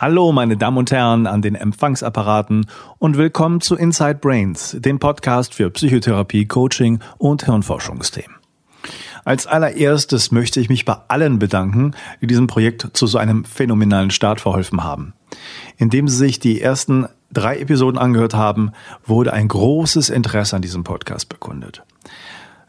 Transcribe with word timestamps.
Hallo, 0.00 0.32
meine 0.32 0.56
Damen 0.56 0.78
und 0.78 0.90
Herren 0.90 1.26
an 1.26 1.42
den 1.42 1.54
Empfangsapparaten 1.54 2.64
und 2.96 3.18
willkommen 3.18 3.60
zu 3.60 3.76
Inside 3.76 4.14
Brains, 4.14 4.74
dem 4.78 4.98
Podcast 4.98 5.52
für 5.52 5.68
Psychotherapie, 5.68 6.46
Coaching 6.46 7.00
und 7.18 7.44
Hirnforschungsthemen. 7.44 8.34
Als 9.26 9.46
allererstes 9.46 10.32
möchte 10.32 10.58
ich 10.58 10.70
mich 10.70 10.86
bei 10.86 10.96
allen 11.08 11.38
bedanken, 11.38 11.90
die 12.22 12.26
diesem 12.26 12.46
Projekt 12.46 12.88
zu 12.94 13.06
so 13.06 13.18
einem 13.18 13.44
phänomenalen 13.44 14.10
Start 14.10 14.40
verholfen 14.40 14.82
haben. 14.82 15.12
Indem 15.76 16.08
Sie 16.08 16.16
sich 16.16 16.38
die 16.38 16.62
ersten 16.62 17.06
drei 17.30 17.58
Episoden 17.58 17.98
angehört 17.98 18.32
haben, 18.32 18.72
wurde 19.04 19.34
ein 19.34 19.48
großes 19.48 20.08
Interesse 20.08 20.56
an 20.56 20.62
diesem 20.62 20.82
Podcast 20.82 21.28
bekundet. 21.28 21.82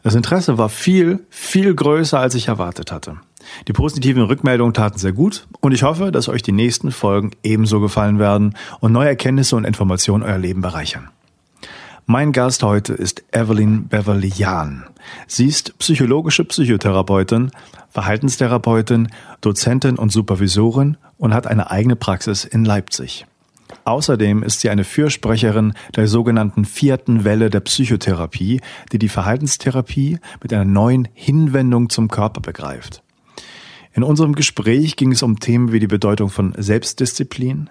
Das 0.02 0.14
Interesse 0.14 0.58
war 0.58 0.68
viel, 0.68 1.24
viel 1.30 1.74
größer, 1.74 2.20
als 2.20 2.34
ich 2.34 2.48
erwartet 2.48 2.92
hatte. 2.92 3.16
Die 3.68 3.72
positiven 3.72 4.22
Rückmeldungen 4.22 4.74
taten 4.74 4.98
sehr 4.98 5.12
gut 5.12 5.46
und 5.60 5.72
ich 5.72 5.82
hoffe, 5.82 6.12
dass 6.12 6.28
euch 6.28 6.42
die 6.42 6.52
nächsten 6.52 6.90
Folgen 6.90 7.32
ebenso 7.42 7.80
gefallen 7.80 8.18
werden 8.18 8.54
und 8.80 8.92
neue 8.92 9.08
Erkenntnisse 9.08 9.56
und 9.56 9.64
Informationen 9.64 10.22
euer 10.22 10.38
Leben 10.38 10.60
bereichern. 10.60 11.08
Mein 12.06 12.32
Gast 12.32 12.64
heute 12.64 12.94
ist 12.94 13.22
Evelyn 13.32 13.86
Beverly 13.86 14.32
Jahn. 14.34 14.84
Sie 15.28 15.46
ist 15.46 15.78
psychologische 15.78 16.44
Psychotherapeutin, 16.44 17.52
Verhaltenstherapeutin, 17.90 19.08
Dozentin 19.40 19.96
und 19.96 20.10
Supervisorin 20.10 20.96
und 21.16 21.32
hat 21.32 21.46
eine 21.46 21.70
eigene 21.70 21.94
Praxis 21.94 22.44
in 22.44 22.64
Leipzig. 22.64 23.26
Außerdem 23.84 24.42
ist 24.42 24.60
sie 24.60 24.70
eine 24.70 24.84
Fürsprecherin 24.84 25.74
der 25.96 26.08
sogenannten 26.08 26.64
vierten 26.64 27.24
Welle 27.24 27.50
der 27.50 27.60
Psychotherapie, 27.60 28.60
die 28.92 28.98
die 28.98 29.08
Verhaltenstherapie 29.08 30.18
mit 30.42 30.52
einer 30.52 30.64
neuen 30.64 31.08
Hinwendung 31.14 31.88
zum 31.88 32.08
Körper 32.08 32.40
begreift. 32.40 33.02
In 33.94 34.02
unserem 34.02 34.34
Gespräch 34.34 34.96
ging 34.96 35.12
es 35.12 35.22
um 35.22 35.38
Themen 35.38 35.72
wie 35.72 35.80
die 35.80 35.86
Bedeutung 35.86 36.30
von 36.30 36.54
Selbstdisziplin, 36.56 37.68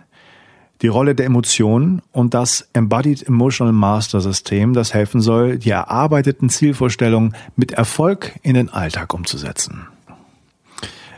die 0.82 0.88
Rolle 0.88 1.16
der 1.16 1.26
Emotionen 1.26 2.02
und 2.12 2.34
das 2.34 2.68
Embodied 2.74 3.28
Emotional 3.28 3.74
Master 3.74 4.22
System, 4.22 4.74
das 4.74 4.94
helfen 4.94 5.22
soll, 5.22 5.58
die 5.58 5.70
erarbeiteten 5.70 6.50
Zielvorstellungen 6.50 7.36
mit 7.56 7.72
Erfolg 7.72 8.34
in 8.42 8.56
den 8.56 8.70
Alltag 8.70 9.14
umzusetzen. 9.14 9.88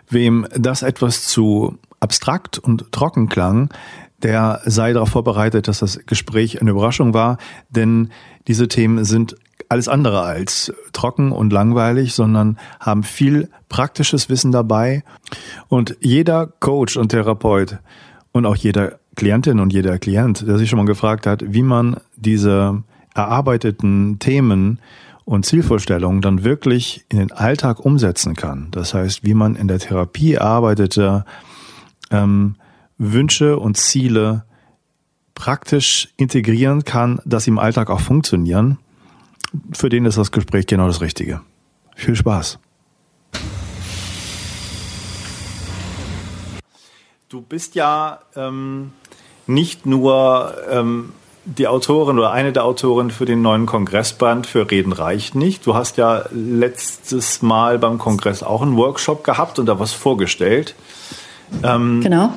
Wem 0.09 0.47
das 0.55 0.83
etwas 0.83 1.25
zu 1.25 1.77
abstrakt 1.99 2.59
und 2.59 2.91
trocken 2.91 3.29
klang, 3.29 3.69
der 4.21 4.61
sei 4.65 4.93
darauf 4.93 5.09
vorbereitet, 5.09 5.67
dass 5.67 5.79
das 5.79 5.99
Gespräch 6.05 6.61
eine 6.61 6.71
Überraschung 6.71 7.13
war, 7.13 7.37
denn 7.69 8.09
diese 8.47 8.67
Themen 8.67 9.05
sind 9.05 9.35
alles 9.73 9.87
andere 9.87 10.21
als 10.21 10.71
trocken 10.91 11.31
und 11.31 11.51
langweilig, 11.51 12.13
sondern 12.13 12.59
haben 12.79 13.01
viel 13.01 13.49
praktisches 13.69 14.29
Wissen 14.29 14.51
dabei. 14.51 15.03
Und 15.67 15.97
jeder 15.99 16.45
Coach 16.45 16.95
und 16.95 17.09
Therapeut 17.09 17.79
und 18.31 18.45
auch 18.45 18.55
jeder 18.55 18.99
Klientin 19.15 19.59
und 19.59 19.73
jeder 19.73 19.97
Klient, 19.97 20.47
der 20.47 20.59
sich 20.59 20.69
schon 20.69 20.77
mal 20.77 20.85
gefragt 20.85 21.25
hat, 21.25 21.43
wie 21.47 21.63
man 21.63 21.97
diese 22.15 22.83
erarbeiteten 23.15 24.19
Themen 24.19 24.77
und 25.25 25.43
Zielvorstellungen 25.43 26.21
dann 26.21 26.43
wirklich 26.43 27.05
in 27.09 27.17
den 27.17 27.31
Alltag 27.31 27.79
umsetzen 27.79 28.35
kann. 28.35 28.67
Das 28.69 28.93
heißt, 28.93 29.23
wie 29.23 29.33
man 29.33 29.55
in 29.55 29.67
der 29.67 29.79
Therapie 29.79 30.33
erarbeitete 30.33 31.25
ähm, 32.11 32.57
Wünsche 32.99 33.57
und 33.57 33.75
Ziele 33.77 34.43
praktisch 35.33 36.09
integrieren 36.15 36.83
kann, 36.83 37.19
dass 37.25 37.45
sie 37.45 37.49
im 37.49 37.57
Alltag 37.57 37.89
auch 37.89 38.01
funktionieren 38.01 38.77
für 39.73 39.89
den 39.89 40.05
ist 40.05 40.17
das 40.17 40.31
Gespräch 40.31 40.67
genau 40.67 40.87
das 40.87 41.01
Richtige. 41.01 41.41
Viel 41.95 42.15
Spaß. 42.15 42.59
Du 47.29 47.41
bist 47.41 47.75
ja 47.75 48.19
ähm, 48.35 48.91
nicht 49.47 49.85
nur 49.85 50.55
ähm, 50.69 51.13
die 51.45 51.67
Autorin 51.67 52.17
oder 52.17 52.31
eine 52.31 52.53
der 52.53 52.63
Autoren 52.63 53.11
für 53.11 53.25
den 53.25 53.41
neuen 53.41 53.65
Kongressband 53.65 54.47
für 54.47 54.69
Reden 54.69 54.93
reicht 54.93 55.35
nicht. 55.35 55.65
Du 55.65 55.75
hast 55.75 55.97
ja 55.97 56.25
letztes 56.31 57.41
Mal 57.41 57.79
beim 57.79 57.97
Kongress 57.97 58.43
auch 58.43 58.61
einen 58.61 58.77
Workshop 58.77 59.23
gehabt 59.23 59.59
und 59.59 59.65
da 59.65 59.79
was 59.79 59.91
vorgestellt. 59.93 60.75
Ähm, 61.63 62.01
genau. 62.01 62.35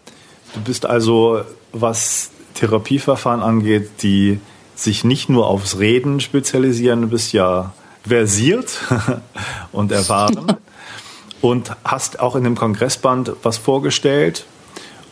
Du 0.55 0.61
bist 0.63 0.87
also, 0.87 1.43
was 1.73 2.31
Therapieverfahren 2.55 3.43
angeht, 3.43 4.03
die 4.03 4.41
sich 4.77 5.03
nicht 5.03 5.29
nur 5.29 5.49
aufs 5.49 5.79
Reden 5.79 6.21
spezialisieren, 6.21 7.03
du 7.03 7.09
bist 7.09 7.33
ja 7.33 7.73
versiert 8.07 8.79
und 9.73 9.91
erfahren 9.91 10.59
und 11.41 11.73
hast 11.83 12.21
auch 12.21 12.37
in 12.37 12.45
dem 12.45 12.55
Kongressband 12.55 13.33
was 13.43 13.59
vorgestellt. 13.59 14.47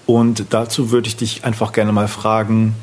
Und 0.06 0.46
dazu 0.50 0.90
würde 0.90 1.08
ich 1.08 1.16
dich 1.16 1.44
einfach 1.44 1.72
gerne 1.72 1.90
mal 1.90 2.08
fragen, 2.08 2.74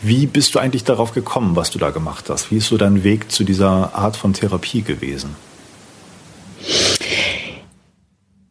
wie 0.00 0.26
bist 0.26 0.54
du 0.54 0.58
eigentlich 0.58 0.84
darauf 0.84 1.12
gekommen, 1.12 1.54
was 1.54 1.70
du 1.70 1.78
da 1.78 1.90
gemacht 1.90 2.28
hast? 2.28 2.50
Wie 2.50 2.56
ist 2.56 2.66
so 2.66 2.76
dein 2.76 3.04
Weg 3.04 3.30
zu 3.30 3.44
dieser 3.44 3.94
Art 3.94 4.16
von 4.16 4.32
Therapie 4.32 4.82
gewesen? 4.82 5.36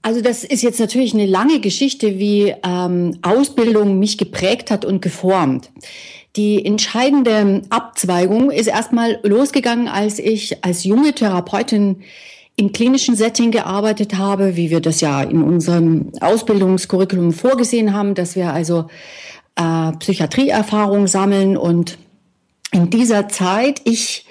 Also 0.04 0.22
das 0.22 0.44
ist 0.44 0.62
jetzt 0.62 0.80
natürlich 0.80 1.14
eine 1.14 1.26
lange 1.26 1.60
Geschichte, 1.60 2.20
wie 2.20 2.54
ähm, 2.64 3.18
Ausbildung 3.22 4.00
mich 4.00 4.18
geprägt 4.18 4.72
hat 4.72 4.86
und 4.86 5.02
geformt. 5.02 5.70
Die 6.36 6.66
entscheidende 6.66 7.62
Abzweigung 7.70 8.52
ist 8.52 8.68
erstmal 8.68 9.20
losgegangen, 9.24 9.90
als 9.90 10.18
ich 10.18 10.64
als 10.64 10.86
junge 10.86 11.14
Therapeutin 11.14 12.04
im 12.56 12.72
klinischen 12.72 13.16
Setting 13.16 13.52
gearbeitet 13.52 14.18
habe, 14.18 14.56
wie 14.56 14.70
wir 14.70 14.80
das 14.80 15.02
ja 15.02 15.24
in 15.24 15.44
unserem 15.44 16.12
Ausbildungskurriculum 16.22 17.34
vorgesehen 17.34 17.94
haben, 17.94 18.14
dass 18.14 18.36
wir 18.36 18.54
also 18.54 18.88
äh, 19.56 19.92
Psychiatrieerfahrung 20.00 21.08
sammeln. 21.08 21.58
Und 21.58 21.98
in 22.72 22.90
dieser 22.90 23.28
Zeit 23.28 23.82
ich 23.84 24.26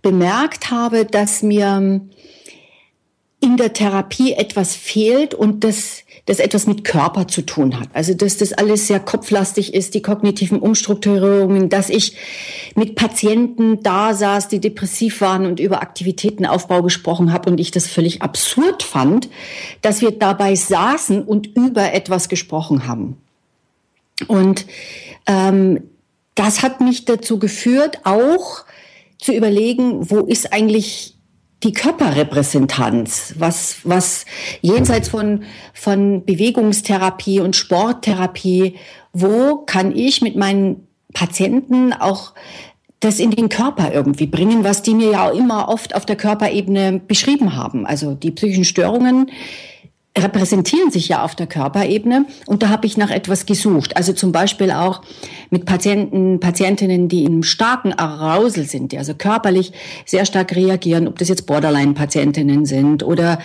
bemerkt 0.00 0.70
habe, 0.70 1.04
dass 1.04 1.42
mir 1.42 2.00
in 3.40 3.56
der 3.56 3.72
Therapie 3.72 4.32
etwas 4.32 4.74
fehlt 4.74 5.34
und 5.34 5.64
das 5.64 6.01
das 6.26 6.38
etwas 6.38 6.66
mit 6.66 6.84
Körper 6.84 7.26
zu 7.26 7.42
tun 7.42 7.80
hat. 7.80 7.88
Also 7.94 8.14
dass 8.14 8.36
das 8.36 8.52
alles 8.52 8.86
sehr 8.86 9.00
kopflastig 9.00 9.74
ist, 9.74 9.94
die 9.94 10.02
kognitiven 10.02 10.60
Umstrukturierungen, 10.60 11.68
dass 11.68 11.90
ich 11.90 12.16
mit 12.76 12.94
Patienten 12.94 13.82
da 13.82 14.14
saß, 14.14 14.48
die 14.48 14.60
depressiv 14.60 15.20
waren 15.20 15.46
und 15.46 15.58
über 15.58 15.82
Aktivitätenaufbau 15.82 16.82
gesprochen 16.82 17.32
habe 17.32 17.50
und 17.50 17.58
ich 17.58 17.72
das 17.72 17.88
völlig 17.88 18.22
absurd 18.22 18.84
fand, 18.84 19.28
dass 19.80 20.00
wir 20.00 20.12
dabei 20.12 20.54
saßen 20.54 21.22
und 21.22 21.56
über 21.56 21.92
etwas 21.92 22.28
gesprochen 22.28 22.86
haben. 22.86 23.16
Und 24.28 24.66
ähm, 25.26 25.82
das 26.36 26.62
hat 26.62 26.80
mich 26.80 27.04
dazu 27.04 27.40
geführt, 27.40 27.98
auch 28.04 28.64
zu 29.18 29.32
überlegen, 29.32 30.10
wo 30.10 30.20
ist 30.20 30.52
eigentlich 30.52 31.16
die 31.62 31.72
Körperrepräsentanz, 31.72 33.34
was, 33.38 33.78
was 33.84 34.24
jenseits 34.60 35.08
von, 35.08 35.44
von 35.74 36.24
Bewegungstherapie 36.24 37.40
und 37.40 37.56
Sporttherapie, 37.56 38.76
wo 39.12 39.58
kann 39.58 39.94
ich 39.94 40.22
mit 40.22 40.36
meinen 40.36 40.86
Patienten 41.12 41.92
auch 41.92 42.32
das 43.00 43.18
in 43.18 43.32
den 43.32 43.48
Körper 43.48 43.92
irgendwie 43.92 44.26
bringen, 44.26 44.64
was 44.64 44.82
die 44.82 44.94
mir 44.94 45.10
ja 45.10 45.28
auch 45.28 45.34
immer 45.34 45.68
oft 45.68 45.94
auf 45.94 46.06
der 46.06 46.16
Körperebene 46.16 47.00
beschrieben 47.06 47.56
haben. 47.56 47.84
Also 47.84 48.14
die 48.14 48.30
psychischen 48.30 48.64
Störungen 48.64 49.30
repräsentieren 50.16 50.90
sich 50.90 51.08
ja 51.08 51.24
auf 51.24 51.34
der 51.34 51.46
Körperebene 51.46 52.26
und 52.46 52.62
da 52.62 52.68
habe 52.68 52.86
ich 52.86 52.98
nach 52.98 53.10
etwas 53.10 53.46
gesucht. 53.46 53.96
Also 53.96 54.12
zum 54.12 54.30
Beispiel 54.30 54.70
auch 54.70 55.00
mit 55.48 55.64
Patienten, 55.64 56.38
Patientinnen, 56.38 57.08
die 57.08 57.24
in 57.24 57.42
starken 57.42 57.94
Arousal 57.94 58.64
sind, 58.64 58.92
die 58.92 58.98
also 58.98 59.14
körperlich 59.14 59.72
sehr 60.04 60.26
stark 60.26 60.54
reagieren, 60.54 61.08
ob 61.08 61.16
das 61.16 61.28
jetzt 61.28 61.46
Borderline-Patientinnen 61.46 62.66
sind 62.66 63.02
oder 63.02 63.38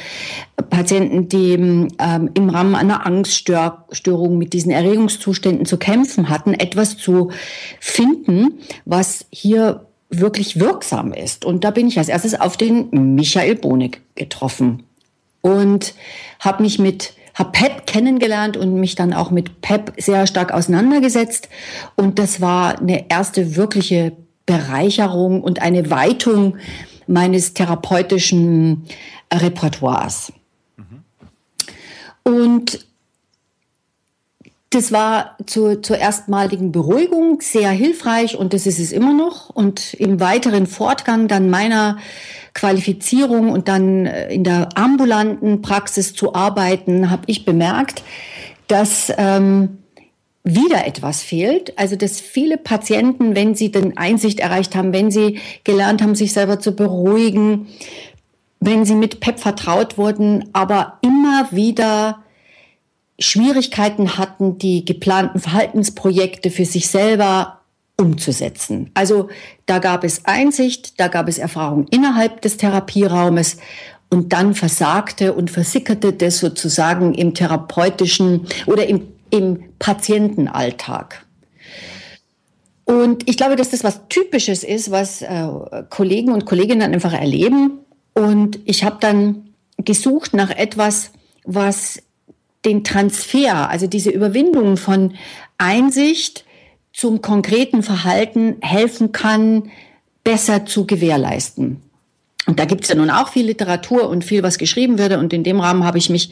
Patienten, 0.70 1.30
die 1.30 1.54
ähm, 1.54 2.32
im 2.34 2.50
Rahmen 2.50 2.76
einer 2.76 3.06
Angststörung 3.06 4.38
mit 4.38 4.52
diesen 4.52 4.72
Erregungszuständen 4.72 5.66
zu 5.66 5.78
kämpfen 5.78 6.30
hatten, 6.30 6.54
etwas 6.54 6.98
zu 6.98 7.32
finden, 7.80 8.60
was 8.84 9.26
hier 9.30 9.86
wirklich 10.10 10.60
wirksam 10.60 11.14
ist. 11.14 11.46
Und 11.46 11.64
da 11.64 11.72
bin 11.72 11.88
ich 11.88 11.98
als 11.98 12.10
erstes 12.10 12.40
auf 12.40 12.58
den 12.58 13.16
Michael 13.16 13.56
Bonig 13.56 14.02
getroffen 14.16 14.84
und 15.48 15.94
habe 16.40 16.64
mich 16.64 16.78
mit 16.78 17.14
habe 17.34 17.52
PEP 17.52 17.86
kennengelernt 17.86 18.58
und 18.58 18.74
mich 18.80 18.96
dann 18.96 19.14
auch 19.14 19.30
mit 19.30 19.62
PEP 19.62 19.94
sehr 19.98 20.26
stark 20.26 20.52
auseinandergesetzt 20.52 21.50
und 21.96 22.18
das 22.20 22.42
war 22.42 22.80
eine 22.80 23.10
erste 23.10 23.56
wirkliche 23.56 24.14
Bereicherung 24.48 25.44
und 25.44 25.62
eine 25.62 25.92
Weitung 25.92 26.58
meines 27.06 27.54
therapeutischen 27.54 28.86
Repertoires. 29.32 30.34
Mhm. 30.78 31.04
Und 32.24 32.88
das 34.78 34.92
war 34.92 35.36
zur, 35.48 35.82
zur 35.82 35.98
erstmaligen 35.98 36.72
Beruhigung 36.72 37.42
sehr 37.42 37.72
hilfreich 37.72 38.38
und 38.38 38.54
das 38.54 38.68
ist 38.68 38.78
es 38.78 38.92
immer 38.92 39.12
noch. 39.12 39.50
Und 39.50 39.96
im 39.96 40.20
weiteren 40.20 40.68
Fortgang 40.68 41.28
dann 41.28 41.50
meiner 41.50 41.98
Qualifizierung 42.54 43.50
und 43.50 43.68
dann 43.68 44.06
äh, 44.06 44.32
in 44.32 44.44
der 44.44 44.70
ambulanten 44.78 45.64
Praxis 45.64 46.14
zu 46.14 46.36
arbeiten, 46.36 47.10
habe 47.10 47.24
ich 47.26 47.44
bemerkt, 47.44 48.04
dass 48.68 49.12
ähm, 49.18 49.80
wieder 50.44 50.86
etwas 50.86 51.24
fehlt. 51.24 51.78
Also 51.80 51.96
dass 51.96 52.22
viele 52.22 52.58
Patienten, 52.58 53.36
wenn 53.36 53.56
sie 53.56 53.72
den 53.72 53.98
Einsicht 53.98 54.40
erreicht 54.40 54.76
haben, 54.76 54.94
wenn 54.94 55.10
sie 55.10 55.40
gelernt 55.64 56.04
haben, 56.04 56.14
sich 56.14 56.34
selber 56.34 56.60
zu 56.60 56.76
beruhigen, 56.76 57.68
wenn 58.60 58.86
sie 58.86 58.96
mit 58.96 59.22
PEP 59.22 59.40
vertraut 59.40 59.98
wurden, 59.98 60.50
aber 60.54 61.00
immer 61.02 61.48
wieder 61.50 62.20
Schwierigkeiten 63.20 64.18
hatten, 64.18 64.58
die 64.58 64.86
geplanten 64.86 65.40
Verhaltensprojekte 65.40 66.52
für 66.52 66.66
sich 66.66 66.88
selber 66.88 67.62
umzusetzen. 67.98 68.92
Also 68.94 69.30
da 69.66 69.80
gab 69.80 70.04
es 70.04 70.26
Einsicht, 70.26 71.00
da 71.00 71.08
gab 71.08 71.28
es 71.28 71.40
Erfahrung 71.40 71.88
innerhalb 71.90 72.42
des 72.42 72.58
Therapieraumes 72.58 73.58
und 74.10 74.34
dann 74.34 74.54
versagte 74.54 75.34
und 75.34 75.50
versickerte 75.50 76.14
das 76.14 76.38
sozusagen 76.38 77.14
im 77.16 77.34
therapeutischen 77.34 78.48
oder 78.68 78.88
im, 78.88 79.08
im 79.32 79.64
Patientenalltag. 79.80 81.26
Und 82.86 83.28
ich 83.28 83.36
glaube, 83.36 83.58
dass 83.58 83.72
das 83.72 83.84
was 83.84 84.08
Typisches 84.08 84.64
ist, 84.64 84.92
was 84.92 85.22
äh, 85.22 85.48
Kollegen 85.90 86.32
und 86.32 86.46
Kolleginnen 86.46 86.94
einfach 86.94 87.14
erleben. 87.14 87.80
Und 88.14 88.60
ich 88.64 88.86
habe 88.86 88.98
dann 89.02 89.50
gesucht 89.78 90.34
nach 90.34 90.52
etwas, 90.52 91.12
was 91.44 92.02
den 92.68 92.84
Transfer, 92.84 93.70
also 93.70 93.88
diese 93.88 94.12
Überwindung 94.12 94.78
von 94.78 95.16
Einsicht 95.58 96.46
zum 96.94 97.22
konkreten 97.22 97.82
Verhalten 97.82 98.58
helfen 98.62 99.12
kann, 99.12 99.72
besser 100.24 100.66
zu 100.66 100.86
gewährleisten. 100.86 101.82
Und 102.48 102.60
da 102.60 102.66
gibt 102.66 102.84
es 102.84 102.90
ja 102.90 102.96
nun 102.96 103.10
auch 103.10 103.30
viel 103.30 103.46
Literatur 103.46 104.10
und 104.10 104.24
viel, 104.24 104.42
was 104.42 104.58
geschrieben 104.58 104.98
würde. 104.98 105.20
Und 105.20 105.34
in 105.34 105.44
dem 105.44 105.60
Rahmen 105.60 105.84
habe 105.84 105.98
ich 105.98 106.10
mich 106.10 106.32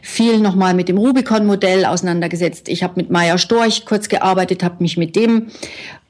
viel 0.00 0.38
nochmal 0.38 0.74
mit 0.74 0.88
dem 0.88 0.96
Rubicon-Modell 0.96 1.84
auseinandergesetzt. 1.84 2.68
Ich 2.68 2.84
habe 2.84 2.94
mit 2.96 3.10
Maya 3.10 3.36
Storch 3.36 3.84
kurz 3.84 4.08
gearbeitet, 4.08 4.62
habe 4.62 4.76
mich 4.78 4.96
mit 4.96 5.16
dem 5.16 5.48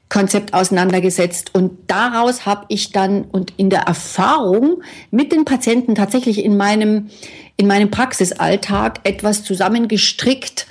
Konzept 0.09 0.53
auseinandergesetzt. 0.53 1.53
Und 1.53 1.71
daraus 1.87 2.45
habe 2.45 2.65
ich 2.69 2.91
dann 2.91 3.25
und 3.25 3.53
in 3.57 3.69
der 3.69 3.81
Erfahrung 3.81 4.81
mit 5.11 5.31
den 5.31 5.45
Patienten 5.45 5.95
tatsächlich 5.95 6.43
in 6.43 6.55
meinem, 6.55 7.09
in 7.57 7.67
meinem 7.67 7.91
Praxisalltag 7.91 9.01
etwas 9.03 9.43
zusammengestrickt, 9.43 10.67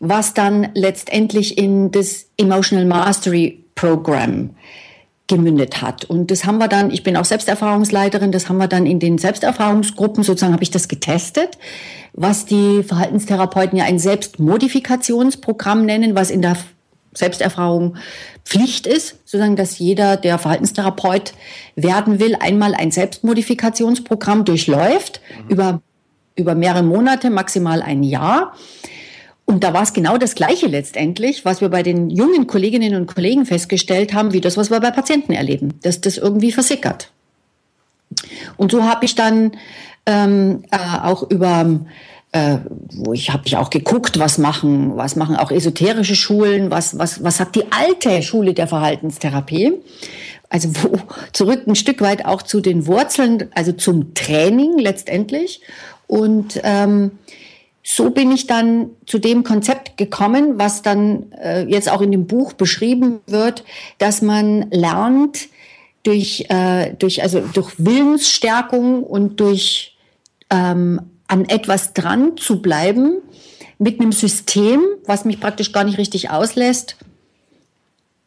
was 0.00 0.34
dann 0.34 0.68
letztendlich 0.74 1.56
in 1.56 1.90
das 1.90 2.26
Emotional 2.36 2.86
Mastery 2.86 3.64
Program 3.74 4.50
gemündet 5.26 5.80
hat. 5.80 6.04
Und 6.04 6.30
das 6.30 6.44
haben 6.44 6.58
wir 6.58 6.68
dann, 6.68 6.90
ich 6.90 7.02
bin 7.02 7.16
auch 7.16 7.24
Selbsterfahrungsleiterin, 7.24 8.30
das 8.30 8.48
haben 8.48 8.58
wir 8.58 8.68
dann 8.68 8.84
in 8.84 8.98
den 8.98 9.16
Selbsterfahrungsgruppen 9.16 10.22
sozusagen, 10.22 10.52
habe 10.52 10.62
ich 10.62 10.70
das 10.70 10.88
getestet, 10.88 11.58
was 12.12 12.44
die 12.44 12.82
Verhaltenstherapeuten 12.82 13.78
ja 13.78 13.84
ein 13.84 13.98
Selbstmodifikationsprogramm 13.98 15.86
nennen, 15.86 16.14
was 16.14 16.30
in 16.30 16.42
der 16.42 16.56
Selbsterfahrung 17.14 17.96
Pflicht 18.44 18.86
ist, 18.86 19.16
sozusagen, 19.24 19.56
dass 19.56 19.78
jeder, 19.78 20.16
der 20.16 20.38
Verhaltenstherapeut 20.38 21.32
werden 21.76 22.20
will, 22.20 22.36
einmal 22.38 22.74
ein 22.74 22.90
Selbstmodifikationsprogramm 22.90 24.44
durchläuft 24.44 25.20
mhm. 25.44 25.50
über, 25.50 25.82
über 26.36 26.54
mehrere 26.54 26.82
Monate, 26.82 27.30
maximal 27.30 27.82
ein 27.82 28.02
Jahr. 28.02 28.54
Und 29.46 29.62
da 29.62 29.74
war 29.74 29.82
es 29.82 29.92
genau 29.92 30.16
das 30.16 30.34
Gleiche 30.34 30.66
letztendlich, 30.66 31.44
was 31.44 31.60
wir 31.60 31.68
bei 31.68 31.82
den 31.82 32.10
jungen 32.10 32.46
Kolleginnen 32.46 32.94
und 32.94 33.06
Kollegen 33.06 33.44
festgestellt 33.44 34.14
haben, 34.14 34.32
wie 34.32 34.40
das, 34.40 34.56
was 34.56 34.70
wir 34.70 34.80
bei 34.80 34.90
Patienten 34.90 35.32
erleben, 35.32 35.74
dass 35.82 36.00
das 36.00 36.16
irgendwie 36.16 36.52
versickert. 36.52 37.10
Und 38.56 38.72
so 38.72 38.84
habe 38.84 39.04
ich 39.04 39.14
dann 39.14 39.52
ähm, 40.06 40.64
äh, 40.70 40.98
auch 41.02 41.30
über 41.30 41.80
äh, 42.34 42.58
wo 42.92 43.12
ich 43.12 43.30
habe 43.30 43.44
ich 43.46 43.56
auch 43.56 43.70
geguckt, 43.70 44.18
was 44.18 44.38
machen, 44.38 44.96
was 44.96 45.14
machen 45.14 45.36
auch 45.36 45.52
esoterische 45.52 46.16
Schulen, 46.16 46.68
was 46.72 46.98
was 46.98 47.22
was 47.22 47.36
sagt 47.36 47.54
die 47.54 47.70
alte 47.70 48.22
Schule 48.22 48.54
der 48.54 48.66
Verhaltenstherapie? 48.66 49.74
Also 50.48 50.70
wo 50.82 50.98
zurück 51.32 51.62
ein 51.68 51.76
Stück 51.76 52.00
weit 52.00 52.26
auch 52.26 52.42
zu 52.42 52.60
den 52.60 52.88
Wurzeln, 52.88 53.50
also 53.54 53.70
zum 53.70 54.14
Training 54.14 54.78
letztendlich 54.78 55.60
und 56.08 56.60
ähm, 56.64 57.12
so 57.84 58.10
bin 58.10 58.32
ich 58.32 58.48
dann 58.48 58.90
zu 59.06 59.18
dem 59.20 59.44
Konzept 59.44 59.96
gekommen, 59.96 60.58
was 60.58 60.82
dann 60.82 61.30
äh, 61.34 61.64
jetzt 61.68 61.88
auch 61.88 62.00
in 62.00 62.10
dem 62.10 62.26
Buch 62.26 62.54
beschrieben 62.54 63.20
wird, 63.28 63.62
dass 63.98 64.22
man 64.22 64.70
lernt 64.70 65.48
durch, 66.02 66.46
äh, 66.48 66.94
durch, 66.94 67.22
also 67.22 67.40
durch 67.52 67.74
Willensstärkung 67.78 69.04
und 69.04 69.38
durch 69.38 69.96
ähm, 70.50 71.00
an 71.34 71.46
etwas 71.46 71.94
dran 71.94 72.36
zu 72.36 72.62
bleiben, 72.62 73.16
mit 73.80 74.00
einem 74.00 74.12
System, 74.12 74.84
was 75.04 75.24
mich 75.24 75.40
praktisch 75.40 75.72
gar 75.72 75.82
nicht 75.82 75.98
richtig 75.98 76.30
auslässt, 76.30 76.96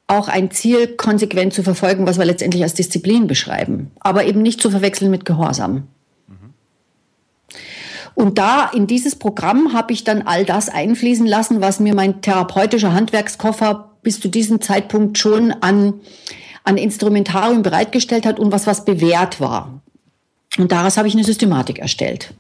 auch 0.08 0.28
ein 0.28 0.52
Ziel 0.52 0.88
konsequent 0.88 1.54
zu 1.54 1.64
verfolgen, 1.64 2.06
was 2.06 2.18
wir 2.18 2.26
letztendlich 2.26 2.64
als 2.64 2.74
Disziplin 2.74 3.28
beschreiben, 3.28 3.92
aber 4.02 4.26
eben 4.26 4.42
nicht 4.42 4.60
zu 4.60 4.70
verwechseln 4.70 5.10
mit 5.10 5.24
Gehorsam. 5.24 5.88
Und 8.14 8.38
da 8.38 8.70
in 8.74 8.88
dieses 8.88 9.16
Programm 9.16 9.72
habe 9.72 9.94
ich 9.94 10.04
dann 10.04 10.24
all 10.24 10.44
das 10.44 10.68
einfließen 10.68 11.26
lassen, 11.26 11.62
was 11.62 11.80
mir 11.80 11.96
mein 11.96 12.22
therapeutischer 12.22 12.92
Handwerkskoffer 12.92 13.92
bis 14.02 14.20
zu 14.20 14.28
diesem 14.28 14.60
Zeitpunkt 14.60 15.18
schon 15.18 15.54
an, 15.62 15.94
an 16.66 16.78
Instrumentarium 16.78 17.62
bereitgestellt 17.62 18.26
hat 18.26 18.38
und 18.38 18.52
was 18.52 18.68
was 18.68 18.84
bewährt 18.84 19.40
war. 19.40 19.80
Und 20.58 20.74
daraus 20.74 20.98
habe 20.98 21.08
ich 21.08 21.14
eine 21.14 21.24
Systematik 21.24 21.80
erstellt. 21.80 22.34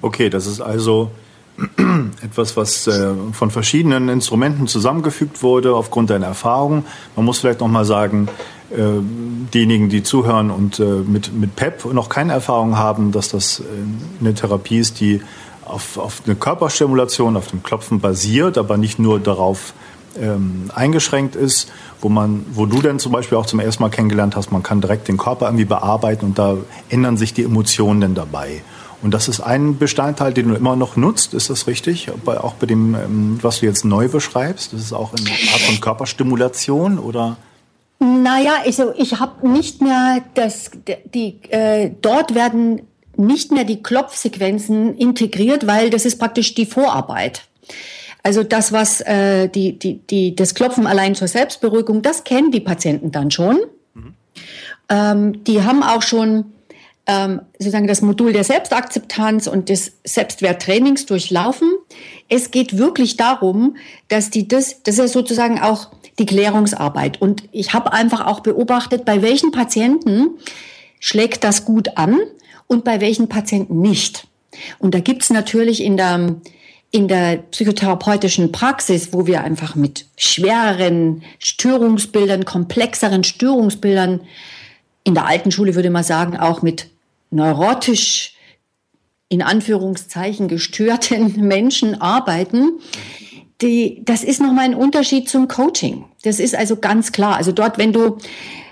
Okay, 0.00 0.30
das 0.30 0.46
ist 0.46 0.60
also 0.60 1.10
etwas, 2.22 2.56
was 2.56 2.86
äh, 2.86 3.10
von 3.32 3.50
verschiedenen 3.50 4.08
Instrumenten 4.08 4.66
zusammengefügt 4.66 5.42
wurde 5.42 5.74
aufgrund 5.74 6.10
deiner 6.10 6.26
Erfahrung. 6.26 6.84
Man 7.14 7.24
muss 7.24 7.38
vielleicht 7.38 7.60
noch 7.60 7.68
mal 7.68 7.84
sagen, 7.84 8.28
äh, 8.70 8.76
diejenigen, 9.52 9.88
die 9.88 10.02
zuhören 10.02 10.50
und 10.50 10.80
äh, 10.80 10.84
mit, 10.84 11.32
mit 11.32 11.56
PEP 11.56 11.92
noch 11.92 12.08
keine 12.08 12.32
Erfahrung 12.32 12.78
haben, 12.78 13.12
dass 13.12 13.28
das 13.28 13.60
äh, 13.60 13.64
eine 14.20 14.34
Therapie 14.34 14.78
ist, 14.78 15.00
die 15.00 15.20
auf, 15.64 15.98
auf 15.98 16.22
eine 16.24 16.34
Körperstimulation, 16.34 17.36
auf 17.36 17.48
dem 17.48 17.62
Klopfen 17.62 18.00
basiert, 18.00 18.58
aber 18.58 18.76
nicht 18.78 18.98
nur 18.98 19.20
darauf 19.20 19.74
ähm, 20.20 20.70
eingeschränkt 20.74 21.36
ist, 21.36 21.70
wo 22.00 22.08
man, 22.08 22.44
wo 22.52 22.66
du 22.66 22.80
denn 22.82 22.98
zum 22.98 23.12
Beispiel 23.12 23.38
auch 23.38 23.46
zum 23.46 23.60
ersten 23.60 23.82
Mal 23.82 23.90
kennengelernt 23.90 24.36
hast, 24.36 24.52
man 24.52 24.62
kann 24.62 24.80
direkt 24.80 25.08
den 25.08 25.16
Körper 25.16 25.46
irgendwie 25.46 25.64
bearbeiten 25.64 26.26
und 26.26 26.38
da 26.38 26.56
ändern 26.88 27.16
sich 27.16 27.32
die 27.34 27.44
Emotionen 27.44 28.00
denn 28.00 28.14
dabei. 28.14 28.62
Und 29.02 29.12
das 29.12 29.28
ist 29.28 29.40
ein 29.40 29.78
Bestandteil, 29.78 30.32
den 30.32 30.48
du 30.48 30.54
immer 30.54 30.76
noch 30.76 30.96
nutzt, 30.96 31.34
ist 31.34 31.50
das 31.50 31.66
richtig? 31.66 32.08
auch 32.24 32.54
bei 32.54 32.66
dem, 32.66 32.94
ähm, 32.94 33.38
was 33.42 33.60
du 33.60 33.66
jetzt 33.66 33.84
neu 33.84 34.08
beschreibst, 34.08 34.72
das 34.72 34.80
ist 34.80 34.92
auch 34.92 35.12
eine 35.12 35.28
Art 35.30 35.60
von 35.60 35.80
Körperstimulation 35.80 36.98
oder? 36.98 37.36
Naja, 37.98 38.54
also 38.64 38.92
ich 38.96 39.18
habe 39.20 39.48
nicht 39.48 39.80
mehr 39.80 40.22
das, 40.34 40.70
die, 41.14 41.38
äh, 41.50 41.90
dort 42.00 42.34
werden 42.34 42.82
nicht 43.16 43.52
mehr 43.52 43.64
die 43.64 43.82
Klopfsequenzen 43.82 44.96
integriert, 44.96 45.66
weil 45.66 45.90
das 45.90 46.04
ist 46.04 46.18
praktisch 46.18 46.54
die 46.54 46.66
Vorarbeit. 46.66 47.44
Also 48.22 48.42
das, 48.42 48.72
was 48.72 49.00
äh, 49.00 49.48
die, 49.48 49.78
die, 49.78 49.98
die, 49.98 50.34
das 50.34 50.54
Klopfen 50.54 50.86
allein 50.86 51.14
zur 51.14 51.28
Selbstberuhigung, 51.28 52.02
das 52.02 52.24
kennen 52.24 52.52
die 52.52 52.60
Patienten 52.60 53.10
dann 53.10 53.30
schon. 53.30 53.60
Mhm. 53.94 54.14
Ähm, 54.88 55.44
die 55.44 55.62
haben 55.62 55.82
auch 55.82 56.02
schon 56.02 56.46
ähm, 57.06 57.40
sozusagen 57.58 57.88
das 57.88 58.02
Modul 58.02 58.32
der 58.32 58.44
Selbstakzeptanz 58.44 59.46
und 59.46 59.68
des 59.68 59.92
Selbstwerttrainings 60.04 61.06
durchlaufen. 61.06 61.68
Es 62.28 62.50
geht 62.50 62.78
wirklich 62.78 63.16
darum, 63.16 63.76
dass 64.08 64.30
die 64.30 64.46
das, 64.46 64.82
das 64.84 64.98
ist 64.98 65.12
sozusagen 65.12 65.60
auch 65.60 65.88
die 66.18 66.26
Klärungsarbeit. 66.26 67.20
Und 67.20 67.44
ich 67.52 67.72
habe 67.72 67.92
einfach 67.92 68.26
auch 68.26 68.40
beobachtet, 68.40 69.04
bei 69.04 69.22
welchen 69.22 69.50
Patienten 69.50 70.30
schlägt 71.00 71.42
das 71.42 71.64
gut 71.64 71.96
an 71.96 72.18
und 72.68 72.84
bei 72.84 73.00
welchen 73.00 73.28
Patienten 73.28 73.80
nicht. 73.80 74.28
Und 74.78 74.94
da 74.94 75.00
gibt's 75.00 75.30
natürlich 75.30 75.82
in 75.82 75.96
der, 75.96 76.36
in 76.92 77.08
der 77.08 77.38
psychotherapeutischen 77.50 78.52
Praxis, 78.52 79.12
wo 79.12 79.26
wir 79.26 79.42
einfach 79.42 79.74
mit 79.74 80.06
schwereren 80.16 81.22
Störungsbildern, 81.38 82.44
komplexeren 82.44 83.24
Störungsbildern, 83.24 84.20
in 85.04 85.14
der 85.14 85.26
alten 85.26 85.50
Schule 85.50 85.74
würde 85.74 85.90
man 85.90 86.04
sagen, 86.04 86.36
auch 86.36 86.62
mit 86.62 86.91
neurotisch 87.32 88.34
in 89.28 89.42
Anführungszeichen 89.42 90.48
gestörten 90.48 91.34
Menschen 91.46 92.00
arbeiten, 92.00 92.78
die, 93.60 94.02
das 94.04 94.24
ist 94.24 94.40
nochmal 94.40 94.64
ein 94.64 94.74
Unterschied 94.74 95.28
zum 95.28 95.48
Coaching. 95.48 96.04
Das 96.22 96.40
ist 96.40 96.54
also 96.54 96.76
ganz 96.76 97.12
klar. 97.12 97.36
Also 97.36 97.52
dort, 97.52 97.78
wenn 97.78 97.92
du 97.92 98.18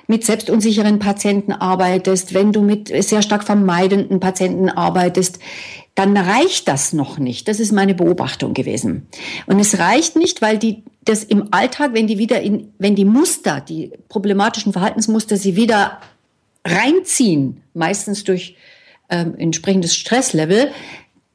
mit 0.06 0.24
selbstunsicheren 0.24 0.98
Patienten 0.98 1.52
arbeitest, 1.52 2.34
wenn 2.34 2.52
du 2.52 2.62
mit 2.62 2.88
sehr 3.04 3.22
stark 3.22 3.44
vermeidenden 3.44 4.18
Patienten 4.18 4.68
arbeitest, 4.68 5.38
dann 5.94 6.16
reicht 6.16 6.66
das 6.66 6.92
noch 6.92 7.18
nicht. 7.18 7.46
Das 7.46 7.60
ist 7.60 7.72
meine 7.72 7.94
Beobachtung 7.94 8.52
gewesen. 8.52 9.06
Und 9.46 9.60
es 9.60 9.78
reicht 9.78 10.16
nicht, 10.16 10.42
weil 10.42 10.58
die 10.58 10.82
das 11.04 11.24
im 11.24 11.48
Alltag, 11.52 11.90
wenn 11.94 12.06
die 12.06 12.18
wieder 12.18 12.40
in, 12.40 12.72
wenn 12.78 12.94
die 12.94 13.04
Muster, 13.04 13.60
die 13.60 13.92
problematischen 14.08 14.72
Verhaltensmuster 14.72 15.36
sie 15.36 15.56
wieder 15.56 16.00
reinziehen, 16.64 17.62
meistens 17.74 18.24
durch 18.24 18.56
ähm, 19.08 19.34
entsprechendes 19.36 19.96
Stresslevel, 19.96 20.70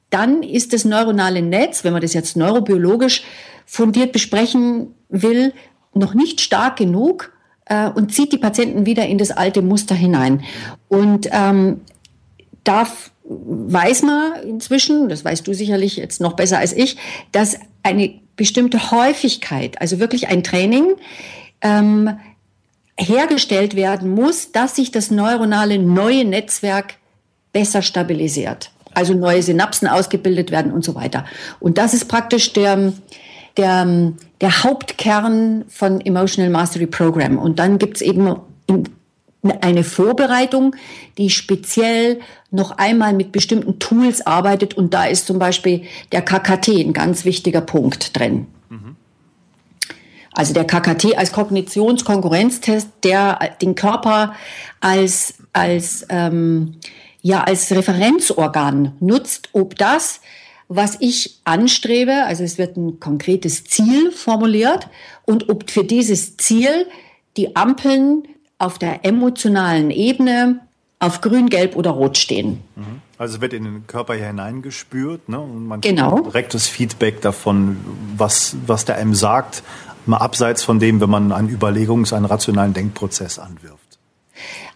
dann 0.10 0.44
ist 0.44 0.74
das 0.74 0.86
neuronale 0.86 1.42
Netz, 1.42 1.84
wenn 1.84 1.94
wir 1.94 2.00
das 2.00 2.14
jetzt 2.14 2.38
neurobiologisch 2.38 3.24
fundiert 3.66 4.12
besprechen, 4.12 4.94
will 5.10 5.54
noch 5.94 6.14
nicht 6.14 6.42
stark 6.42 6.78
genug 6.78 7.34
äh, 7.66 7.90
und 7.90 8.14
zieht 8.14 8.32
die 8.32 8.38
Patienten 8.38 8.86
wieder 8.86 9.06
in 9.08 9.18
das 9.18 9.32
alte 9.32 9.62
Muster 9.62 9.96
hinein. 9.96 10.44
Und 10.88 11.28
ähm, 11.32 11.82
da 12.64 12.88
weiß 13.24 14.04
man 14.04 14.34
inzwischen, 14.44 15.10
das 15.10 15.26
weißt 15.26 15.48
du 15.48 15.54
sicherlich 15.54 15.98
jetzt 15.98 16.22
noch 16.22 16.34
besser 16.34 16.60
als 16.60 16.74
ich, 16.74 16.98
dass 17.32 17.58
eine 17.84 18.20
bestimmte 18.36 18.92
Häufigkeit, 18.92 19.82
also 19.82 20.00
wirklich 20.00 20.28
ein 20.28 20.44
Training, 20.44 20.96
ähm, 21.62 22.20
hergestellt 22.98 23.76
werden 23.76 24.10
muss, 24.10 24.52
dass 24.52 24.76
sich 24.76 24.92
das 24.92 25.12
neuronale 25.12 25.80
neue 25.80 26.26
Netzwerk 26.26 26.96
besser 27.52 27.82
stabilisiert. 27.82 28.72
Also 28.94 29.14
neue 29.14 29.44
Synapsen 29.44 29.88
ausgebildet 29.88 30.52
werden 30.52 30.72
und 30.72 30.86
so 30.86 30.96
weiter. 30.96 31.26
Und 31.60 31.78
das 31.78 31.94
ist 31.94 32.08
praktisch 32.08 32.54
der, 32.54 32.94
der, 33.58 34.14
der 34.40 34.64
Hauptkern 34.64 35.66
von 35.68 36.00
Emotional 36.00 36.50
Mastery 36.50 36.88
Program. 36.88 37.38
Und 37.38 37.60
dann 37.60 37.78
gibt's 37.78 38.02
eben 38.02 38.38
eine 39.62 39.84
Vorbereitung, 39.84 40.76
die 41.18 41.30
speziell 41.30 42.20
noch 42.52 42.72
einmal 42.78 43.14
mit 43.14 43.32
bestimmten 43.32 43.80
Tools 43.80 44.26
arbeitet. 44.26 44.76
Und 44.76 44.94
da 44.94 45.06
ist 45.06 45.28
zum 45.28 45.40
Beispiel 45.40 45.84
der 46.12 46.22
KKT 46.22 46.70
ein 46.70 46.94
ganz 46.94 47.26
wichtiger 47.26 47.62
Punkt 47.62 48.18
drin. 48.18 48.48
Mhm. 48.70 48.96
Also 50.36 50.54
der 50.54 50.66
KKT 50.66 51.18
als 51.18 51.32
Kognitionskonkurrenztest, 51.32 52.90
der 53.04 53.40
den 53.62 53.74
Körper 53.74 54.36
als, 54.82 55.36
als, 55.54 56.06
ähm, 56.10 56.76
ja, 57.22 57.44
als 57.44 57.72
Referenzorgan 57.72 58.96
nutzt, 59.00 59.50
ob 59.54 59.78
das, 59.78 60.20
was 60.68 60.98
ich 61.00 61.40
anstrebe, 61.46 62.26
also 62.26 62.44
es 62.44 62.58
wird 62.58 62.76
ein 62.76 63.00
konkretes 63.00 63.64
Ziel 63.64 64.12
formuliert 64.12 64.90
und 65.24 65.50
ob 65.50 65.72
für 65.72 65.84
dieses 65.84 66.38
Ziel 66.38 66.88
die 67.38 67.56
Ampeln 67.56 68.24
auf 68.58 68.78
der 68.78 69.06
emotionalen 69.06 69.90
Ebene 69.90 70.60
auf 71.00 71.22
grün, 71.22 71.50
gelb 71.50 71.76
oder 71.76 71.92
rot 71.92 72.18
stehen. 72.18 72.62
Mhm. 72.76 73.02
Also 73.18 73.40
wird 73.40 73.54
in 73.54 73.64
den 73.64 73.88
Körper 73.88 74.14
hineingespürt 74.16 75.30
ne? 75.30 75.40
und 75.40 75.68
man 75.68 75.82
genau. 75.82 76.20
direktes 76.20 76.68
Feedback 76.68 77.22
davon, 77.22 77.78
was, 78.18 78.58
was 78.66 78.84
der 78.84 78.96
einem 78.98 79.16
sagt, 79.16 79.64
mal 80.08 80.18
abseits 80.18 80.64
von 80.64 80.80
dem, 80.80 81.02
wenn 81.02 81.10
man 81.10 81.32
einen 81.32 81.50
Überlegungs-, 81.50 82.14
einen 82.14 82.26
rationalen 82.26 82.74
Denkprozess 82.74 83.40
anwirft. 83.40 84.00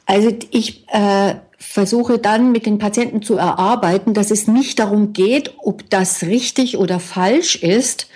Also 0.05 0.35
ich 0.51 0.87
äh, 0.89 1.35
versuche 1.57 2.17
dann 2.17 2.51
mit 2.51 2.65
den 2.65 2.79
Patienten 2.79 3.21
zu 3.21 3.35
erarbeiten, 3.35 4.13
dass 4.13 4.31
es 4.31 4.47
nicht 4.47 4.79
darum 4.79 5.13
geht, 5.13 5.53
ob 5.59 5.89
das 5.89 6.23
richtig 6.23 6.77
oder 6.77 6.99
falsch 6.99 7.57
ist, 7.57 8.07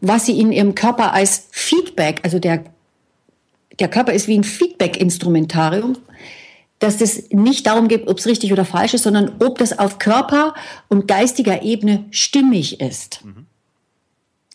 was 0.00 0.26
sie 0.26 0.38
in 0.38 0.52
ihrem 0.52 0.74
Körper 0.74 1.12
als 1.12 1.48
Feedback, 1.50 2.20
also 2.22 2.38
der, 2.38 2.64
der 3.80 3.88
Körper 3.88 4.12
ist 4.12 4.28
wie 4.28 4.38
ein 4.38 4.44
Feedback-Instrumentarium, 4.44 5.96
dass 6.78 7.00
es 7.00 7.30
nicht 7.30 7.66
darum 7.66 7.88
geht, 7.88 8.08
ob 8.08 8.18
es 8.18 8.26
richtig 8.26 8.52
oder 8.52 8.64
falsch 8.64 8.94
ist, 8.94 9.04
sondern 9.04 9.36
ob 9.38 9.58
das 9.58 9.78
auf 9.78 9.98
Körper 9.98 10.54
und 10.88 11.08
geistiger 11.08 11.62
Ebene 11.62 12.04
stimmig 12.10 12.80
ist. 12.80 13.24
Mhm 13.24 13.46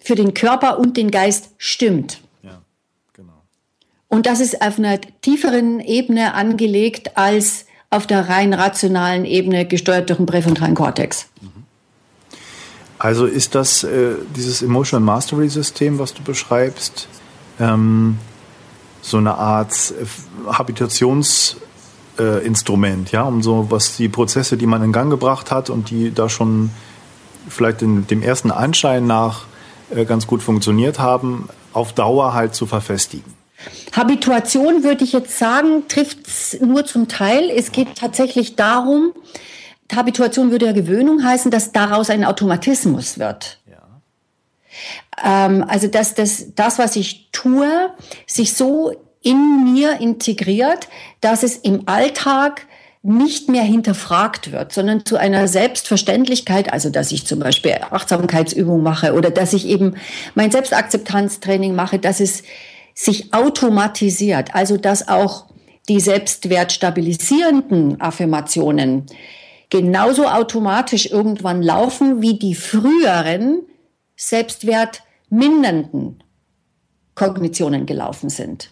für 0.08 0.16
den 0.16 0.34
Körper 0.34 0.80
und 0.80 0.96
den 0.96 1.12
Geist 1.12 1.50
stimmt. 1.58 2.22
Ja, 2.42 2.62
genau. 3.12 3.44
Und 4.08 4.26
das 4.26 4.40
ist 4.40 4.62
auf 4.62 4.80
einer 4.80 5.02
tieferen 5.02 5.82
Ebene 5.82 6.34
angelegt 6.34 7.18
als 7.18 7.66
auf 7.90 8.08
der 8.08 8.30
rein 8.30 8.54
rationalen 8.54 9.26
Ebene 9.26 9.66
gesteuert 9.66 10.10
durch 10.10 10.16
den 10.16 10.26
präfrontalen 10.26 10.76
Kortex. 10.76 11.26
Mhm. 11.42 11.66
Also 13.00 13.26
ist 13.26 13.54
das 13.54 13.84
äh, 13.84 14.14
dieses 14.34 14.62
Emotional 14.62 15.04
Mastery 15.04 15.50
System, 15.50 16.00
was 16.00 16.14
du 16.14 16.24
beschreibst, 16.24 17.10
ähm, 17.60 18.18
so 19.02 19.18
eine 19.18 19.36
Art 19.36 19.92
äh, 19.92 20.06
Habitationsinstrument, 20.50 23.12
äh, 23.12 23.14
ja, 23.14 23.24
um 23.24 23.44
so 23.44 23.70
was 23.70 23.98
die 23.98 24.08
Prozesse, 24.08 24.56
die 24.56 24.68
man 24.68 24.82
in 24.84 24.94
Gang 24.94 25.12
gebracht 25.12 25.52
hat 25.52 25.70
und 25.70 25.90
die 25.90 26.14
da 26.14 26.30
schon 26.30 26.70
vielleicht 27.50 27.82
in 27.82 28.08
dem 28.08 28.22
ersten 28.22 28.52
Anschein 28.52 29.06
nach 29.06 29.48
ganz 30.08 30.28
gut 30.28 30.42
funktioniert 30.42 31.00
haben, 31.00 31.50
auf 31.74 31.94
Dauer 31.94 32.34
halt 32.34 32.56
zu 32.56 32.66
verfestigen. 32.66 33.34
Habituation 33.96 34.84
würde 34.84 35.04
ich 35.04 35.14
jetzt 35.14 35.38
sagen, 35.38 35.88
trifft 35.88 36.28
es 36.28 36.60
nur 36.62 36.86
zum 36.86 37.08
Teil. 37.08 37.50
Es 37.50 37.72
geht 37.72 37.96
tatsächlich 37.96 38.56
darum, 38.56 39.14
Habituation 39.96 40.52
würde 40.52 40.66
ja 40.66 40.74
Gewöhnung 40.74 41.24
heißen, 41.24 41.50
dass 41.50 41.72
daraus 41.72 42.10
ein 42.10 42.26
Automatismus 42.26 43.18
wird. 43.18 43.60
Ja. 43.70 45.48
Ähm, 45.48 45.66
also 45.68 45.88
dass 45.88 46.14
das, 46.14 46.54
das, 46.56 46.78
was 46.78 46.96
ich 46.96 47.30
tue, 47.32 47.90
sich 48.26 48.54
so 48.54 48.94
in 49.22 49.74
mir 49.74 50.00
integriert, 50.00 50.88
dass 51.22 51.44
es 51.44 51.58
im 51.58 51.88
Alltag 51.88 52.68
nicht 53.08 53.48
mehr 53.48 53.64
hinterfragt 53.64 54.52
wird, 54.52 54.74
sondern 54.74 55.06
zu 55.06 55.16
einer 55.16 55.48
Selbstverständlichkeit, 55.48 56.74
also 56.74 56.90
dass 56.90 57.14
ich 57.14 57.26
zum 57.26 57.40
Beispiel 57.40 57.78
Achtsamkeitsübungen 57.90 58.84
mache 58.84 59.14
oder 59.14 59.32
dass 59.32 59.54
ich 59.54 59.66
eben 59.66 59.96
mein 60.36 60.52
Selbstakzeptanztraining 60.52 61.74
mache, 61.74 62.00
dass 62.00 62.20
es 62.20 62.44
sich 62.94 63.34
automatisiert, 63.34 64.54
also 64.54 64.76
dass 64.76 65.08
auch 65.08 65.46
die 65.88 66.02
selbstwertstabilisierenden 66.02 68.02
Affirmationen 68.02 69.06
genauso 69.70 70.28
automatisch 70.28 71.10
irgendwann 71.10 71.62
laufen 71.62 72.22
wie 72.22 72.38
die 72.38 72.56
früheren 72.56 73.62
selbstwertmindernden 74.18 76.22
Kognitionen 77.16 77.86
gelaufen 77.86 78.30
sind. 78.30 78.72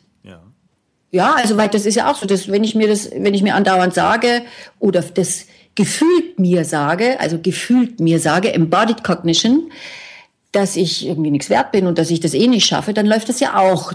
Ja, 1.12 1.34
also 1.34 1.58
weil 1.58 1.70
das 1.70 1.86
ist 1.86 1.96
ja 1.96 2.12
auch 2.12 2.16
so, 2.16 2.26
dass 2.26 2.50
wenn 2.50 2.64
ich 2.64 2.76
mir 2.76 2.88
das, 2.88 3.10
wenn 3.12 3.34
ich 3.34 3.42
mir 3.42 3.56
andauernd 3.56 3.94
sage 3.94 4.42
oder 4.80 5.02
das 5.02 5.46
gefühlt 5.76 6.40
mir 6.40 6.66
sage, 6.66 7.20
also 7.20 7.40
gefühlt 7.40 8.00
mir 8.00 8.20
sage, 8.20 8.54
embodied 8.54 9.04
cognition, 9.04 9.72
dass 10.52 10.76
ich 10.76 11.06
irgendwie 11.06 11.32
nichts 11.32 11.50
wert 11.50 11.72
bin 11.72 11.86
und 11.86 11.98
dass 11.98 12.10
ich 12.10 12.22
das 12.22 12.34
eh 12.34 12.48
nicht 12.48 12.66
schaffe, 12.66 12.94
dann 12.94 13.06
läuft 13.06 13.28
das 13.30 13.42
ja 13.42 13.58
auch 13.58 13.94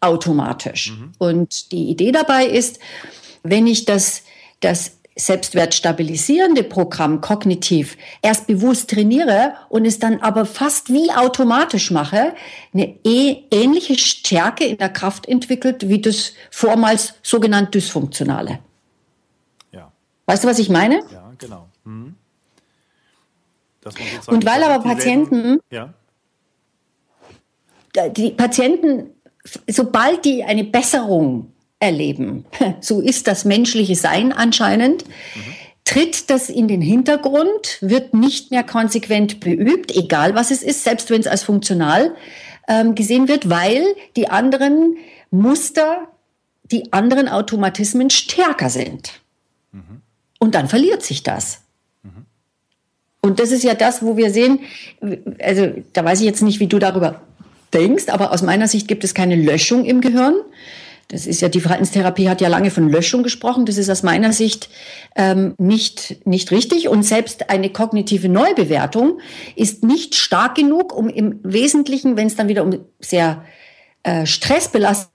automatisch. 0.00 0.90
Mhm. 0.90 1.12
Und 1.18 1.72
die 1.72 1.88
Idee 1.90 2.12
dabei 2.12 2.44
ist, 2.46 2.80
wenn 3.42 3.66
ich 3.66 3.84
das, 3.84 4.22
das 4.60 4.95
selbstwertstabilisierende 5.16 6.62
Programm 6.62 7.22
kognitiv 7.22 7.96
erst 8.20 8.46
bewusst 8.46 8.90
trainiere 8.90 9.54
und 9.70 9.86
es 9.86 9.98
dann 9.98 10.20
aber 10.20 10.44
fast 10.44 10.92
wie 10.92 11.10
automatisch 11.10 11.90
mache, 11.90 12.34
eine 12.74 12.98
eh 13.02 13.44
ähnliche 13.50 13.98
Stärke 13.98 14.64
in 14.64 14.76
der 14.76 14.90
Kraft 14.90 15.26
entwickelt 15.26 15.88
wie 15.88 16.02
das 16.02 16.34
vormals 16.50 17.14
sogenannt 17.22 17.74
dysfunktionale. 17.74 18.58
Ja. 19.72 19.90
Weißt 20.26 20.44
du, 20.44 20.48
was 20.48 20.58
ich 20.58 20.68
meine? 20.68 21.00
Ja, 21.10 21.32
genau. 21.38 21.66
Mhm. 21.84 22.14
Und 24.26 24.44
weil 24.44 24.64
aber 24.64 24.82
Patienten, 24.82 25.60
ja. 25.70 25.94
die 28.10 28.32
Patienten, 28.32 29.14
sobald 29.68 30.24
die 30.24 30.44
eine 30.44 30.64
Besserung 30.64 31.52
erleben. 31.80 32.44
So 32.80 33.00
ist 33.00 33.26
das 33.26 33.44
menschliche 33.44 33.94
Sein 33.94 34.32
anscheinend. 34.32 35.06
Mhm. 35.06 35.40
Tritt 35.84 36.30
das 36.30 36.50
in 36.50 36.66
den 36.66 36.80
Hintergrund, 36.80 37.78
wird 37.80 38.12
nicht 38.12 38.50
mehr 38.50 38.64
konsequent 38.64 39.38
beübt, 39.38 39.94
egal 39.94 40.34
was 40.34 40.50
es 40.50 40.62
ist, 40.62 40.82
selbst 40.82 41.10
wenn 41.10 41.20
es 41.20 41.28
als 41.28 41.44
funktional 41.44 42.16
ähm, 42.66 42.96
gesehen 42.96 43.28
wird, 43.28 43.48
weil 43.48 43.84
die 44.16 44.28
anderen 44.28 44.96
Muster, 45.30 46.08
die 46.64 46.92
anderen 46.92 47.28
Automatismen 47.28 48.10
stärker 48.10 48.68
sind. 48.68 49.20
Mhm. 49.70 50.02
Und 50.40 50.56
dann 50.56 50.68
verliert 50.68 51.02
sich 51.02 51.22
das. 51.22 51.60
Und 53.26 53.40
das 53.40 53.50
ist 53.50 53.64
ja 53.64 53.74
das, 53.74 54.02
wo 54.02 54.16
wir 54.16 54.30
sehen, 54.30 54.60
also 55.40 55.72
da 55.92 56.04
weiß 56.04 56.20
ich 56.20 56.26
jetzt 56.26 56.42
nicht, 56.42 56.60
wie 56.60 56.68
du 56.68 56.78
darüber 56.78 57.22
denkst, 57.74 58.04
aber 58.08 58.32
aus 58.32 58.42
meiner 58.42 58.68
Sicht 58.68 58.86
gibt 58.86 59.02
es 59.02 59.14
keine 59.14 59.34
Löschung 59.34 59.84
im 59.84 60.00
Gehirn, 60.00 60.36
das 61.08 61.26
ist 61.26 61.40
ja, 61.40 61.48
die 61.48 61.60
Verhaltenstherapie 61.60 62.28
hat 62.28 62.40
ja 62.40 62.48
lange 62.48 62.70
von 62.70 62.88
Löschung 62.88 63.22
gesprochen. 63.22 63.64
Das 63.64 63.76
ist 63.76 63.88
aus 63.88 64.02
meiner 64.02 64.32
Sicht 64.32 64.68
ähm, 65.14 65.54
nicht, 65.56 66.26
nicht 66.26 66.50
richtig. 66.50 66.88
Und 66.88 67.04
selbst 67.04 67.48
eine 67.48 67.70
kognitive 67.70 68.28
Neubewertung 68.28 69.20
ist 69.54 69.84
nicht 69.84 70.16
stark 70.16 70.56
genug, 70.56 70.92
um 70.92 71.08
im 71.08 71.38
Wesentlichen, 71.44 72.16
wenn 72.16 72.26
es 72.26 72.34
dann 72.34 72.48
wieder 72.48 72.64
um 72.64 72.80
sehr 72.98 73.44
äh, 74.02 74.26
stressbelastet 74.26 75.10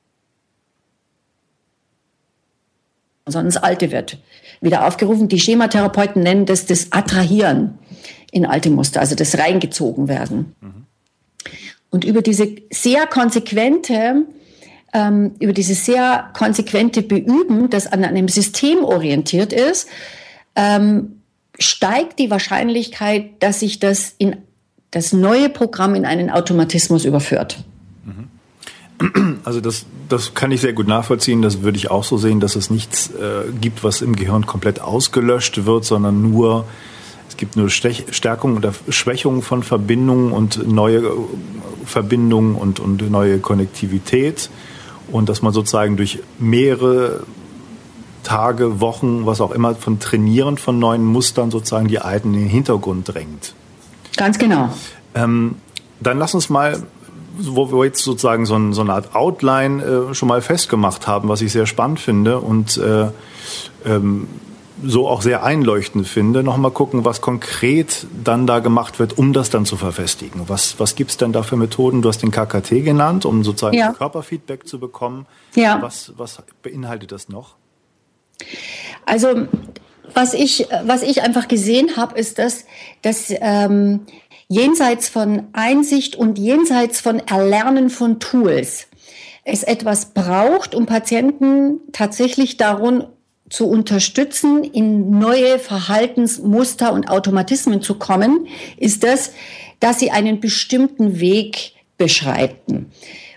sondern 3.27 3.53
das 3.53 3.63
Alte 3.63 3.91
wird 3.91 4.17
wieder 4.61 4.85
aufgerufen. 4.85 5.27
Die 5.27 5.39
Schematherapeuten 5.39 6.21
nennen 6.21 6.45
das 6.45 6.65
das 6.65 6.91
Attrahieren 6.91 7.79
in 8.31 8.45
alte 8.45 8.69
Muster, 8.69 8.99
also 8.99 9.15
das 9.15 9.37
reingezogen 9.37 10.07
werden. 10.07 10.55
Mhm. 10.59 10.85
Und 11.89 12.05
über 12.05 12.21
diese 12.21 12.55
sehr 12.71 13.05
konsequente 13.07 14.25
ähm, 14.93 15.31
über 15.39 15.53
dieses 15.53 15.85
sehr 15.85 16.29
konsequente 16.33 17.01
Beüben, 17.01 17.69
das 17.69 17.87
an 17.87 18.03
einem 18.03 18.27
System 18.27 18.83
orientiert 18.83 19.53
ist, 19.53 19.87
ähm, 20.55 21.21
steigt 21.57 22.19
die 22.19 22.31
Wahrscheinlichkeit, 22.31 23.31
dass 23.39 23.59
sich 23.59 23.79
das 23.79 24.15
in 24.17 24.37
das 24.91 25.13
neue 25.13 25.49
Programm 25.49 25.95
in 25.95 26.05
einen 26.05 26.29
Automatismus 26.29 27.05
überführt. 27.05 27.63
Mhm. 28.05 29.39
Also 29.43 29.61
das, 29.61 29.85
das 30.09 30.33
kann 30.35 30.51
ich 30.51 30.61
sehr 30.61 30.73
gut 30.73 30.87
nachvollziehen. 30.87 31.41
Das 31.41 31.63
würde 31.63 31.77
ich 31.77 31.89
auch 31.89 32.03
so 32.03 32.17
sehen, 32.17 32.39
dass 32.39 32.55
es 32.55 32.69
nichts 32.69 33.09
äh, 33.09 33.49
gibt, 33.59 33.83
was 33.83 34.01
im 34.01 34.15
Gehirn 34.15 34.45
komplett 34.45 34.81
ausgelöscht 34.81 35.65
wird, 35.65 35.85
sondern 35.85 36.21
nur 36.21 36.67
es 37.27 37.37
gibt 37.37 37.55
nur 37.55 37.69
Stärkung 37.69 38.57
oder 38.57 38.73
Schwächung 38.89 39.41
von 39.41 39.63
Verbindungen 39.63 40.31
und 40.33 40.67
neue 40.67 40.97
äh, 40.99 41.11
Verbindungen 41.85 42.55
und, 42.55 42.79
und 42.79 43.09
neue 43.09 43.39
Konnektivität. 43.39 44.49
Und 45.11 45.29
dass 45.29 45.41
man 45.41 45.53
sozusagen 45.53 45.97
durch 45.97 46.19
mehrere 46.39 47.23
Tage, 48.23 48.79
Wochen, 48.79 49.25
was 49.25 49.41
auch 49.41 49.51
immer, 49.51 49.75
von 49.75 49.99
Trainieren 49.99 50.57
von 50.57 50.79
neuen 50.79 51.03
Mustern 51.03 51.51
sozusagen 51.51 51.87
die 51.87 51.99
alten 51.99 52.33
in 52.33 52.41
den 52.41 52.49
Hintergrund 52.49 53.13
drängt. 53.13 53.53
Ganz 54.15 54.37
genau. 54.37 54.69
Ähm, 55.15 55.55
dann 55.99 56.17
lass 56.17 56.33
uns 56.33 56.49
mal 56.49 56.81
wo 57.37 57.71
wir 57.71 57.85
jetzt 57.85 58.03
sozusagen 58.03 58.45
so, 58.45 58.55
ein, 58.55 58.73
so 58.73 58.81
eine 58.81 58.93
Art 58.93 59.15
Outline 59.15 59.83
äh, 59.83 60.13
schon 60.13 60.27
mal 60.27 60.41
festgemacht 60.41 61.07
haben, 61.07 61.29
was 61.29 61.41
ich 61.41 61.51
sehr 61.51 61.65
spannend 61.65 61.99
finde 61.99 62.39
und 62.39 62.77
äh, 62.77 63.07
ähm, 63.85 64.27
so 64.83 65.07
auch 65.07 65.21
sehr 65.21 65.43
einleuchtend 65.43 66.07
finde, 66.07 66.43
nochmal 66.43 66.71
gucken, 66.71 67.05
was 67.05 67.21
konkret 67.21 68.07
dann 68.23 68.47
da 68.47 68.59
gemacht 68.59 68.99
wird, 68.99 69.17
um 69.17 69.33
das 69.33 69.49
dann 69.49 69.65
zu 69.65 69.77
verfestigen. 69.77 70.43
Was, 70.47 70.79
was 70.79 70.95
gibt 70.95 71.11
es 71.11 71.17
denn 71.17 71.31
da 71.31 71.43
für 71.43 71.57
Methoden? 71.57 72.01
Du 72.01 72.09
hast 72.09 72.21
den 72.21 72.31
KKT 72.31 72.83
genannt, 72.83 73.25
um 73.25 73.43
sozusagen 73.43 73.77
ja. 73.77 73.93
Körperfeedback 73.93 74.67
zu 74.67 74.79
bekommen. 74.79 75.25
Ja. 75.55 75.81
Was, 75.81 76.13
was 76.17 76.41
beinhaltet 76.61 77.11
das 77.11 77.29
noch? 77.29 77.55
Also 79.05 79.47
was 80.13 80.33
ich, 80.33 80.67
was 80.83 81.03
ich 81.03 81.21
einfach 81.21 81.47
gesehen 81.47 81.95
habe, 81.95 82.17
ist, 82.19 82.39
dass, 82.39 82.65
dass 83.01 83.27
ähm, 83.29 84.01
jenseits 84.47 85.09
von 85.09 85.47
Einsicht 85.53 86.15
und 86.15 86.37
jenseits 86.37 86.99
von 86.99 87.19
Erlernen 87.19 87.89
von 87.89 88.19
Tools 88.19 88.87
es 89.43 89.63
etwas 89.63 90.13
braucht, 90.13 90.75
um 90.75 90.85
Patienten 90.85 91.79
tatsächlich 91.93 92.57
darum 92.57 93.05
zu 93.51 93.67
unterstützen, 93.67 94.63
in 94.63 95.19
neue 95.19 95.59
Verhaltensmuster 95.59 96.93
und 96.93 97.09
Automatismen 97.09 97.81
zu 97.81 97.95
kommen, 97.95 98.47
ist 98.77 99.03
das, 99.03 99.33
dass 99.79 99.99
sie 99.99 100.09
einen 100.09 100.39
bestimmten 100.39 101.19
Weg 101.19 101.73
beschreiten. 101.97 102.91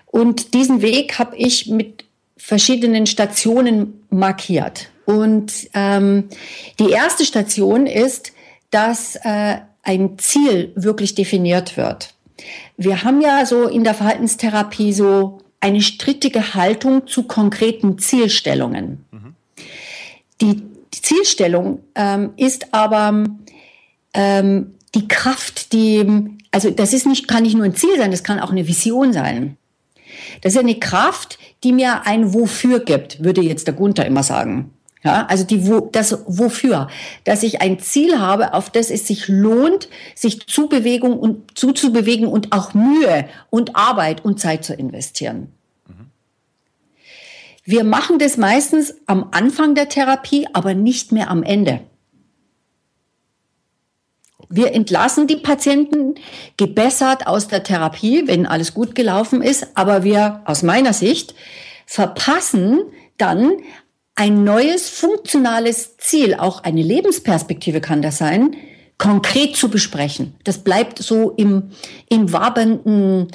Und 0.06 0.54
diesen 0.54 0.80
Weg 0.80 1.18
habe 1.18 1.36
ich 1.36 1.66
mit 1.66 2.04
verschiedenen 2.36 3.06
Stationen 3.06 4.04
markiert. 4.10 4.90
Und 5.04 5.52
ähm, 5.74 6.28
die 6.78 6.90
erste 6.90 7.24
Station 7.24 7.86
ist, 7.86 8.32
dass 8.70 9.16
äh, 9.16 9.58
ein 9.82 10.18
Ziel 10.18 10.72
wirklich 10.76 11.14
definiert 11.14 11.76
wird. 11.76 12.14
Wir 12.76 13.02
haben 13.02 13.20
ja 13.20 13.44
so 13.46 13.66
in 13.68 13.84
der 13.84 13.94
Verhaltenstherapie 13.94 14.92
so 14.92 15.40
eine 15.60 15.80
strittige 15.80 16.54
Haltung 16.54 17.06
zu 17.06 17.24
konkreten 17.24 17.98
Zielstellungen. 17.98 19.03
Die, 20.44 20.62
die, 20.94 21.02
Zielstellung 21.02 21.80
ähm, 21.94 22.34
ist 22.36 22.72
aber 22.72 23.24
ähm, 24.12 24.74
die 24.94 25.08
Kraft, 25.08 25.72
die, 25.72 26.06
also 26.50 26.70
das 26.70 26.92
ist 26.92 27.06
nicht, 27.06 27.26
kann 27.26 27.42
nicht 27.42 27.56
nur 27.56 27.64
ein 27.64 27.74
Ziel 27.74 27.96
sein, 27.98 28.10
das 28.10 28.22
kann 28.22 28.40
auch 28.40 28.50
eine 28.50 28.68
Vision 28.68 29.12
sein. 29.12 29.56
Das 30.42 30.52
ist 30.52 30.58
eine 30.58 30.78
Kraft, 30.78 31.38
die 31.64 31.72
mir 31.72 32.06
ein 32.06 32.32
Wofür 32.32 32.80
gibt, 32.80 33.24
würde 33.24 33.40
jetzt 33.40 33.66
der 33.66 33.74
Gunther 33.74 34.06
immer 34.06 34.22
sagen. 34.22 34.70
Ja, 35.04 35.26
also 35.26 35.44
die, 35.44 35.66
wo, 35.66 35.80
das 35.80 36.18
wofür, 36.26 36.88
dass 37.24 37.42
ich 37.42 37.60
ein 37.60 37.78
Ziel 37.78 38.18
habe, 38.18 38.54
auf 38.54 38.70
das 38.70 38.90
es 38.90 39.06
sich 39.06 39.28
lohnt, 39.28 39.88
sich 40.14 40.46
zu 40.46 40.66
Bewegung 40.66 41.18
und 41.18 41.58
zuzubewegen 41.58 42.26
und 42.26 42.52
auch 42.52 42.72
Mühe 42.72 43.28
und 43.50 43.76
Arbeit 43.76 44.24
und 44.24 44.40
Zeit 44.40 44.64
zu 44.64 44.72
investieren. 44.72 45.52
Wir 47.64 47.82
machen 47.82 48.18
das 48.18 48.36
meistens 48.36 48.94
am 49.06 49.28
Anfang 49.32 49.74
der 49.74 49.88
Therapie, 49.88 50.46
aber 50.52 50.74
nicht 50.74 51.12
mehr 51.12 51.30
am 51.30 51.42
Ende. 51.42 51.80
Wir 54.50 54.74
entlassen 54.74 55.26
die 55.26 55.36
Patienten 55.36 56.16
gebessert 56.58 57.26
aus 57.26 57.48
der 57.48 57.62
Therapie, 57.62 58.24
wenn 58.26 58.46
alles 58.46 58.74
gut 58.74 58.94
gelaufen 58.94 59.42
ist, 59.42 59.68
aber 59.74 60.04
wir 60.04 60.42
aus 60.44 60.62
meiner 60.62 60.92
Sicht 60.92 61.34
verpassen 61.86 62.80
dann 63.16 63.52
ein 64.14 64.44
neues 64.44 64.90
funktionales 64.90 65.96
Ziel, 65.96 66.34
auch 66.34 66.62
eine 66.62 66.82
Lebensperspektive 66.82 67.80
kann 67.80 68.02
das 68.02 68.18
sein, 68.18 68.54
konkret 68.98 69.56
zu 69.56 69.70
besprechen. 69.70 70.34
Das 70.44 70.58
bleibt 70.58 70.98
so 71.00 71.30
im, 71.30 71.70
im 72.08 72.32
wabernden 72.32 73.28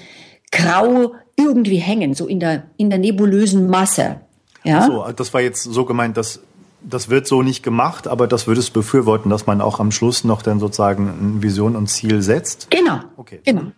Grau 0.51 1.15
irgendwie 1.39 1.77
hängen, 1.77 2.13
so 2.13 2.27
in 2.27 2.39
der, 2.39 2.63
in 2.77 2.89
der 2.89 2.99
nebulösen 2.99 3.69
Masse. 3.69 4.21
Ja? 4.63 4.85
So, 4.85 5.05
das 5.15 5.33
war 5.33 5.41
jetzt 5.41 5.63
so 5.63 5.85
gemeint, 5.85 6.17
dass 6.17 6.41
das 6.81 7.09
wird 7.09 7.27
so 7.27 7.41
nicht 7.41 7.61
gemacht, 7.63 8.07
aber 8.07 8.27
das 8.27 8.47
würde 8.47 8.59
es 8.59 8.69
befürworten, 8.69 9.29
dass 9.29 9.45
man 9.45 9.61
auch 9.61 9.79
am 9.79 9.91
Schluss 9.91 10.23
noch 10.23 10.41
dann 10.41 10.59
sozusagen 10.59 11.09
eine 11.09 11.43
Vision 11.43 11.75
und 11.75 11.87
Ziel 11.87 12.21
setzt. 12.21 12.71
Genau. 12.71 12.99
Okay. 13.17 13.41
Genau. 13.43 13.71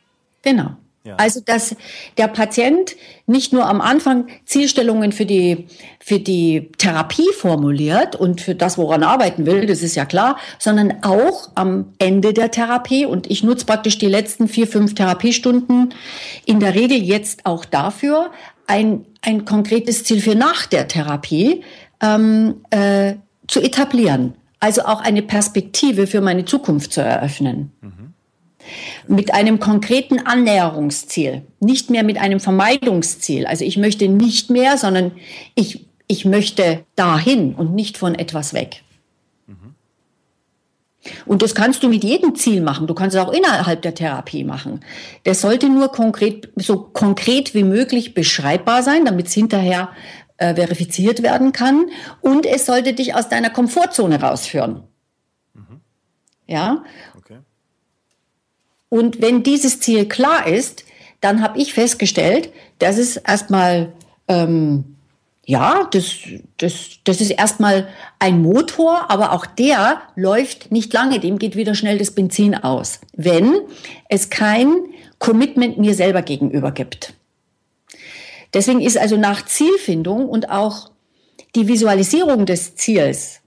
Genau. 0.43 0.71
Ja. 1.03 1.15
Also, 1.15 1.41
dass 1.43 1.75
der 2.17 2.27
Patient 2.27 2.95
nicht 3.25 3.53
nur 3.53 3.65
am 3.67 3.81
Anfang 3.81 4.27
Zielstellungen 4.45 5.11
für 5.11 5.25
die, 5.25 5.65
für 5.99 6.19
die 6.19 6.69
Therapie 6.77 7.27
formuliert 7.35 8.15
und 8.15 8.39
für 8.39 8.53
das, 8.53 8.77
woran 8.77 9.01
er 9.01 9.09
arbeiten 9.09 9.47
will, 9.47 9.65
das 9.65 9.81
ist 9.81 9.95
ja 9.95 10.05
klar, 10.05 10.37
sondern 10.59 11.03
auch 11.03 11.49
am 11.55 11.93
Ende 11.97 12.33
der 12.33 12.51
Therapie. 12.51 13.05
Und 13.05 13.31
ich 13.31 13.43
nutze 13.43 13.65
praktisch 13.65 13.97
die 13.97 14.07
letzten 14.07 14.47
vier, 14.47 14.67
fünf 14.67 14.93
Therapiestunden 14.93 15.93
in 16.45 16.59
der 16.59 16.75
Regel 16.75 17.01
jetzt 17.01 17.47
auch 17.47 17.65
dafür, 17.65 18.29
ein, 18.67 19.05
ein 19.21 19.43
konkretes 19.43 20.03
Ziel 20.03 20.21
für 20.21 20.35
nach 20.35 20.67
der 20.67 20.87
Therapie 20.87 21.63
ähm, 21.99 22.61
äh, 22.69 23.15
zu 23.47 23.59
etablieren. 23.59 24.35
Also 24.59 24.83
auch 24.83 25.01
eine 25.01 25.23
Perspektive 25.23 26.05
für 26.05 26.21
meine 26.21 26.45
Zukunft 26.45 26.93
zu 26.93 27.01
eröffnen. 27.01 27.71
Mhm 27.81 28.10
mit 29.07 29.33
einem 29.33 29.59
konkreten 29.59 30.19
Annäherungsziel, 30.19 31.43
nicht 31.59 31.89
mehr 31.89 32.03
mit 32.03 32.17
einem 32.17 32.39
Vermeidungsziel. 32.39 33.45
Also 33.45 33.65
ich 33.65 33.77
möchte 33.77 34.07
nicht 34.07 34.49
mehr, 34.49 34.77
sondern 34.77 35.11
ich, 35.55 35.85
ich 36.07 36.25
möchte 36.25 36.83
dahin 36.95 37.53
und 37.55 37.73
nicht 37.73 37.97
von 37.97 38.15
etwas 38.15 38.53
weg. 38.53 38.83
Und 41.25 41.41
das 41.41 41.55
kannst 41.55 41.81
du 41.81 41.89
mit 41.89 42.03
jedem 42.03 42.35
Ziel 42.35 42.61
machen. 42.61 42.85
Du 42.85 42.93
kannst 42.93 43.15
es 43.15 43.21
auch 43.21 43.33
innerhalb 43.33 43.81
der 43.81 43.95
Therapie 43.95 44.43
machen. 44.43 44.81
Das 45.23 45.41
sollte 45.41 45.67
nur 45.67 45.91
konkret, 45.91 46.49
so 46.55 46.77
konkret 46.77 47.55
wie 47.55 47.63
möglich 47.63 48.13
beschreibbar 48.13 48.83
sein, 48.83 49.05
damit 49.05 49.27
es 49.27 49.33
hinterher 49.33 49.89
äh, 50.37 50.53
verifiziert 50.53 51.23
werden 51.23 51.53
kann. 51.53 51.87
Und 52.21 52.45
es 52.45 52.67
sollte 52.67 52.93
dich 52.93 53.15
aus 53.15 53.29
deiner 53.29 53.49
Komfortzone 53.49 54.21
rausführen. 54.21 54.83
Mhm. 55.55 55.81
Ja. 56.45 56.83
Und 58.91 59.21
wenn 59.21 59.41
dieses 59.41 59.79
Ziel 59.79 60.05
klar 60.05 60.45
ist, 60.45 60.83
dann 61.21 61.41
habe 61.41 61.57
ich 61.57 61.73
festgestellt, 61.73 62.51
dass 62.79 62.97
es 62.97 63.15
erstmal, 63.15 63.93
ähm, 64.27 64.97
ja, 65.45 65.87
das, 65.93 66.17
das, 66.57 66.99
das 67.05 67.21
ist 67.21 67.29
erstmal 67.29 67.87
ein 68.19 68.41
Motor, 68.41 69.09
aber 69.09 69.31
auch 69.31 69.45
der 69.45 70.01
läuft 70.17 70.73
nicht 70.73 70.91
lange, 70.91 71.21
dem 71.21 71.39
geht 71.39 71.55
wieder 71.55 71.73
schnell 71.73 71.99
das 71.99 72.11
Benzin 72.11 72.53
aus, 72.53 72.99
wenn 73.15 73.61
es 74.09 74.29
kein 74.29 74.75
Commitment 75.19 75.77
mir 75.77 75.93
selber 75.93 76.21
gegenüber 76.21 76.73
gibt. 76.73 77.13
Deswegen 78.53 78.81
ist 78.81 78.97
also 78.97 79.15
nach 79.15 79.45
Zielfindung 79.45 80.27
und 80.27 80.49
auch 80.49 80.91
die 81.55 81.69
Visualisierung 81.69 82.45
des 82.45 82.75
Ziels 82.75 83.40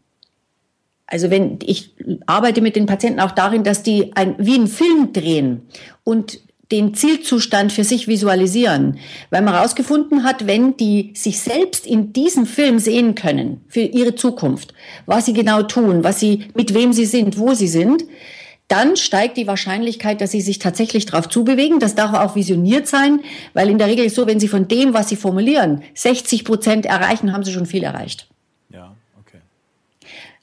also 1.14 1.30
wenn 1.30 1.60
ich 1.64 1.94
arbeite 2.26 2.60
mit 2.60 2.74
den 2.74 2.86
Patienten 2.86 3.20
auch 3.20 3.30
darin, 3.30 3.62
dass 3.62 3.84
die 3.84 4.10
ein, 4.16 4.34
wie 4.38 4.56
einen 4.56 4.66
Film 4.66 5.12
drehen 5.12 5.62
und 6.02 6.40
den 6.72 6.92
Zielzustand 6.92 7.70
für 7.70 7.84
sich 7.84 8.08
visualisieren, 8.08 8.98
weil 9.30 9.42
man 9.42 9.54
herausgefunden 9.54 10.24
hat, 10.24 10.48
wenn 10.48 10.76
die 10.76 11.12
sich 11.14 11.38
selbst 11.38 11.86
in 11.86 12.12
diesem 12.12 12.46
Film 12.46 12.80
sehen 12.80 13.14
können 13.14 13.60
für 13.68 13.82
ihre 13.82 14.16
Zukunft, 14.16 14.74
was 15.06 15.26
sie 15.26 15.34
genau 15.34 15.62
tun, 15.62 16.02
was 16.02 16.18
sie, 16.18 16.46
mit 16.56 16.74
wem 16.74 16.92
sie 16.92 17.06
sind, 17.06 17.38
wo 17.38 17.54
sie 17.54 17.68
sind, 17.68 18.02
dann 18.66 18.96
steigt 18.96 19.36
die 19.36 19.46
Wahrscheinlichkeit, 19.46 20.20
dass 20.20 20.32
sie 20.32 20.40
sich 20.40 20.58
tatsächlich 20.58 21.06
darauf 21.06 21.28
zubewegen. 21.28 21.78
Das 21.78 21.94
darf 21.94 22.12
auch 22.12 22.34
visioniert 22.34 22.88
sein, 22.88 23.20
weil 23.52 23.70
in 23.70 23.78
der 23.78 23.86
Regel 23.86 24.06
ist 24.06 24.16
so, 24.16 24.26
wenn 24.26 24.40
sie 24.40 24.48
von 24.48 24.66
dem, 24.66 24.94
was 24.94 25.10
sie 25.10 25.16
formulieren, 25.16 25.82
60 25.94 26.44
Prozent 26.44 26.86
erreichen, 26.86 27.32
haben 27.32 27.44
sie 27.44 27.52
schon 27.52 27.66
viel 27.66 27.84
erreicht. 27.84 28.26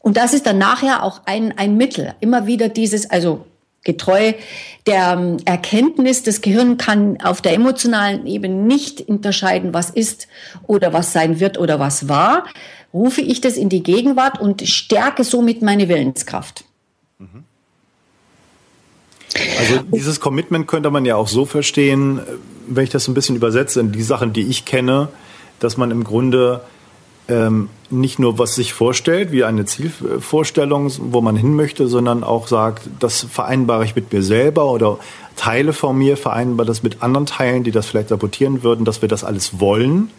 Und 0.02 0.18
das 0.18 0.34
ist 0.34 0.46
dann 0.46 0.58
nachher 0.58 1.04
auch 1.04 1.22
ein, 1.26 1.58
ein 1.58 1.78
Mittel. 1.78 2.16
Immer 2.20 2.48
wieder 2.48 2.70
dieses, 2.70 3.10
also 3.10 3.46
getreu 3.84 4.34
der 4.86 5.14
ähm, 5.14 5.38
Erkenntnis, 5.46 6.24
das 6.24 6.42
Gehirn 6.42 6.78
kann 6.78 7.20
auf 7.22 7.42
der 7.42 7.54
emotionalen 7.54 8.28
Ebene 8.28 8.56
nicht 8.56 9.02
unterscheiden, 9.02 9.74
was 9.74 9.90
ist 9.90 10.28
oder 10.68 10.94
was 10.94 11.14
sein 11.14 11.40
wird 11.40 11.58
oder 11.58 11.80
was 11.80 12.08
war, 12.08 12.46
rufe 12.94 13.22
ich 13.22 13.42
das 13.42 13.58
in 13.58 13.70
die 13.70 13.84
Gegenwart 13.84 14.40
und 14.40 14.68
stärke 14.68 15.24
somit 15.24 15.62
meine 15.62 15.88
Willenskraft. 15.88 16.66
Mhm. 17.20 17.44
Also 19.60 19.80
dieses 19.92 20.20
Commitment 20.20 20.68
könnte 20.68 20.92
man 20.92 21.06
ja 21.06 21.16
auch 21.16 21.28
so 21.28 21.46
verstehen, 21.46 22.20
wenn 22.68 22.84
ich 22.84 22.90
das 22.90 23.06
so 23.06 23.12
ein 23.12 23.16
bisschen 23.16 23.36
übersetze 23.36 23.80
in 23.80 23.92
die 23.92 24.04
Sachen, 24.04 24.34
die 24.34 24.48
ich 24.48 24.66
kenne, 24.66 25.10
dass 25.60 25.78
man 25.78 25.90
im 25.90 26.04
Grunde 26.04 26.62
ähm, 27.32 27.70
nicht 27.90 28.20
nur 28.20 28.38
was 28.38 28.56
sich 28.56 28.74
vorstellt, 28.74 29.32
wie 29.32 29.44
eine 29.44 29.66
Zielvorstellung, 29.66 30.92
wo 31.12 31.22
man 31.22 31.36
hin 31.36 31.56
möchte, 31.56 31.88
sondern 31.88 32.24
auch 32.24 32.48
sagt, 32.48 32.84
das 33.00 33.26
vereinbare 33.30 33.86
ich 33.86 33.96
mit 33.96 34.12
mir 34.12 34.22
selber 34.22 34.66
oder 34.66 34.98
Teile 35.36 35.74
von 35.74 35.98
mir 35.98 36.18
vereinbare 36.18 36.68
das 36.68 36.84
mit 36.84 37.02
anderen 37.02 37.26
Teilen, 37.26 37.64
die 37.64 37.72
das 37.72 37.88
vielleicht 37.88 38.10
sabotieren 38.10 38.64
würden, 38.64 38.86
dass 38.86 39.02
wir 39.02 39.10
das 39.10 39.24
alles 39.24 39.60
wollen. 39.60 40.12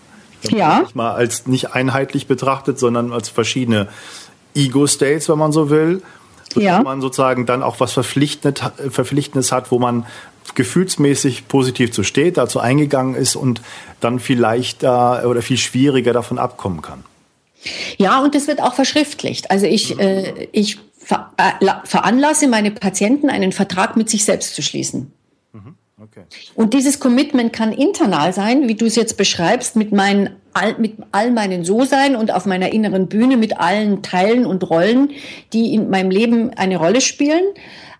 Ja. 0.48 0.84
Mal 0.94 1.12
als 1.12 1.46
nicht 1.46 1.74
einheitlich 1.74 2.26
betrachtet, 2.26 2.78
sondern 2.78 3.12
als 3.12 3.28
verschiedene 3.28 3.88
Ego-States, 4.54 5.28
wenn 5.28 5.38
man 5.38 5.52
so 5.52 5.70
will. 5.70 6.02
Ja. 6.54 6.76
Dass 6.76 6.84
man 6.84 7.00
sozusagen 7.00 7.46
dann 7.46 7.62
auch 7.62 7.80
was 7.80 7.92
Verpflichtendes 7.92 9.52
hat, 9.52 9.70
wo 9.70 9.78
man 9.78 10.06
gefühlsmäßig 10.54 11.48
positiv 11.48 11.92
zu 11.92 12.02
steht, 12.02 12.36
dazu 12.36 12.60
eingegangen 12.60 13.14
ist 13.14 13.36
und 13.36 13.60
dann 14.00 14.18
viel 14.18 14.38
leichter 14.38 15.28
oder 15.28 15.42
viel 15.42 15.58
schwieriger 15.58 16.12
davon 16.12 16.38
abkommen 16.38 16.82
kann. 16.82 17.04
Ja, 17.96 18.22
und 18.22 18.34
das 18.34 18.48
wird 18.48 18.60
auch 18.60 18.74
verschriftlicht. 18.74 19.50
Also 19.50 19.66
ich, 19.66 19.98
äh, 19.98 20.48
ich 20.52 20.78
ver 20.98 21.32
äh, 21.36 21.52
veranlasse 21.84 22.48
meine 22.48 22.70
Patienten, 22.70 23.30
einen 23.30 23.52
Vertrag 23.52 23.96
mit 23.96 24.10
sich 24.10 24.24
selbst 24.24 24.54
zu 24.54 24.62
schließen. 24.62 25.12
Mhm. 25.52 25.74
Okay. 26.00 26.22
Und 26.54 26.74
dieses 26.74 26.98
Commitment 26.98 27.52
kann 27.52 27.72
internal 27.72 28.32
sein, 28.32 28.66
wie 28.66 28.74
du 28.74 28.86
es 28.86 28.96
jetzt 28.96 29.16
beschreibst, 29.16 29.76
mit, 29.76 29.92
meinen, 29.92 30.30
all, 30.52 30.76
mit 30.78 30.94
all 31.12 31.30
meinen 31.30 31.64
So-Sein 31.64 32.16
und 32.16 32.32
auf 32.32 32.46
meiner 32.46 32.72
inneren 32.72 33.06
Bühne 33.06 33.36
mit 33.36 33.58
allen 33.58 34.02
Teilen 34.02 34.44
und 34.44 34.68
Rollen, 34.68 35.12
die 35.52 35.74
in 35.74 35.90
meinem 35.90 36.10
Leben 36.10 36.50
eine 36.54 36.76
Rolle 36.76 37.00
spielen 37.00 37.44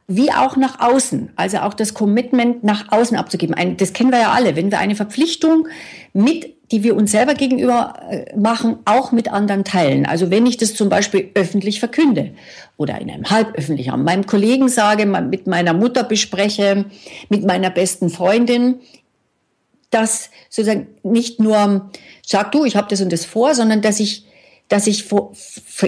wie 0.09 0.33
auch 0.33 0.57
nach 0.57 0.81
außen, 0.81 1.31
also 1.37 1.59
auch 1.59 1.75
das 1.75 1.95
Commitment 1.95 2.65
nach 2.65 2.91
außen 2.91 3.17
abzugeben. 3.17 3.55
Ein, 3.55 3.77
das 3.77 3.93
kennen 3.93 4.11
wir 4.11 4.21
ja 4.21 4.33
alle, 4.33 4.57
wenn 4.57 4.71
wir 4.71 4.79
eine 4.79 4.97
Verpflichtung 4.97 5.69
mit, 6.13 6.55
die 6.71 6.83
wir 6.83 6.97
uns 6.97 7.13
selber 7.13 7.35
gegenüber 7.35 7.95
äh, 8.11 8.37
machen, 8.37 8.79
auch 8.85 9.13
mit 9.13 9.33
anderen 9.33 9.65
teilen. 9.65 10.07
Also 10.07 10.31
wenn 10.31 10.47
ich 10.47 10.57
das 10.57 10.75
zum 10.75 10.89
Beispiel 10.89 11.31
öffentlich 11.35 11.81
verkünde 11.81 12.33
oder 12.77 13.01
in 13.01 13.11
einem 13.11 13.31
halböffentlichen 13.31 13.91
Raum, 13.91 14.05
meinem 14.05 14.27
Kollegen 14.27 14.69
sage, 14.69 15.07
mit 15.07 15.47
meiner 15.47 15.73
Mutter 15.73 16.05
bespreche, 16.05 16.87
mit 17.29 17.45
meiner 17.45 17.71
besten 17.71 18.11
Freundin, 18.11 18.81
dass 19.91 20.31
sozusagen 20.49 20.87
nicht 21.03 21.39
nur 21.39 21.91
sag 22.25 22.53
du, 22.53 22.65
ich 22.65 22.77
habe 22.77 22.89
das 22.89 23.01
und 23.01 23.13
das 23.13 23.25
vor, 23.25 23.55
sondern 23.55 23.83
dass 23.83 24.01
ich 24.01 24.27
dass 24.69 24.87
ich 24.87 25.07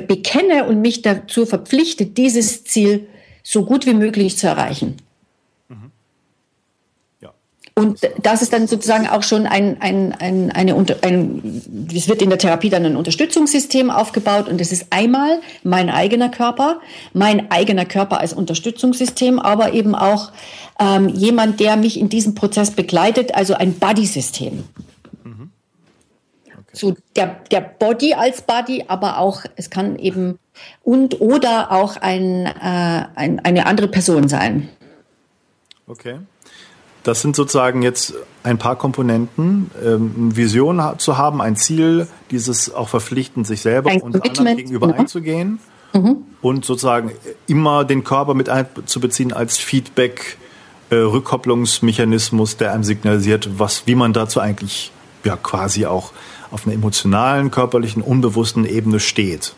bekenne 0.07 0.67
und 0.67 0.83
mich 0.83 1.01
dazu 1.01 1.47
verpflichte, 1.47 2.05
dieses 2.05 2.65
Ziel 2.65 3.07
so 3.45 3.65
gut 3.65 3.87
wie 3.87 3.95
möglich 3.95 4.37
zu 4.39 4.49
erreichen. 4.49 4.97
Mhm. 5.69 5.93
Ja. 7.21 7.33
Und 7.77 8.01
das 8.23 8.43
ist 8.43 8.53
dann 8.53 8.67
sozusagen 8.67 9.07
auch 9.07 9.23
schon 9.23 9.47
ein, 9.47 9.81
ein, 9.81 10.13
ein, 10.13 10.51
eine, 10.51 10.75
ein, 11.03 11.89
es 11.95 12.09
wird 12.09 12.23
in 12.23 12.31
der 12.31 12.39
Therapie 12.39 12.71
dann 12.71 12.87
ein 12.87 12.97
Unterstützungssystem 12.97 13.91
aufgebaut 13.91 14.49
und 14.49 14.61
es 14.61 14.73
ist 14.73 14.87
einmal 14.91 15.41
mein 15.63 15.91
eigener 15.91 16.31
Körper, 16.31 16.81
mein 17.13 17.51
eigener 17.53 17.85
Körper 17.85 18.19
als 18.19 18.33
Unterstützungssystem, 18.33 19.39
aber 19.39 19.75
eben 19.75 19.95
auch 19.95 20.33
ähm, 20.81 21.11
jemand, 21.11 21.61
der 21.61 21.77
mich 21.77 22.01
in 22.01 22.09
diesem 22.09 22.35
Prozess 22.35 22.71
begleitet, 22.71 23.35
also 23.35 23.53
ein 23.55 23.75
Buddy-System. 23.75 24.65
Mhm. 25.23 25.51
Okay. 26.47 26.63
So 26.73 26.97
der, 27.15 27.41
der 27.51 27.61
Body 27.61 28.15
als 28.15 28.41
Body, 28.41 28.87
aber 28.89 29.19
auch, 29.19 29.43
es 29.57 29.69
kann 29.69 29.97
eben 29.99 30.39
und 30.83 31.21
oder 31.21 31.73
auch 31.73 31.97
ein, 31.97 32.47
äh, 32.47 33.07
ein, 33.15 33.41
eine 33.41 33.67
andere 33.67 33.89
Person 33.89 34.29
sein. 34.29 34.69
Okay. 35.87 36.19
Das 37.03 37.21
sind 37.21 37.37
sozusagen 37.37 37.83
jetzt 37.83 38.15
ein 38.43 38.57
paar 38.57 38.77
Komponenten, 38.77 39.71
ähm, 39.85 40.35
Vision 40.35 40.83
zu 40.97 41.19
haben, 41.19 41.43
ein 41.43 41.55
Ziel, 41.55 42.09
dieses 42.31 42.73
auch 42.73 42.89
verpflichtend, 42.89 43.47
sich 43.47 43.61
selber 43.61 43.91
ein 43.91 44.01
und 44.01 44.27
anderen 44.27 44.57
gegenüber 44.57 44.87
genau. 44.87 45.01
einzugehen 45.01 45.59
mhm. 45.93 46.17
und 46.41 46.65
sozusagen 46.65 47.13
immer 47.47 47.85
den 47.85 48.05
Körper 48.05 48.33
mit 48.33 48.49
einzubeziehen 48.49 49.35
als 49.35 49.59
Feedback, 49.59 50.39
äh, 50.89 50.97
Rückkopplungsmechanismus, 50.97 52.57
der 52.57 52.73
einem 52.73 52.85
signalisiert, 52.85 53.59
was, 53.59 53.87
wie 53.87 53.95
man 53.95 54.15
dazu 54.15 54.41
eigentlich 54.41 54.91
ja 55.25 55.37
quasi 55.37 55.85
auch 55.85 56.13
auf 56.51 56.67
einer 56.67 56.75
emotionalen, 56.75 57.51
körperlichen, 57.51 58.03
unbewussten 58.03 58.65
Ebene 58.65 58.99
steht. 58.99 59.55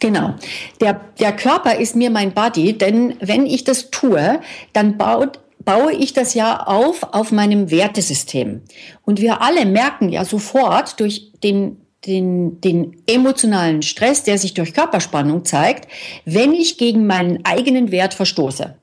Genau. 0.00 0.34
Der, 0.80 0.98
der 1.20 1.36
Körper 1.36 1.76
ist 1.76 1.94
mir 1.94 2.10
mein 2.10 2.32
Body, 2.32 2.76
denn 2.76 3.16
wenn 3.20 3.46
ich 3.46 3.64
das 3.64 3.90
tue, 3.90 4.40
dann 4.72 4.96
baut, 4.96 5.38
baue 5.60 5.92
ich 5.92 6.14
das 6.14 6.34
ja 6.34 6.64
auf 6.66 7.02
auf 7.12 7.30
meinem 7.30 7.70
Wertesystem. 7.70 8.62
Und 9.02 9.20
wir 9.20 9.42
alle 9.42 9.66
merken 9.66 10.08
ja 10.08 10.24
sofort 10.24 10.98
durch 10.98 11.30
den 11.44 11.76
den, 12.06 12.62
den 12.62 12.96
emotionalen 13.06 13.82
Stress, 13.82 14.22
der 14.22 14.38
sich 14.38 14.54
durch 14.54 14.72
Körperspannung 14.72 15.44
zeigt, 15.44 15.86
wenn 16.24 16.54
ich 16.54 16.78
gegen 16.78 17.06
meinen 17.06 17.44
eigenen 17.44 17.90
Wert 17.90 18.14
verstoße. 18.14 18.74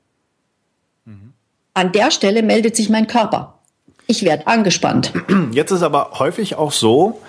Mhm. 1.04 1.32
An 1.74 1.90
der 1.90 2.12
Stelle 2.12 2.44
meldet 2.44 2.76
sich 2.76 2.88
mein 2.88 3.08
Körper. 3.08 3.58
Ich 4.06 4.22
werde 4.22 4.46
angespannt. 4.46 5.12
Jetzt 5.50 5.72
ist 5.72 5.82
aber 5.82 6.12
häufig 6.20 6.54
auch 6.54 6.70
so, 6.70 7.20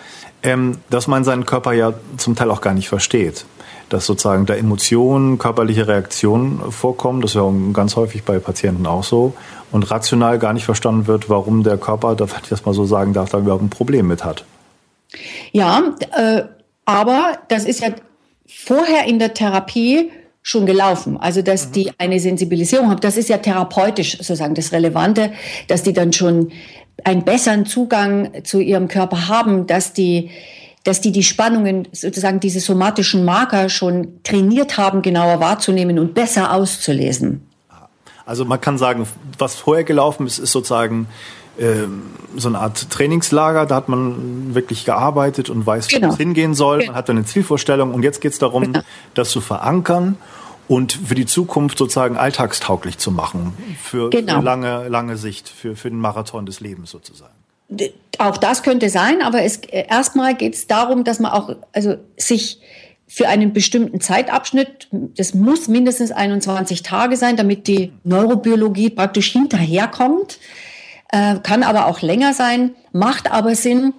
ähm, 0.43 0.77
dass 0.91 1.07
man 1.07 1.23
seinen 1.23 1.47
Körper 1.47 1.73
ja 1.73 1.95
zum 2.17 2.35
Teil 2.35 2.51
auch 2.51 2.61
gar 2.61 2.75
nicht 2.75 2.87
versteht 2.87 3.45
dass 3.89 4.05
sozusagen 4.05 4.45
da 4.45 4.55
Emotionen, 4.55 5.37
körperliche 5.37 5.87
Reaktionen 5.87 6.71
vorkommen. 6.71 7.21
Das 7.21 7.31
ist 7.31 7.35
ja 7.35 7.51
ganz 7.73 7.95
häufig 7.95 8.23
bei 8.23 8.39
Patienten 8.39 8.85
auch 8.85 9.03
so. 9.03 9.33
Und 9.71 9.89
rational 9.91 10.39
gar 10.39 10.53
nicht 10.53 10.65
verstanden 10.65 11.07
wird, 11.07 11.29
warum 11.29 11.63
der 11.63 11.77
Körper, 11.77 12.15
da 12.15 12.25
ich 12.25 12.49
das 12.49 12.65
mal 12.65 12.73
so 12.73 12.85
sagen 12.85 13.13
darf, 13.13 13.29
da 13.29 13.39
überhaupt 13.39 13.63
ein 13.63 13.69
Problem 13.69 14.07
mit 14.07 14.23
hat. 14.23 14.45
Ja, 15.51 15.95
äh, 16.15 16.43
aber 16.85 17.39
das 17.49 17.65
ist 17.65 17.81
ja 17.81 17.89
vorher 18.47 19.05
in 19.05 19.19
der 19.19 19.33
Therapie 19.33 20.11
schon 20.41 20.65
gelaufen. 20.65 21.17
Also, 21.17 21.41
dass 21.41 21.67
mhm. 21.67 21.71
die 21.73 21.91
eine 21.97 22.19
Sensibilisierung 22.19 22.89
haben, 22.89 23.01
das 23.01 23.17
ist 23.17 23.29
ja 23.29 23.37
therapeutisch 23.37 24.17
sozusagen 24.17 24.55
das 24.55 24.71
Relevante, 24.71 25.31
dass 25.67 25.83
die 25.83 25.93
dann 25.93 26.13
schon 26.13 26.51
einen 27.03 27.23
besseren 27.23 27.65
Zugang 27.65 28.43
zu 28.43 28.59
ihrem 28.59 28.87
Körper 28.87 29.27
haben, 29.27 29.67
dass 29.67 29.93
die 29.93 30.31
dass 30.83 31.01
die 31.01 31.11
die 31.11 31.23
Spannungen, 31.23 31.87
sozusagen 31.91 32.39
diese 32.39 32.59
somatischen 32.59 33.25
Marker 33.25 33.69
schon 33.69 34.23
trainiert 34.23 34.77
haben, 34.77 35.01
genauer 35.01 35.39
wahrzunehmen 35.39 35.99
und 35.99 36.13
besser 36.13 36.53
auszulesen. 36.53 37.41
Also 38.25 38.45
man 38.45 38.61
kann 38.61 38.77
sagen, 38.77 39.07
was 39.37 39.55
vorher 39.55 39.83
gelaufen 39.83 40.27
ist, 40.27 40.37
ist 40.37 40.51
sozusagen 40.51 41.07
äh, 41.57 41.87
so 42.37 42.47
eine 42.47 42.59
Art 42.59 42.89
Trainingslager. 42.89 43.65
Da 43.65 43.75
hat 43.75 43.89
man 43.89 44.53
wirklich 44.53 44.85
gearbeitet 44.85 45.49
und 45.49 45.65
weiß, 45.65 45.87
genau. 45.87 46.09
wo 46.09 46.11
es 46.11 46.17
hingehen 46.17 46.53
soll. 46.53 46.85
Man 46.85 46.95
hat 46.95 47.09
dann 47.09 47.17
eine 47.17 47.25
Zielvorstellung 47.25 47.93
und 47.93 48.03
jetzt 48.03 48.21
geht 48.21 48.33
es 48.33 48.39
darum, 48.39 48.63
genau. 48.63 48.81
das 49.15 49.31
zu 49.31 49.41
verankern 49.41 50.17
und 50.67 50.93
für 50.93 51.15
die 51.15 51.25
Zukunft 51.25 51.79
sozusagen 51.79 52.17
alltagstauglich 52.17 52.99
zu 52.99 53.11
machen. 53.11 53.53
Für, 53.81 54.11
genau. 54.11 54.37
für 54.37 54.45
lange, 54.45 54.87
lange 54.87 55.17
Sicht, 55.17 55.49
für, 55.49 55.75
für 55.75 55.89
den 55.89 55.99
Marathon 55.99 56.45
des 56.45 56.59
Lebens 56.59 56.91
sozusagen. 56.91 57.33
Auch 58.17 58.37
das 58.37 58.63
könnte 58.63 58.89
sein, 58.89 59.21
aber 59.21 59.43
es, 59.43 59.57
äh, 59.57 59.85
erstmal 59.87 60.35
geht 60.35 60.55
es 60.55 60.67
darum, 60.67 61.03
dass 61.03 61.19
man 61.19 61.31
auch 61.31 61.55
also 61.71 61.95
sich 62.17 62.59
für 63.07 63.27
einen 63.27 63.53
bestimmten 63.53 64.01
Zeitabschnitt, 64.01 64.87
das 64.91 65.33
muss 65.33 65.67
mindestens 65.67 66.11
21 66.11 66.83
Tage 66.83 67.17
sein, 67.17 67.37
damit 67.37 67.67
die 67.67 67.91
Neurobiologie 68.03 68.91
praktisch 68.91 69.31
hinterherkommt, 69.31 70.39
äh, 71.11 71.35
kann 71.41 71.63
aber 71.63 71.87
auch 71.87 72.01
länger 72.01 72.33
sein, 72.33 72.75
macht 72.91 73.31
aber 73.31 73.55
Sinn, 73.55 73.93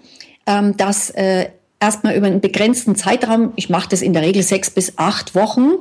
ähm, 0.46 0.76
dass 0.76 1.10
äh, 1.10 1.48
erstmal 1.80 2.14
über 2.14 2.28
einen 2.28 2.40
begrenzten 2.40 2.94
Zeitraum, 2.94 3.52
ich 3.56 3.68
mache 3.68 3.88
das 3.88 4.02
in 4.02 4.12
der 4.12 4.22
Regel 4.22 4.42
sechs 4.42 4.70
bis 4.70 4.96
acht 4.96 5.34
Wochen, 5.34 5.78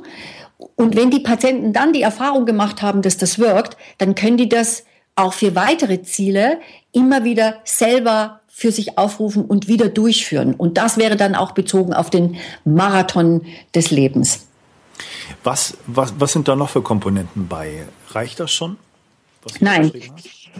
und 0.76 0.96
wenn 0.96 1.10
die 1.10 1.20
Patienten 1.20 1.72
dann 1.72 1.92
die 1.92 2.02
Erfahrung 2.02 2.46
gemacht 2.46 2.82
haben, 2.82 3.02
dass 3.02 3.16
das 3.16 3.38
wirkt, 3.38 3.76
dann 3.98 4.14
können 4.14 4.36
die 4.36 4.48
das 4.48 4.84
auch 5.20 5.32
für 5.32 5.54
weitere 5.54 6.02
Ziele 6.02 6.58
immer 6.92 7.24
wieder 7.24 7.56
selber 7.64 8.40
für 8.48 8.72
sich 8.72 8.98
aufrufen 8.98 9.44
und 9.44 9.68
wieder 9.68 9.88
durchführen. 9.88 10.54
Und 10.54 10.76
das 10.76 10.98
wäre 10.98 11.16
dann 11.16 11.34
auch 11.34 11.52
bezogen 11.52 11.94
auf 11.94 12.10
den 12.10 12.36
Marathon 12.64 13.46
des 13.74 13.90
Lebens. 13.90 14.46
Was, 15.44 15.78
was, 15.86 16.14
was 16.18 16.32
sind 16.32 16.48
da 16.48 16.56
noch 16.56 16.68
für 16.68 16.82
Komponenten 16.82 17.48
bei? 17.48 17.86
Reicht 18.10 18.40
das 18.40 18.52
schon? 18.52 18.76
Nein, 19.60 19.90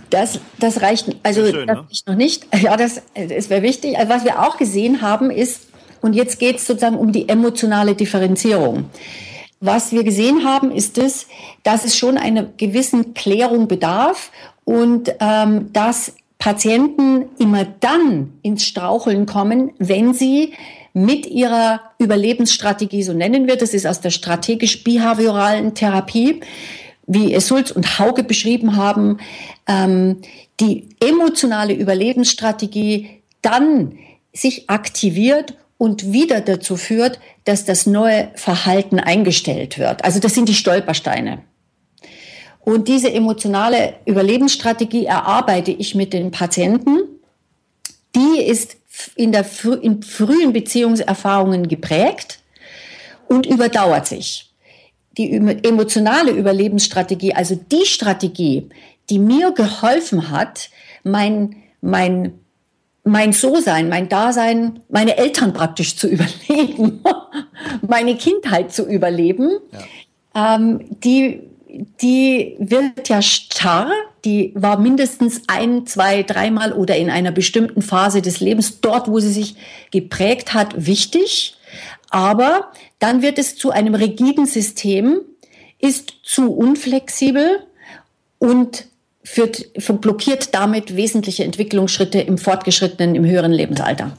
das, 0.09 0.41
das 0.59 0.81
reicht, 0.81 1.15
also 1.23 1.45
schön, 1.45 1.67
das 1.67 1.77
ne? 1.77 1.87
noch 2.07 2.15
nicht. 2.15 2.47
Ja, 2.63 2.77
das, 2.77 3.03
das 3.15 3.51
wäre 3.51 3.63
wichtig. 3.63 3.99
Also 3.99 4.11
was 4.11 4.25
wir 4.25 4.41
auch 4.41 4.57
gesehen 4.57 5.03
haben 5.03 5.31
ist, 5.31 5.67
und 6.01 6.15
jetzt 6.15 6.39
geht 6.39 6.57
es 6.57 6.67
sozusagen 6.67 6.97
um 6.97 7.13
die 7.13 7.29
emotionale 7.29 7.95
Differenzierung. 7.95 8.89
Was 9.61 9.93
wir 9.93 10.05
gesehen 10.05 10.45
haben, 10.45 10.73
ist 10.73 10.97
es, 10.97 11.27
dass 11.65 11.85
es 11.85 11.95
schon 11.97 12.17
einer 12.17 12.45
gewissen 12.57 13.13
Klärung 13.13 13.69
bedarf 13.69 14.33
und 14.65 15.15
ähm, 15.21 15.71
dass 15.75 16.15
Patienten 16.39 17.27
immer 17.39 17.67
dann 17.67 18.33
ins 18.41 18.65
Straucheln 18.65 19.27
kommen, 19.27 19.73
wenn 19.79 20.15
sie 20.15 20.55
mit 20.95 21.27
ihrer 21.27 21.81
Überlebensstrategie, 21.99 23.03
so 23.03 23.13
nennen 23.13 23.47
wir 23.47 23.57
das, 23.57 23.75
ist 23.75 23.87
aus 23.87 24.01
der 24.01 24.11
strategisch-behavioralen 24.11 25.75
Therapie, 25.75 26.41
wie 27.07 27.35
es 27.35 27.47
Sulz 27.47 27.71
und 27.71 27.99
Hauge 27.99 28.25
beschrieben 28.25 28.77
haben, 28.77 29.19
ähm, 29.67 30.23
die 30.59 30.89
emotionale 31.01 31.75
Überlebensstrategie 31.75 33.23
dann 33.43 33.99
sich 34.33 34.71
aktiviert 34.71 35.55
und 35.81 36.13
wieder 36.13 36.43
dazu 36.43 36.77
führt, 36.77 37.19
dass 37.45 37.65
das 37.65 37.87
neue 37.87 38.29
Verhalten 38.35 39.01
eingestellt 39.01 39.79
wird. 39.79 40.05
Also 40.05 40.21
das 40.21 40.35
sind 40.35 40.47
die 40.47 40.55
Stolpersteine. 40.55 41.39
Und 42.61 42.87
diese 42.87 43.11
emotionale 43.11 43.95
Überlebensstrategie 44.05 45.07
erarbeite 45.07 45.71
ich 45.71 45.95
mit 45.95 46.13
den 46.13 46.33
Patienten. 46.33 46.99
Die 48.15 48.43
ist 48.43 48.77
in, 49.15 49.33
der, 49.33 49.47
in 49.81 50.03
frühen 50.03 50.53
Beziehungserfahrungen 50.53 51.67
geprägt 51.67 52.41
und 53.27 53.47
überdauert 53.47 54.07
sich. 54.07 54.53
Die 55.17 55.33
emotionale 55.33 56.33
Überlebensstrategie, 56.33 57.33
also 57.33 57.55
die 57.55 57.87
Strategie, 57.87 58.69
die 59.09 59.19
mir 59.19 59.53
geholfen 59.53 60.31
hat, 60.31 60.69
mein, 61.05 61.57
mein, 61.81 62.40
mein 63.11 63.33
So-Sein, 63.33 63.89
mein 63.89 64.09
Dasein, 64.09 64.81
meine 64.89 65.17
Eltern 65.17 65.53
praktisch 65.53 65.97
zu 65.97 66.09
überleben, 66.15 67.03
meine 67.87 68.17
Kindheit 68.17 68.73
zu 68.73 68.87
überleben, 68.87 69.51
ja. 70.35 70.59
ähm, 70.59 70.81
die 71.03 71.43
die 72.03 72.57
wird 72.59 73.09
ja 73.09 73.23
starr, 73.23 73.93
die 74.25 74.53
war 74.57 74.77
mindestens 74.79 75.43
ein, 75.47 75.87
zwei, 75.87 76.25
dreimal 76.25 76.73
oder 76.73 76.97
in 76.97 77.11
einer 77.11 77.31
bestimmten 77.31 77.81
Phase 77.81 78.23
des 78.23 78.41
Lebens 78.41 78.81
dort, 78.81 79.07
wo 79.07 79.21
sie 79.21 79.33
sich 79.33 79.55
geprägt 79.93 80.53
hat, 80.53 80.87
wichtig. 80.87 81.55
Aber 82.11 82.73
dann 82.99 83.23
wird 83.23 83.39
es 83.39 83.57
zu 83.57 83.71
einem 83.71 83.95
rigiden 83.95 84.47
System, 84.47 85.21
ist 85.79 86.13
zu 86.25 86.53
unflexibel 86.53 87.61
und 88.39 88.87
führt, 89.23 89.73
blockiert 90.01 90.55
damit 90.55 90.97
wesentliche 90.97 91.45
Entwicklungsschritte 91.45 92.21
im 92.21 92.39
fortgeschrittenen, 92.39 93.15
im 93.15 93.25
höheren 93.25 93.53
Lebensalter. 93.53 94.17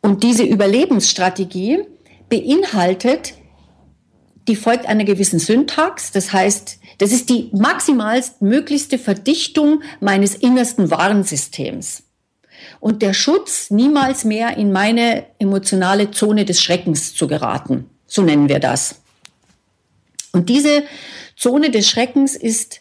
Und 0.00 0.22
diese 0.22 0.44
Überlebensstrategie 0.44 1.80
beinhaltet 2.28 3.34
die 4.48 4.56
folgt 4.56 4.86
einer 4.86 5.04
gewissen 5.04 5.38
Syntax. 5.38 6.10
Das 6.12 6.32
heißt, 6.32 6.78
das 6.98 7.12
ist 7.12 7.28
die 7.28 7.50
maximalst 7.52 8.42
möglichste 8.42 8.98
Verdichtung 8.98 9.82
meines 10.00 10.34
innersten 10.34 10.90
Warnsystems. 10.90 12.04
Und 12.80 13.02
der 13.02 13.14
Schutz, 13.14 13.70
niemals 13.70 14.24
mehr 14.24 14.56
in 14.56 14.72
meine 14.72 15.26
emotionale 15.38 16.10
Zone 16.10 16.44
des 16.44 16.62
Schreckens 16.62 17.14
zu 17.14 17.26
geraten. 17.26 17.88
So 18.06 18.22
nennen 18.22 18.48
wir 18.48 18.58
das. 18.58 18.96
Und 20.32 20.48
diese 20.48 20.84
Zone 21.36 21.70
des 21.70 21.88
Schreckens 21.88 22.36
ist 22.36 22.80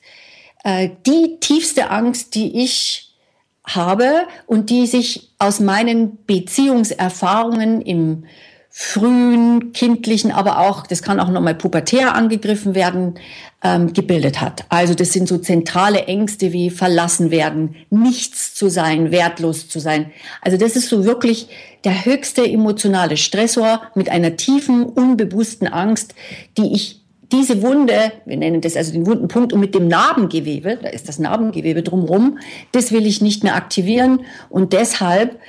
die 0.64 1.38
tiefste 1.40 1.90
Angst, 1.90 2.36
die 2.36 2.64
ich 2.64 3.16
habe 3.64 4.28
und 4.48 4.70
die 4.70 4.88
sich 4.88 5.32
aus 5.40 5.60
meinen 5.60 6.24
Beziehungserfahrungen 6.26 7.82
im 7.82 8.26
frühen, 8.74 9.74
kindlichen, 9.74 10.32
aber 10.32 10.60
auch, 10.60 10.88
das 10.88 11.04
kann 11.04 11.20
auch 11.20 11.30
nochmal 11.30 11.56
pubertär 11.56 12.16
angegriffen 12.16 12.74
werden, 12.74 13.16
ähm, 13.64 13.92
gebildet 13.92 14.40
hat. 14.40 14.64
Also 14.70 14.94
das 14.94 15.12
sind 15.12 15.28
so 15.28 15.38
zentrale 15.38 16.06
Ängste 16.06 16.54
wie 16.54 16.70
verlassen 16.70 17.32
werden, 17.32 17.76
nichts 17.90 18.56
zu 18.56 18.70
sein, 18.70 19.12
wertlos 19.12 19.68
zu 19.68 19.80
sein. 19.80 20.12
Also 20.42 20.58
das 20.58 20.78
ist 20.78 20.88
so 20.88 21.04
wirklich 21.04 21.50
der 21.84 22.06
höchste 22.06 22.46
emotionale 22.46 23.18
Stressor 23.18 23.82
mit 23.94 24.10
einer 24.10 24.38
tiefen, 24.38 24.86
unbewussten 24.86 25.68
Angst, 25.68 26.16
die 26.58 26.74
ich 26.74 27.01
diese 27.32 27.62
Wunde, 27.62 28.12
wir 28.26 28.38
nennen 28.38 28.62
das 28.62 28.76
also 28.76 28.92
den 28.92 29.06
wunden 29.06 29.28
Punkt, 29.28 29.54
und 29.54 29.60
mit 29.60 29.76
dem 29.76 29.88
Narbengewebe, 29.88 30.80
da 30.82 30.90
ist 30.90 31.08
das 31.08 31.20
Narbengewebe 31.20 31.84
drumherum, 31.84 32.40
das 32.72 32.92
will 32.92 33.06
ich 33.06 33.22
nicht 33.22 33.44
mehr 33.44 33.56
aktivieren. 33.56 34.26
Und 34.50 34.74
deshalb 34.74 35.40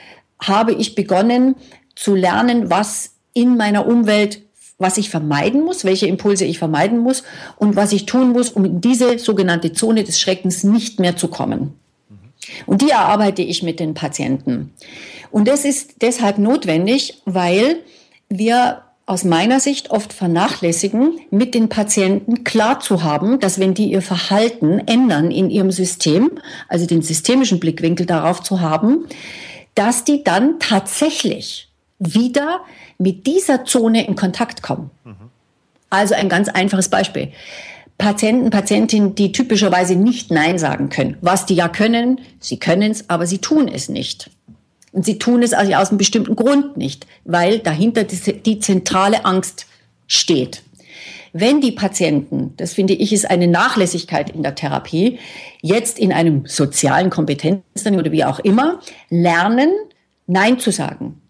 habe 0.40 0.72
ich 0.72 0.94
begonnen 0.94 1.56
zu 1.94 2.14
lernen, 2.14 2.70
was 2.70 3.14
in 3.34 3.56
meiner 3.56 3.86
Umwelt, 3.86 4.42
was 4.78 4.98
ich 4.98 5.10
vermeiden 5.10 5.62
muss, 5.64 5.84
welche 5.84 6.06
Impulse 6.06 6.44
ich 6.44 6.58
vermeiden 6.58 6.98
muss 6.98 7.22
und 7.56 7.76
was 7.76 7.92
ich 7.92 8.06
tun 8.06 8.32
muss, 8.32 8.50
um 8.50 8.64
in 8.64 8.80
diese 8.80 9.18
sogenannte 9.18 9.72
Zone 9.72 10.04
des 10.04 10.20
Schreckens 10.20 10.64
nicht 10.64 10.98
mehr 10.98 11.16
zu 11.16 11.28
kommen. 11.28 11.74
Und 12.66 12.82
die 12.82 12.90
erarbeite 12.90 13.42
ich 13.42 13.62
mit 13.62 13.78
den 13.78 13.94
Patienten. 13.94 14.72
Und 15.30 15.46
das 15.46 15.64
ist 15.64 16.02
deshalb 16.02 16.38
notwendig, 16.38 17.22
weil 17.24 17.76
wir 18.28 18.82
aus 19.06 19.24
meiner 19.24 19.60
Sicht 19.60 19.90
oft 19.90 20.12
vernachlässigen, 20.12 21.18
mit 21.30 21.54
den 21.54 21.68
Patienten 21.68 22.44
klar 22.44 22.80
zu 22.80 23.02
haben, 23.02 23.40
dass 23.40 23.58
wenn 23.58 23.74
die 23.74 23.90
ihr 23.90 24.02
Verhalten 24.02 24.78
ändern 24.86 25.30
in 25.30 25.50
ihrem 25.50 25.70
System, 25.70 26.30
also 26.68 26.86
den 26.86 27.02
systemischen 27.02 27.58
Blickwinkel 27.58 28.06
darauf 28.06 28.42
zu 28.42 28.60
haben, 28.60 29.06
dass 29.74 30.04
die 30.04 30.22
dann 30.22 30.60
tatsächlich 30.60 31.68
wieder 31.98 32.60
mit 32.98 33.26
dieser 33.26 33.64
Zone 33.64 34.06
in 34.06 34.16
Kontakt 34.16 34.62
kommen. 34.62 34.90
Mhm. 35.04 35.16
Also 35.90 36.14
ein 36.14 36.28
ganz 36.28 36.48
einfaches 36.48 36.88
Beispiel. 36.88 37.32
Patienten, 37.98 38.50
Patientinnen, 38.50 39.14
die 39.14 39.32
typischerweise 39.32 39.94
nicht 39.94 40.30
Nein 40.30 40.58
sagen 40.58 40.88
können. 40.88 41.16
Was 41.20 41.46
die 41.46 41.54
ja 41.54 41.68
können, 41.68 42.20
sie 42.40 42.58
können 42.58 42.90
es, 42.90 43.08
aber 43.10 43.26
sie 43.26 43.38
tun 43.38 43.68
es 43.68 43.88
nicht. 43.88 44.30
Und 44.92 45.04
sie 45.04 45.18
tun 45.18 45.42
es 45.42 45.52
also 45.52 45.72
aus 45.74 45.88
einem 45.88 45.98
bestimmten 45.98 46.36
Grund 46.36 46.76
nicht, 46.76 47.06
weil 47.24 47.58
dahinter 47.58 48.04
die, 48.04 48.58
zentrale 48.58 49.24
Angst 49.24 49.66
steht. 50.06 50.62
Wenn 51.32 51.62
die 51.62 51.72
Patienten, 51.72 52.52
das 52.58 52.74
finde 52.74 52.92
ich 52.92 53.12
ist 53.12 53.30
eine 53.30 53.46
Nachlässigkeit 53.46 54.28
in 54.30 54.42
der 54.42 54.54
Therapie, 54.54 55.18
jetzt 55.62 55.98
in 55.98 56.12
einem 56.12 56.44
sozialen 56.46 57.08
Kompetenztraining 57.08 58.00
oder 58.00 58.12
wie 58.12 58.24
auch 58.24 58.38
immer, 58.38 58.80
lernen, 59.08 59.72
Nein 60.26 60.58
zu 60.58 60.70
sagen, 60.70 61.22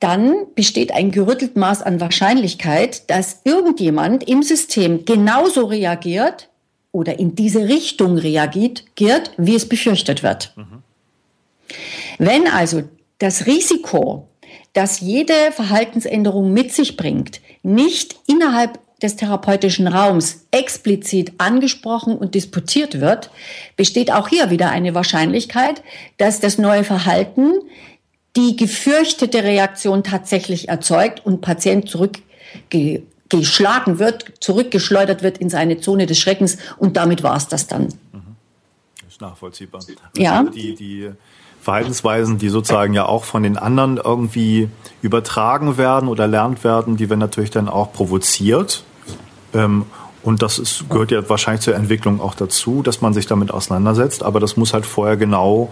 dann 0.00 0.34
besteht 0.54 0.92
ein 0.92 1.10
gerüttelt 1.10 1.56
Maß 1.56 1.80
an 1.80 1.98
Wahrscheinlichkeit, 1.98 3.08
dass 3.08 3.40
irgendjemand 3.44 4.28
im 4.28 4.42
System 4.42 5.06
genauso 5.06 5.64
reagiert 5.64 6.50
oder 6.92 7.18
in 7.18 7.34
diese 7.34 7.66
Richtung 7.68 8.18
reagiert, 8.18 8.84
wie 9.38 9.54
es 9.54 9.66
befürchtet 9.66 10.22
wird. 10.22 10.52
Mhm. 10.56 10.82
Wenn 12.18 12.46
also 12.46 12.82
das 13.18 13.46
Risiko, 13.46 14.28
das 14.72 15.00
jede 15.00 15.52
Verhaltensänderung 15.52 16.52
mit 16.52 16.72
sich 16.72 16.96
bringt, 16.96 17.40
nicht 17.62 18.16
innerhalb 18.26 18.78
des 19.02 19.16
therapeutischen 19.16 19.86
Raums 19.86 20.46
explizit 20.50 21.32
angesprochen 21.38 22.16
und 22.16 22.34
disputiert 22.34 23.00
wird, 23.00 23.30
besteht 23.76 24.12
auch 24.12 24.28
hier 24.28 24.50
wieder 24.50 24.70
eine 24.70 24.94
Wahrscheinlichkeit, 24.94 25.82
dass 26.16 26.40
das 26.40 26.58
neue 26.58 26.84
Verhalten 26.84 27.52
die 28.36 28.56
gefürchtete 28.56 29.44
Reaktion 29.44 30.02
tatsächlich 30.02 30.68
erzeugt 30.68 31.24
und 31.24 31.40
Patient 31.40 31.88
zurückgeschlagen 31.88 33.98
wird, 33.98 34.32
zurückgeschleudert 34.40 35.22
wird 35.22 35.38
in 35.38 35.50
seine 35.50 35.80
Zone 35.80 36.06
des 36.06 36.18
Schreckens 36.18 36.58
und 36.78 36.96
damit 36.96 37.22
war 37.22 37.36
es 37.36 37.46
das 37.46 37.66
dann. 37.66 37.88
Mhm. 38.12 38.36
Das 39.02 39.12
ist 39.12 39.20
nachvollziehbar. 39.20 39.80
Also 39.80 39.92
ja. 40.16 40.42
Die, 40.44 40.74
die 40.74 41.10
Verhaltensweisen, 41.64 42.36
die 42.36 42.50
sozusagen 42.50 42.92
ja 42.92 43.06
auch 43.06 43.24
von 43.24 43.42
den 43.42 43.56
anderen 43.56 43.96
irgendwie 43.96 44.68
übertragen 45.00 45.78
werden 45.78 46.10
oder 46.10 46.26
lernt 46.26 46.62
werden, 46.62 46.98
die 46.98 47.08
werden 47.08 47.20
natürlich 47.20 47.50
dann 47.50 47.70
auch 47.70 47.90
provoziert. 47.92 48.84
Ähm, 49.54 49.86
und 50.22 50.42
das 50.42 50.58
ist, 50.58 50.90
gehört 50.90 51.10
ja 51.10 51.26
wahrscheinlich 51.26 51.62
zur 51.62 51.74
Entwicklung 51.74 52.20
auch 52.20 52.34
dazu, 52.34 52.82
dass 52.82 53.00
man 53.00 53.14
sich 53.14 53.26
damit 53.26 53.50
auseinandersetzt. 53.50 54.22
Aber 54.22 54.40
das 54.40 54.58
muss 54.58 54.74
halt 54.74 54.84
vorher 54.84 55.16
genau 55.16 55.70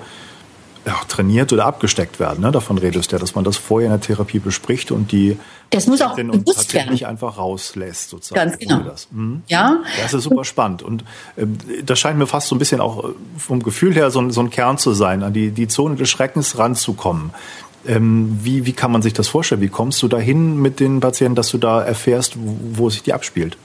ja, 0.85 0.95
trainiert 1.07 1.53
oder 1.53 1.67
abgesteckt 1.67 2.19
werden. 2.19 2.41
Ne? 2.41 2.51
Davon 2.51 2.79
redest 2.79 3.13
du 3.13 3.17
ja, 3.17 3.21
dass 3.21 3.35
man 3.35 3.45
das 3.45 3.57
vorher 3.57 3.87
in 3.87 3.93
der 3.93 4.01
Therapie 4.01 4.41
bespricht 4.41 4.91
und 4.91 5.13
die 5.13 5.39
das 5.71 5.87
muss 5.87 6.03
auch 6.03 6.17
bewusst 6.17 6.75
werden. 6.75 6.93
nicht 6.93 7.07
einfach 7.07 7.39
rauslässt 7.39 8.11
sozusagen. 8.11 8.51
Ganz 8.51 8.59
genau. 8.59 8.81
Das. 8.81 9.09
Mhm. 9.11 9.43
Ja. 9.47 9.79
Das 10.03 10.13
ist 10.13 10.25
super 10.25 10.45
spannend 10.45 10.83
und 10.83 11.05
äh, 11.37 11.47
das 11.85 11.99
scheint 11.99 12.19
mir 12.19 12.27
fast 12.27 12.49
so 12.49 12.57
ein 12.57 12.59
bisschen 12.59 12.81
auch 12.81 13.05
äh, 13.05 13.09
vom 13.39 13.63
Gefühl 13.63 13.95
her 13.95 14.11
so, 14.11 14.29
so 14.31 14.41
ein 14.41 14.51
Kern 14.51 14.77
zu 14.77 14.93
sein, 14.93 15.23
an 15.23 15.33
die, 15.33 15.51
die 15.51 15.69
Zone 15.69 15.97
des 15.97 16.11
Schreckens 16.11 16.59
ranzukommen. 16.59 17.31
Ähm, 17.87 18.39
wie, 18.43 18.67
wie 18.67 18.73
kann 18.73 18.93
man 18.93 19.03
sich 19.03 19.13
das 19.13 19.29
vorstellen? 19.29 19.61
Wie 19.61 19.69
kommst 19.69 20.03
du 20.03 20.09
dahin 20.09 20.61
mit 20.61 20.79
den 20.79 21.01
Patienten, 21.01 21.35
dass 21.35 21.51
du 21.51 21.59
da 21.59 21.83
erfährst, 21.83 22.37
wo, 22.37 22.57
wo 22.75 22.91
sich 22.91 23.03
die 23.03 23.13
abspielt? 23.13 23.57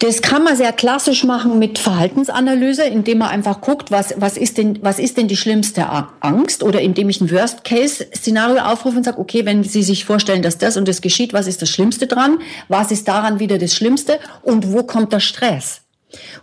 Das 0.00 0.22
kann 0.22 0.44
man 0.44 0.56
sehr 0.56 0.72
klassisch 0.72 1.24
machen 1.24 1.58
mit 1.58 1.78
Verhaltensanalyse, 1.78 2.84
indem 2.84 3.18
man 3.18 3.30
einfach 3.30 3.60
guckt, 3.60 3.90
was, 3.90 4.14
was, 4.16 4.36
ist, 4.36 4.56
denn, 4.56 4.78
was 4.82 5.00
ist 5.00 5.16
denn 5.16 5.26
die 5.26 5.36
schlimmste 5.36 5.86
Angst 6.20 6.62
oder 6.62 6.80
indem 6.80 7.08
ich 7.08 7.20
ein 7.20 7.30
Worst-Case-Szenario 7.30 8.62
aufrufe 8.62 8.98
und 8.98 9.04
sage, 9.04 9.18
okay, 9.18 9.44
wenn 9.44 9.64
Sie 9.64 9.82
sich 9.82 10.04
vorstellen, 10.04 10.42
dass 10.42 10.58
das 10.58 10.76
und 10.76 10.86
das 10.86 11.00
geschieht, 11.00 11.32
was 11.32 11.48
ist 11.48 11.62
das 11.62 11.70
Schlimmste 11.70 12.06
dran? 12.06 12.38
Was 12.68 12.92
ist 12.92 13.08
daran 13.08 13.40
wieder 13.40 13.58
das 13.58 13.74
Schlimmste? 13.74 14.20
Und 14.42 14.72
wo 14.72 14.84
kommt 14.84 15.12
der 15.12 15.20
Stress? 15.20 15.80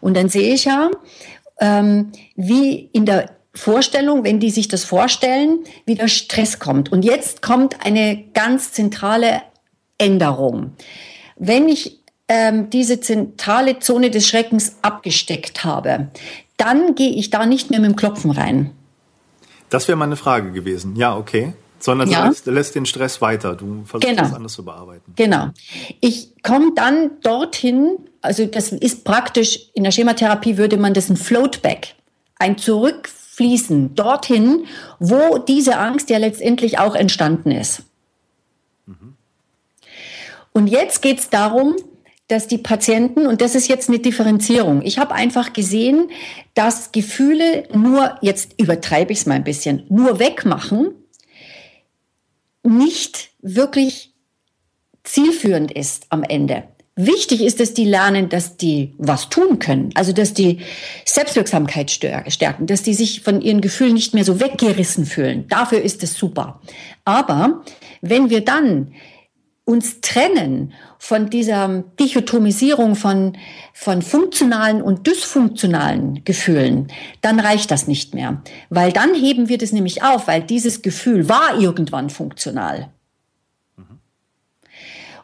Und 0.01 0.17
dann 0.17 0.27
sehe 0.27 0.53
ich 0.53 0.65
ja, 0.65 0.91
ähm, 1.61 2.11
wie 2.35 2.89
in 2.91 3.05
der 3.05 3.29
Vorstellung, 3.53 4.25
wenn 4.25 4.41
die 4.41 4.51
sich 4.51 4.67
das 4.67 4.83
vorstellen, 4.83 5.59
wie 5.85 5.95
der 5.95 6.09
Stress 6.09 6.59
kommt. 6.59 6.91
Und 6.91 7.05
jetzt 7.05 7.41
kommt 7.41 7.85
eine 7.85 8.21
ganz 8.33 8.73
zentrale 8.73 9.41
Änderung. 9.97 10.73
wenn 11.37 11.69
ich 11.69 12.04
ähm, 12.27 12.69
diese 12.69 12.99
zentrale 12.99 13.79
Zone 13.79 14.09
des 14.09 14.27
Schreckens 14.27 14.77
abgesteckt 14.81 15.63
habe, 15.63 16.09
dann 16.57 16.95
gehe 16.95 17.11
ich 17.11 17.29
da 17.29 17.45
nicht 17.45 17.69
mehr 17.69 17.79
mit 17.79 17.91
dem 17.91 17.95
Klopfen 17.95 18.31
rein. 18.31 18.71
Das 19.69 19.88
wäre 19.88 19.97
meine 19.97 20.15
Frage 20.15 20.51
gewesen. 20.51 20.95
Ja, 20.95 21.15
okay. 21.15 21.53
Sondern 21.79 22.09
ja. 22.09 22.21
du 22.21 22.29
lässt, 22.29 22.45
lässt, 22.45 22.75
den 22.75 22.85
Stress 22.85 23.21
weiter. 23.21 23.55
Du 23.55 23.83
versuchst 23.85 24.09
genau. 24.09 24.23
das 24.23 24.33
anders 24.33 24.53
zu 24.53 24.63
bearbeiten. 24.63 25.13
Genau. 25.15 25.49
Ich 25.99 26.31
komme 26.41 26.71
dann 26.73 27.11
dorthin, 27.21 27.97
also 28.21 28.45
das 28.45 28.71
ist 28.71 29.03
praktisch, 29.03 29.69
in 29.73 29.83
der 29.83 29.91
Schematherapie 29.91 30.57
würde 30.57 30.77
man 30.77 30.93
das 30.93 31.09
ein 31.09 31.17
Floatback, 31.17 31.95
ein 32.38 32.57
Zurückfließen 32.57 33.93
dorthin, 33.93 34.65
wo 34.99 35.38
diese 35.38 35.77
Angst 35.77 36.09
ja 36.09 36.17
letztendlich 36.17 36.79
auch 36.79 36.95
entstanden 36.95 37.51
ist. 37.51 37.83
Mhm. 38.85 39.15
Und 40.53 40.67
jetzt 40.67 41.01
geht 41.01 41.19
es 41.19 41.29
darum, 41.29 41.75
dass 42.27 42.47
die 42.47 42.57
Patienten, 42.57 43.27
und 43.27 43.41
das 43.41 43.53
ist 43.53 43.67
jetzt 43.67 43.89
eine 43.89 43.99
Differenzierung, 43.99 44.81
ich 44.81 44.97
habe 44.97 45.13
einfach 45.13 45.53
gesehen, 45.53 46.09
dass 46.55 46.91
Gefühle 46.91 47.67
nur, 47.73 48.17
jetzt 48.21 48.59
übertreibe 48.59 49.11
ich 49.13 49.19
es 49.19 49.25
mal 49.25 49.35
ein 49.35 49.43
bisschen, 49.43 49.83
nur 49.89 50.19
wegmachen, 50.19 50.93
nicht 52.63 53.29
wirklich 53.41 54.13
zielführend 55.03 55.71
ist 55.71 56.07
am 56.09 56.23
Ende. 56.23 56.63
Wichtig 56.97 57.41
ist, 57.41 57.59
dass 57.59 57.73
die 57.73 57.83
lernen, 57.83 58.29
dass 58.29 58.55
die 58.55 58.93
was 58.97 59.29
tun 59.29 59.59
können. 59.59 59.89
Also, 59.95 60.13
dass 60.13 60.33
die 60.33 60.59
Selbstwirksamkeit 61.03 61.91
stärken, 61.91 62.67
dass 62.67 62.83
die 62.83 62.93
sich 62.93 63.21
von 63.21 63.41
ihren 63.41 63.59
Gefühlen 63.59 63.93
nicht 63.93 64.13
mehr 64.13 64.23
so 64.23 64.39
weggerissen 64.39 65.05
fühlen. 65.05 65.45
Dafür 65.49 65.81
ist 65.81 66.03
es 66.03 66.13
super. 66.13 66.61
Aber 67.03 67.65
wenn 68.01 68.29
wir 68.29 68.41
dann 68.41 68.93
uns 69.65 69.99
trennen 70.01 70.73
von 70.99 71.30
dieser 71.32 71.84
Dichotomisierung 71.99 72.95
von, 72.95 73.36
von 73.73 74.04
funktionalen 74.04 74.82
und 74.82 75.08
dysfunktionalen 75.08 76.23
Gefühlen, 76.23 76.91
dann 77.21 77.39
reicht 77.39 77.71
das 77.71 77.88
nicht 77.88 78.13
mehr. 78.13 78.41
Weil 78.69 78.93
dann 78.93 79.15
heben 79.15 79.49
wir 79.49 79.58
das 79.58 79.71
nämlich 79.71 80.04
auf, 80.04 80.28
weil 80.28 80.43
dieses 80.43 80.84
Gefühl 80.84 81.28
war 81.28 81.60
irgendwann 81.60 82.12
funktional. 82.12 82.89
Mhm. 83.75 83.99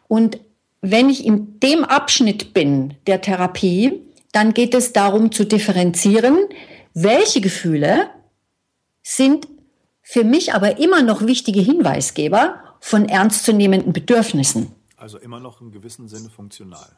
Und 0.07 0.39
wenn 0.81 1.09
ich 1.11 1.23
in 1.23 1.59
dem 1.59 1.83
Abschnitt 1.83 2.55
bin 2.55 2.95
der 3.05 3.21
Therapie, 3.21 4.01
dann 4.31 4.55
geht 4.55 4.73
es 4.73 4.91
darum 4.91 5.31
zu 5.31 5.45
differenzieren, 5.45 6.37
welche 6.95 7.41
Gefühle 7.41 8.09
sind 9.03 9.47
für 10.01 10.23
mich 10.23 10.53
aber 10.53 10.79
immer 10.79 11.03
noch 11.03 11.25
wichtige 11.25 11.61
Hinweisgeber 11.61 12.70
von 12.81 13.07
ernstzunehmenden 13.07 13.93
Bedürfnissen. 13.93 14.73
Also 14.97 15.17
immer 15.17 15.39
noch 15.39 15.61
im 15.61 15.71
gewissen 15.71 16.09
Sinne 16.09 16.29
funktional. 16.29 16.89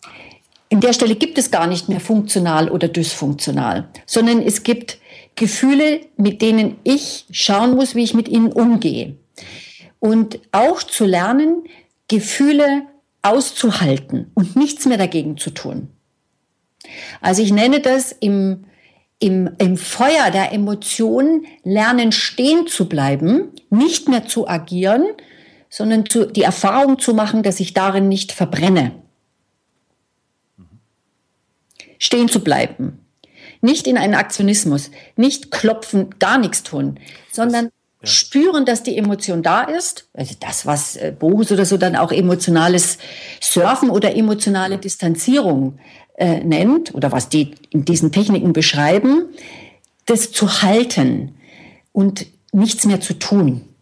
In 0.69 0.80
der 0.80 0.93
Stelle 0.93 1.15
gibt 1.15 1.38
es 1.38 1.52
gar 1.52 1.67
nicht 1.67 1.88
mehr 1.88 2.00
funktional 2.00 2.72
oder 2.72 2.88
dysfunktional, 2.88 3.89
sondern 4.08 4.41
es 4.41 4.63
gibt 4.63 4.98
Gefühle, 5.36 6.02
mit 6.17 6.41
denen 6.41 6.78
ich 6.84 7.26
schauen 7.30 7.76
muss, 7.76 7.93
wie 7.93 8.04
ich 8.04 8.15
mit 8.15 8.28
ihnen 8.28 8.52
umgehe. 8.52 9.17
Und 10.00 10.39
auch 10.52 10.82
zu 10.82 11.06
lernen, 11.06 11.63
Gefühle 12.08 12.84
auszuhalten 13.22 14.32
und 14.34 14.56
nichts 14.56 14.86
mehr 14.86 14.98
dagegen 14.98 15.38
zu 15.38 15.52
tun. 15.52 15.89
Also 17.22 17.41
ich 17.41 17.52
nenne 17.52 17.80
das 17.80 18.12
im, 18.12 18.65
im, 19.19 19.50
im 19.60 19.78
Feuer 19.78 20.32
der 20.32 20.52
Emotionen 20.52 21.46
lernen 21.63 22.12
stehen 22.12 22.67
zu 22.67 22.89
bleiben, 22.89 23.52
nicht 23.69 24.10
mehr 24.10 24.28
zu 24.28 24.48
agieren, 24.48 25.06
sondern 25.74 26.06
zu, 26.06 26.28
die 26.28 26.44
Erfahrung 26.44 27.00
zu 27.00 27.16
machen, 27.16 27.42
dass 27.42 27.60
ich 27.60 27.74
darin 27.74 28.08
nicht 28.08 28.32
verbrenne. 28.32 28.92
Stehen 31.98 32.30
zu 32.30 32.42
bleiben. 32.42 33.00
Nicht 33.60 33.88
in 33.88 33.98
einen 33.98 34.14
Aktionismus, 34.14 34.92
nicht 35.16 35.50
klopfen, 35.50 36.20
gar 36.20 36.38
nichts 36.38 36.62
tun, 36.62 37.00
sondern 37.32 37.72
ja. 38.02 38.08
spüren, 38.08 38.66
dass 38.66 38.84
die 38.84 38.96
Emotion 38.96 39.42
da 39.42 39.64
ist. 39.64 40.10
Also 40.14 40.36
das, 40.40 40.68
was 40.68 40.96
äh, 40.96 41.12
Bohus 41.18 41.52
oder 41.52 41.66
so 41.66 41.78
dann 41.78 41.96
auch 41.96 42.12
emotionales 42.12 43.00
Surfen 43.42 43.90
oder 43.90 44.16
emotionale 44.16 44.78
Distanzierung 44.78 45.80
äh, 46.18 46.44
nennt 46.44 46.94
oder 46.94 47.12
was 47.12 47.30
die 47.30 47.56
in 47.72 47.84
diesen 47.84 48.12
Techniken 48.12 48.54
beschreiben, 48.54 49.26
das 50.06 50.32
zu 50.32 50.62
halten 50.62 51.34
und 51.94 52.28
nichts 52.52 52.86
mehr 52.86 53.02
zu 53.02 53.16
tun. 53.16 53.73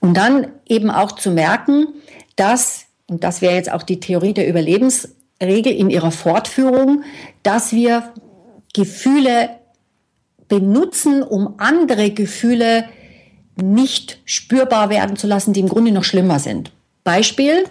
Und 0.00 0.16
dann 0.16 0.48
eben 0.66 0.90
auch 0.90 1.12
zu 1.12 1.30
merken, 1.30 1.88
dass, 2.36 2.86
und 3.06 3.24
das 3.24 3.42
wäre 3.42 3.54
jetzt 3.54 3.72
auch 3.72 3.82
die 3.82 4.00
Theorie 4.00 4.34
der 4.34 4.48
Überlebensregel 4.48 5.72
in 5.72 5.90
ihrer 5.90 6.10
Fortführung, 6.10 7.04
dass 7.42 7.72
wir 7.72 8.12
Gefühle 8.74 9.50
benutzen, 10.48 11.22
um 11.22 11.54
andere 11.58 12.10
Gefühle 12.10 12.84
nicht 13.56 14.20
spürbar 14.24 14.88
werden 14.88 15.16
zu 15.16 15.26
lassen, 15.26 15.52
die 15.52 15.60
im 15.60 15.68
Grunde 15.68 15.92
noch 15.92 16.04
schlimmer 16.04 16.38
sind. 16.38 16.72
Beispiel, 17.04 17.64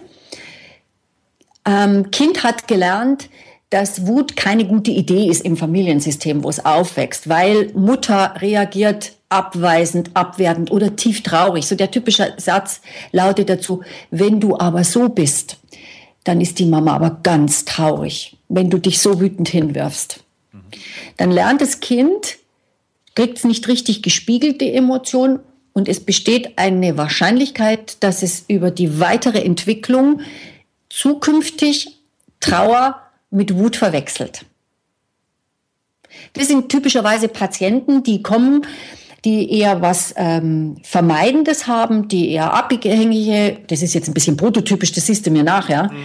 ähm, 1.64 2.10
Kind 2.10 2.44
hat 2.44 2.68
gelernt, 2.68 3.30
dass 3.70 4.06
Wut 4.06 4.36
keine 4.36 4.64
gute 4.66 4.90
Idee 4.90 5.26
ist 5.28 5.44
im 5.44 5.56
Familiensystem, 5.56 6.42
wo 6.42 6.48
es 6.48 6.64
aufwächst, 6.64 7.28
weil 7.28 7.70
Mutter 7.74 8.34
reagiert 8.40 9.12
abweisend, 9.28 10.10
abwertend 10.14 10.70
oder 10.70 10.96
tief 10.96 11.22
traurig. 11.22 11.66
So 11.66 11.74
der 11.74 11.90
typische 11.90 12.34
Satz 12.38 12.80
lautet 13.12 13.48
dazu, 13.48 13.82
wenn 14.10 14.40
du 14.40 14.58
aber 14.58 14.84
so 14.84 15.08
bist, 15.08 15.58
dann 16.24 16.40
ist 16.40 16.58
die 16.58 16.66
Mama 16.66 16.94
aber 16.94 17.20
ganz 17.22 17.64
traurig, 17.64 18.36
wenn 18.48 18.70
du 18.70 18.78
dich 18.78 19.00
so 19.00 19.20
wütend 19.20 19.48
hinwirfst. 19.48 20.24
Dann 21.16 21.30
lernt 21.30 21.60
das 21.60 21.80
Kind, 21.80 22.38
kriegt 23.14 23.38
es 23.38 23.44
nicht 23.44 23.68
richtig 23.68 24.02
gespiegelt, 24.02 24.60
die 24.60 24.72
Emotion, 24.72 25.40
und 25.72 25.88
es 25.88 26.00
besteht 26.00 26.58
eine 26.58 26.96
Wahrscheinlichkeit, 26.96 27.98
dass 28.00 28.24
es 28.24 28.44
über 28.48 28.72
die 28.72 28.98
weitere 28.98 29.38
Entwicklung 29.38 30.22
zukünftig 30.88 32.00
Trauer 32.40 33.00
mit 33.30 33.54
Wut 33.54 33.76
verwechselt. 33.76 34.44
Das 36.32 36.48
sind 36.48 36.68
typischerweise 36.68 37.28
Patienten, 37.28 38.02
die 38.02 38.22
kommen 38.22 38.66
die 39.24 39.52
eher 39.58 39.82
was 39.82 40.14
ähm, 40.16 40.76
Vermeidendes 40.82 41.66
haben, 41.66 42.08
die 42.08 42.30
eher 42.30 42.54
abhängige, 42.54 43.58
das 43.66 43.82
ist 43.82 43.94
jetzt 43.94 44.08
ein 44.08 44.14
bisschen 44.14 44.36
prototypisch, 44.36 44.92
das 44.92 45.06
siehst 45.06 45.26
du 45.26 45.30
mir 45.30 45.42
nach, 45.42 45.68
ja, 45.68 45.84
mhm. 45.84 45.96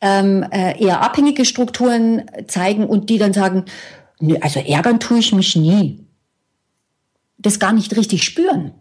ähm, 0.00 0.46
äh, 0.50 0.82
eher 0.82 1.00
abhängige 1.00 1.44
Strukturen 1.44 2.24
zeigen 2.48 2.86
und 2.86 3.08
die 3.08 3.18
dann 3.18 3.32
sagen, 3.32 3.64
nö, 4.20 4.36
also 4.40 4.60
ärgern 4.60 5.00
tue 5.00 5.18
ich 5.18 5.32
mich 5.32 5.54
nie. 5.56 6.04
Das 7.38 7.58
gar 7.60 7.72
nicht 7.72 7.96
richtig 7.96 8.24
spüren. 8.24 8.72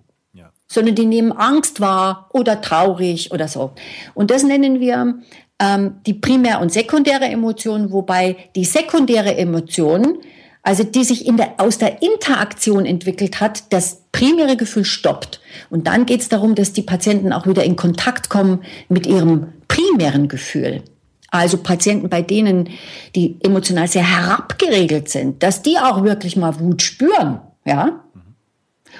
Sondern 0.68 0.96
die 0.96 1.06
nehmen 1.06 1.32
Angst 1.32 1.80
wahr 1.80 2.30
oder 2.34 2.60
traurig 2.60 3.32
oder 3.32 3.48
so. 3.48 3.74
Und 4.16 4.32
das 4.32 4.42
nennen 4.42 4.80
wir 4.80 5.20
ähm, 5.60 5.98
die 6.08 6.16
primär- 6.16 6.60
und 6.60 6.72
sekundäre 6.74 7.26
Emotion, 7.26 7.92
wobei 7.92 8.36
die 8.56 8.66
sekundäre 8.66 9.38
Emotion 9.38 10.18
also 10.66 10.84
die 10.84 11.04
sich 11.04 11.28
in 11.28 11.38
der, 11.38 11.54
aus 11.58 11.78
der 11.78 12.02
Interaktion 12.02 12.88
entwickelt 12.88 13.40
hat, 13.40 13.72
das 13.72 14.02
primäre 14.12 14.58
Gefühl 14.58 14.84
stoppt. 14.84 15.40
Und 15.70 15.86
dann 15.86 16.08
geht 16.08 16.22
es 16.22 16.30
darum, 16.30 16.56
dass 16.56 16.74
die 16.74 16.82
Patienten 16.82 17.32
auch 17.32 17.46
wieder 17.46 17.64
in 17.64 17.76
Kontakt 17.76 18.30
kommen 18.30 18.64
mit 18.90 19.06
ihrem 19.06 19.54
primären 19.68 20.28
Gefühl. 20.28 20.82
Also 21.30 21.58
Patienten, 21.58 22.10
bei 22.10 22.24
denen 22.24 22.70
die 23.16 23.38
emotional 23.44 23.88
sehr 23.88 24.04
herabgeregelt 24.04 25.08
sind, 25.08 25.44
dass 25.44 25.62
die 25.62 25.78
auch 25.78 26.04
wirklich 26.04 26.36
mal 26.36 26.60
Wut 26.60 26.82
spüren, 26.82 27.42
ja, 27.64 28.04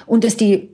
und 0.06 0.22
dass 0.22 0.36
die 0.36 0.70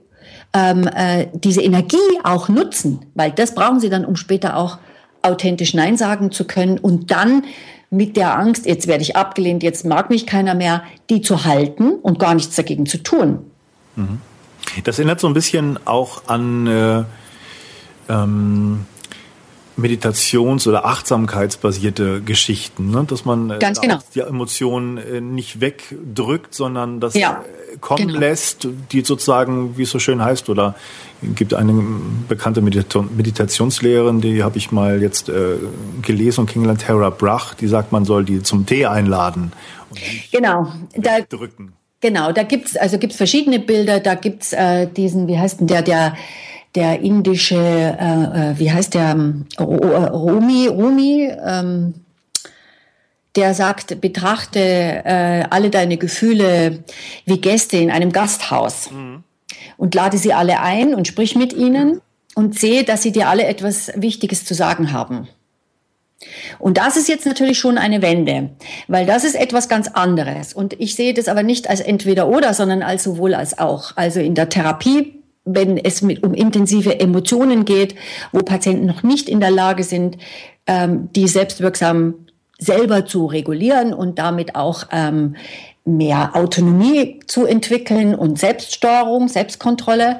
ähm, 0.53 0.87
äh, 0.87 1.27
diese 1.33 1.61
Energie 1.61 1.97
auch 2.23 2.49
nutzen, 2.49 3.05
weil 3.15 3.31
das 3.31 3.55
brauchen 3.55 3.79
sie 3.79 3.89
dann, 3.89 4.05
um 4.05 4.15
später 4.15 4.57
auch 4.57 4.77
authentisch 5.23 5.73
Nein 5.73 5.97
sagen 5.97 6.31
zu 6.31 6.45
können 6.45 6.77
und 6.77 7.09
dann 7.09 7.45
mit 7.93 8.17
der 8.17 8.37
Angst, 8.37 8.65
jetzt 8.65 8.87
werde 8.87 9.03
ich 9.03 9.15
abgelehnt, 9.15 9.63
jetzt 9.63 9.85
mag 9.85 10.09
mich 10.09 10.25
keiner 10.25 10.55
mehr, 10.55 10.83
die 11.09 11.21
zu 11.21 11.45
halten 11.45 11.93
und 11.93 12.19
gar 12.19 12.33
nichts 12.33 12.55
dagegen 12.55 12.85
zu 12.85 12.97
tun. 12.97 13.39
Mhm. 13.95 14.19
Das 14.83 14.97
erinnert 14.97 15.19
so 15.19 15.27
ein 15.27 15.33
bisschen 15.33 15.77
auch 15.85 16.23
an 16.27 16.67
äh, 16.67 17.03
ähm, 18.09 18.85
meditations- 19.77 20.67
oder 20.67 20.85
achtsamkeitsbasierte 20.85 22.21
Geschichten, 22.21 22.89
ne? 22.89 23.05
dass 23.07 23.25
man 23.25 23.51
äh, 23.51 23.59
Ganz 23.59 23.79
genau. 23.79 23.99
die 24.15 24.21
Emotionen 24.21 24.97
äh, 24.97 25.21
nicht 25.21 25.61
wegdrückt, 25.61 26.53
sondern 26.53 26.99
das 26.99 27.13
ja, 27.13 27.43
äh, 27.43 27.62
kommen 27.79 28.07
genau. 28.07 28.19
lässt, 28.19 28.67
die 28.91 29.01
sozusagen, 29.01 29.77
wie 29.77 29.83
es 29.83 29.89
so 29.89 29.99
schön 29.99 30.23
heißt, 30.23 30.49
oder 30.49 30.75
gibt 31.35 31.53
eine 31.53 31.73
bekannte 32.27 32.61
Medita 32.61 33.01
Meditationslehrerin, 33.01 34.21
die 34.21 34.43
habe 34.43 34.57
ich 34.57 34.71
mal 34.71 35.01
jetzt 35.01 35.29
äh, 35.29 35.57
gelesen 36.01 36.41
und 36.41 36.49
kennengelernt, 36.49 36.81
Tara 36.81 37.09
Brach, 37.09 37.53
die 37.53 37.67
sagt, 37.67 37.91
man 37.91 38.05
soll 38.05 38.25
die 38.25 38.43
zum 38.43 38.65
Tee 38.65 38.85
einladen. 38.85 39.51
Genau, 40.31 40.67
da 40.95 41.21
drücken. 41.21 41.73
Genau, 42.01 42.31
da 42.31 42.43
gibt's 42.43 42.75
also 42.75 42.97
gibt's 42.97 43.15
verschiedene 43.15 43.59
Bilder, 43.59 43.99
da 43.99 44.15
gibt's 44.15 44.51
äh, 44.51 44.87
diesen, 44.87 45.27
wie 45.27 45.39
heißt 45.39 45.61
denn 45.61 45.67
der, 45.67 45.81
der 45.81 46.13
der 46.75 47.01
indische, 47.01 47.55
äh, 47.55 48.51
äh 48.51 48.59
wie 48.59 48.71
heißt 48.71 48.95
der, 48.95 49.11
ähm, 49.11 49.45
Rumi, 49.59 50.67
Rumi, 50.67 51.29
ähm, 51.45 51.93
der 53.35 53.53
sagt, 53.53 53.99
betrachte 53.99 54.59
äh, 54.59 55.45
alle 55.49 55.69
deine 55.69 55.97
Gefühle 55.97 56.83
wie 57.25 57.39
Gäste 57.39 57.77
in 57.77 57.89
einem 57.89 58.11
Gasthaus 58.11 58.91
mhm. 58.91 59.23
und 59.77 59.95
lade 59.95 60.17
sie 60.17 60.33
alle 60.33 60.59
ein 60.59 60.93
und 60.93 61.07
sprich 61.07 61.35
mit 61.35 61.53
ihnen 61.53 62.01
und 62.35 62.59
sehe, 62.59 62.83
dass 62.83 63.01
sie 63.01 63.11
dir 63.11 63.29
alle 63.29 63.45
etwas 63.45 63.91
Wichtiges 63.95 64.45
zu 64.45 64.53
sagen 64.53 64.91
haben. 64.91 65.27
Und 66.59 66.77
das 66.77 66.95
ist 66.95 67.09
jetzt 67.09 67.25
natürlich 67.25 67.59
schon 67.59 67.77
eine 67.77 68.01
Wende, 68.01 68.51
weil 68.87 69.05
das 69.05 69.23
ist 69.23 69.35
etwas 69.35 69.67
ganz 69.67 69.89
anderes. 69.89 70.53
Und 70.53 70.79
ich 70.79 70.95
sehe 70.95 71.13
das 71.13 71.27
aber 71.27 71.43
nicht 71.43 71.69
als 71.69 71.81
entweder 71.81 72.29
oder, 72.29 72.53
sondern 72.53 72.81
als 72.81 73.03
sowohl 73.03 73.33
als 73.33 73.59
auch. 73.59 73.97
Also 73.97 74.19
in 74.19 74.35
der 74.35 74.47
Therapie, 74.47 75.21
wenn 75.43 75.77
es 75.77 76.01
mit, 76.01 76.23
um 76.23 76.33
intensive 76.33 76.99
Emotionen 76.99 77.65
geht, 77.65 77.95
wo 78.31 78.39
Patienten 78.39 78.85
noch 78.85 79.03
nicht 79.03 79.27
in 79.27 79.41
der 79.41 79.51
Lage 79.51 79.83
sind, 79.83 80.17
ähm, 80.65 81.09
die 81.13 81.27
selbstwirksam 81.27 82.15
selber 82.63 83.05
zu 83.05 83.25
regulieren 83.25 83.93
und 83.93 84.19
damit 84.19 84.55
auch 84.55 84.85
ähm, 84.91 85.35
mehr 85.85 86.35
Autonomie 86.35 87.19
zu 87.27 87.45
entwickeln 87.45 88.15
und 88.15 88.39
Selbststeuerung, 88.39 89.27
Selbstkontrolle, 89.27 90.19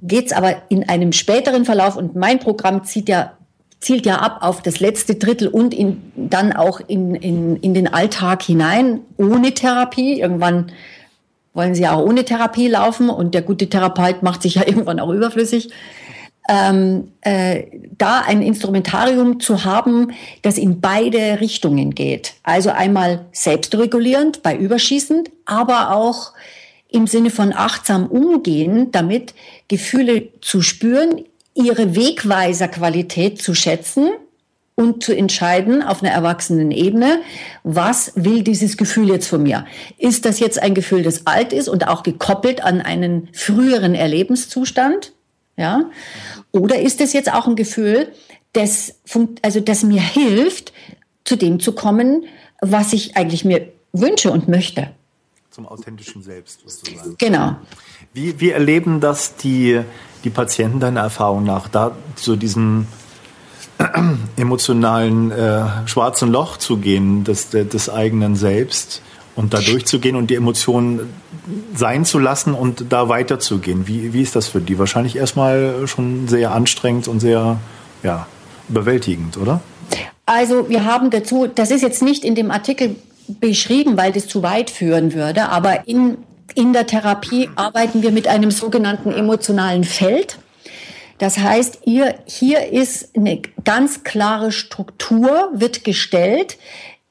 geht 0.00 0.26
es 0.26 0.32
aber 0.32 0.56
in 0.68 0.88
einem 0.88 1.12
späteren 1.12 1.64
Verlauf 1.64 1.96
und 1.96 2.16
mein 2.16 2.38
Programm 2.38 2.84
zieht 2.84 3.08
ja 3.08 3.32
zielt 3.78 4.06
ja 4.06 4.16
ab 4.16 4.38
auf 4.40 4.62
das 4.62 4.80
letzte 4.80 5.16
Drittel 5.16 5.48
und 5.48 5.74
in, 5.74 6.12
dann 6.16 6.52
auch 6.52 6.80
in, 6.86 7.14
in, 7.14 7.56
in 7.56 7.74
den 7.74 7.92
Alltag 7.92 8.42
hinein, 8.42 9.00
ohne 9.18 9.52
Therapie. 9.52 10.18
Irgendwann 10.18 10.72
wollen 11.52 11.74
sie 11.74 11.82
ja 11.82 11.92
auch 11.92 12.04
ohne 12.04 12.24
Therapie 12.24 12.68
laufen 12.68 13.10
und 13.10 13.34
der 13.34 13.42
gute 13.42 13.68
Therapeut 13.68 14.22
macht 14.22 14.42
sich 14.42 14.56
ja 14.56 14.62
irgendwann 14.66 14.98
auch 14.98 15.10
überflüssig 15.10 15.70
ähm, 16.48 17.12
äh, 17.22 17.64
da 17.98 18.20
ein 18.20 18.42
Instrumentarium 18.42 19.40
zu 19.40 19.64
haben, 19.64 20.12
das 20.42 20.58
in 20.58 20.80
beide 20.80 21.40
Richtungen 21.40 21.94
geht. 21.94 22.34
Also 22.42 22.70
einmal 22.70 23.26
selbstregulierend 23.32 24.42
bei 24.42 24.56
Überschießend, 24.56 25.30
aber 25.44 25.94
auch 25.94 26.32
im 26.88 27.06
Sinne 27.06 27.30
von 27.30 27.52
achtsam 27.52 28.06
umgehen, 28.06 28.90
damit 28.92 29.34
Gefühle 29.68 30.28
zu 30.40 30.62
spüren, 30.62 31.24
ihre 31.54 31.96
Wegweiserqualität 31.96 33.40
zu 33.40 33.54
schätzen 33.54 34.10
und 34.76 35.02
zu 35.02 35.16
entscheiden 35.16 35.82
auf 35.82 36.02
einer 36.02 36.12
erwachsenen 36.12 36.70
Ebene, 36.70 37.20
was 37.64 38.12
will 38.14 38.42
dieses 38.42 38.76
Gefühl 38.76 39.08
jetzt 39.08 39.26
von 39.26 39.42
mir? 39.42 39.64
Ist 39.98 40.26
das 40.26 40.38
jetzt 40.38 40.62
ein 40.62 40.74
Gefühl, 40.74 41.02
das 41.02 41.26
alt 41.26 41.52
ist 41.52 41.68
und 41.68 41.88
auch 41.88 42.02
gekoppelt 42.02 42.62
an 42.62 42.82
einen 42.82 43.28
früheren 43.32 43.94
Erlebenszustand? 43.94 45.12
Ja? 45.56 45.90
Oder 46.52 46.80
ist 46.80 47.00
es 47.00 47.12
jetzt 47.12 47.32
auch 47.32 47.46
ein 47.46 47.56
Gefühl, 47.56 48.12
das, 48.52 48.94
also 49.42 49.60
das 49.60 49.82
mir 49.82 50.00
hilft, 50.00 50.72
zu 51.24 51.36
dem 51.36 51.60
zu 51.60 51.72
kommen, 51.72 52.24
was 52.60 52.92
ich 52.92 53.16
eigentlich 53.16 53.44
mir 53.44 53.72
wünsche 53.92 54.30
und 54.30 54.48
möchte? 54.48 54.90
Zum 55.50 55.66
authentischen 55.66 56.22
Selbst 56.22 56.60
sozusagen. 56.66 57.16
Genau. 57.18 57.56
Wie, 58.12 58.40
wie 58.40 58.50
erleben 58.50 59.00
das 59.00 59.36
die, 59.36 59.80
die 60.24 60.30
Patienten 60.30 60.80
deiner 60.80 61.00
Erfahrung 61.00 61.44
nach, 61.44 61.68
da 61.68 61.96
zu 62.14 62.36
diesem 62.36 62.86
emotionalen 64.36 65.30
äh, 65.30 65.86
schwarzen 65.86 66.30
Loch 66.30 66.58
zu 66.58 66.78
gehen, 66.78 67.24
des, 67.24 67.50
des 67.50 67.90
eigenen 67.90 68.36
Selbst? 68.36 69.02
und 69.36 69.52
da 69.52 69.60
durchzugehen 69.60 70.16
und 70.16 70.30
die 70.30 70.34
Emotionen 70.34 71.12
sein 71.74 72.04
zu 72.04 72.18
lassen 72.18 72.54
und 72.54 72.86
da 72.90 73.08
weiterzugehen. 73.08 73.86
Wie, 73.86 74.12
wie 74.12 74.22
ist 74.22 74.36
das 74.36 74.48
für 74.48 74.60
die? 74.60 74.78
Wahrscheinlich 74.78 75.16
erstmal 75.16 75.86
schon 75.86 76.28
sehr 76.28 76.52
anstrengend 76.52 77.08
und 77.08 77.20
sehr 77.20 77.58
ja, 78.02 78.26
überwältigend, 78.68 79.36
oder? 79.36 79.60
Also 80.26 80.68
wir 80.68 80.84
haben 80.84 81.10
dazu, 81.10 81.46
das 81.46 81.70
ist 81.70 81.82
jetzt 81.82 82.02
nicht 82.02 82.24
in 82.24 82.34
dem 82.34 82.50
Artikel 82.50 82.96
beschrieben, 83.28 83.96
weil 83.96 84.12
das 84.12 84.26
zu 84.26 84.42
weit 84.42 84.70
führen 84.70 85.14
würde, 85.14 85.48
aber 85.48 85.86
in, 85.86 86.18
in 86.54 86.72
der 86.72 86.86
Therapie 86.86 87.48
arbeiten 87.54 88.02
wir 88.02 88.10
mit 88.10 88.26
einem 88.26 88.50
sogenannten 88.50 89.12
emotionalen 89.12 89.84
Feld. 89.84 90.38
Das 91.18 91.38
heißt, 91.38 91.80
ihr, 91.86 92.16
hier 92.26 92.72
ist 92.72 93.16
eine 93.16 93.40
ganz 93.64 94.04
klare 94.04 94.52
Struktur, 94.52 95.50
wird 95.54 95.82
gestellt, 95.84 96.58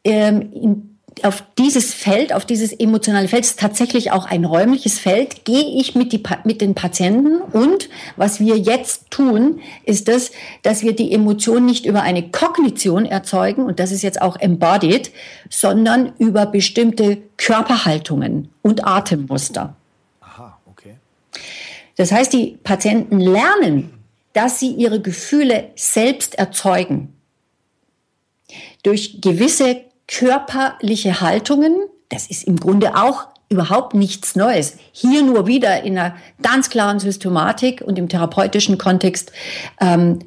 ähm, 0.03 0.51
in 0.53 0.94
auf 1.23 1.43
dieses 1.57 1.93
Feld, 1.93 2.33
auf 2.33 2.45
dieses 2.45 2.73
emotionale 2.73 3.27
Feld, 3.27 3.45
ist 3.45 3.59
tatsächlich 3.59 4.11
auch 4.11 4.25
ein 4.25 4.43
räumliches 4.43 4.99
Feld, 4.99 5.45
gehe 5.45 5.79
ich 5.79 5.95
mit, 5.95 6.11
die, 6.11 6.21
mit 6.43 6.61
den 6.61 6.75
Patienten 6.75 7.41
und 7.41 7.89
was 8.17 8.39
wir 8.39 8.57
jetzt 8.57 9.11
tun, 9.11 9.61
ist 9.85 10.07
das, 10.07 10.31
dass 10.63 10.83
wir 10.83 10.93
die 10.93 11.13
Emotion 11.13 11.65
nicht 11.65 11.85
über 11.85 12.01
eine 12.01 12.29
Kognition 12.29 13.05
erzeugen, 13.05 13.63
und 13.63 13.79
das 13.79 13.91
ist 13.91 14.01
jetzt 14.01 14.21
auch 14.21 14.35
embodied, 14.37 15.11
sondern 15.49 16.13
über 16.17 16.45
bestimmte 16.45 17.19
Körperhaltungen 17.37 18.49
und 18.61 18.85
Atemmuster. 18.85 19.75
Aha, 20.21 20.59
okay. 20.69 20.95
Das 21.95 22.11
heißt, 22.11 22.33
die 22.33 22.57
Patienten 22.63 23.19
lernen, 23.19 23.91
dass 24.33 24.59
sie 24.59 24.71
ihre 24.71 25.01
Gefühle 25.01 25.69
selbst 25.75 26.35
erzeugen. 26.35 27.13
Durch 28.83 29.21
gewisse 29.21 29.84
körperliche 30.07 31.21
Haltungen, 31.21 31.75
das 32.09 32.27
ist 32.27 32.43
im 32.43 32.59
Grunde 32.59 32.95
auch 32.95 33.27
überhaupt 33.49 33.93
nichts 33.93 34.35
Neues. 34.35 34.77
Hier 34.91 35.23
nur 35.23 35.47
wieder 35.47 35.83
in 35.83 35.97
einer 35.97 36.15
ganz 36.41 36.69
klaren 36.69 36.99
Systematik 36.99 37.81
und 37.81 37.97
im 37.99 38.09
therapeutischen 38.09 38.77
Kontext 38.77 39.31
ähm, 39.79 40.19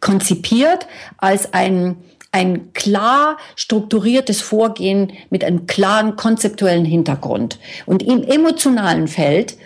konzipiert 0.00 0.86
als 1.18 1.52
ein, 1.52 1.96
ein 2.32 2.72
klar 2.72 3.38
strukturiertes 3.56 4.40
Vorgehen 4.40 5.12
mit 5.30 5.44
einem 5.44 5.66
klaren 5.66 6.16
konzeptuellen 6.16 6.84
Hintergrund. 6.84 7.58
Und 7.86 8.02
im 8.02 8.22
emotionalen 8.22 9.08
Feld 9.08 9.56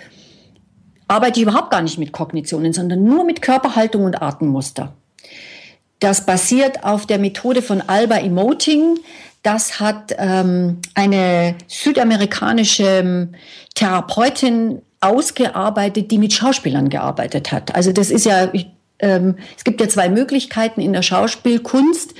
arbeite 1.08 1.40
ich 1.40 1.46
überhaupt 1.46 1.70
gar 1.70 1.82
nicht 1.82 1.98
mit 1.98 2.12
Kognitionen, 2.12 2.72
sondern 2.72 3.04
nur 3.04 3.24
mit 3.24 3.42
Körperhaltung 3.42 4.04
und 4.04 4.22
Atemmuster. 4.22 4.94
Das 6.00 6.26
basiert 6.26 6.84
auf 6.84 7.06
der 7.06 7.18
Methode 7.18 7.62
von 7.62 7.80
Alba 7.80 8.16
Emoting. 8.16 8.98
Das 9.44 9.78
hat 9.78 10.14
ähm, 10.16 10.78
eine 10.94 11.54
südamerikanische 11.68 12.82
ähm, 12.82 13.34
Therapeutin 13.74 14.80
ausgearbeitet, 15.00 16.10
die 16.10 16.16
mit 16.18 16.32
Schauspielern 16.32 16.88
gearbeitet 16.88 17.52
hat. 17.52 17.74
Also 17.74 17.92
das 17.92 18.10
ist 18.10 18.24
ja, 18.24 18.50
ähm, 19.00 19.36
es 19.54 19.64
gibt 19.64 19.82
ja 19.82 19.88
zwei 19.88 20.08
Möglichkeiten 20.08 20.80
in 20.80 20.94
der 20.94 21.02
Schauspielkunst 21.02 22.14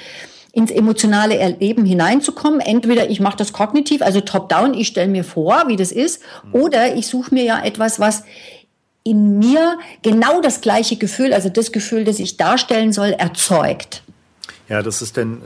ins 0.53 0.71
emotionale 0.71 1.39
Erleben 1.39 1.87
hineinzukommen. 1.87 2.61
Entweder 2.61 3.09
ich 3.09 3.21
mache 3.21 3.39
das 3.39 3.55
kognitiv, 3.55 4.03
also 4.03 4.21
top-down, 4.21 4.75
ich 4.75 4.89
stelle 4.89 5.09
mir 5.09 5.25
vor, 5.25 5.65
wie 5.67 5.77
das 5.77 5.93
ist, 5.93 6.21
oder 6.53 6.95
ich 6.95 7.07
suche 7.07 7.35
mir 7.35 7.45
ja 7.45 7.65
etwas, 7.65 7.99
was 7.99 8.25
in 9.03 9.39
mir 9.39 9.79
genau 10.03 10.43
das 10.43 10.61
gleiche 10.61 10.97
Gefühl, 10.97 11.33
also 11.33 11.49
das 11.49 11.73
Gefühl, 11.73 12.05
das 12.05 12.19
ich 12.19 12.37
darstellen 12.37 12.93
soll, 12.93 13.13
erzeugt. 13.13 14.04
Ja, 14.69 14.83
das 14.83 15.03
ist 15.03 15.17
denn 15.17 15.41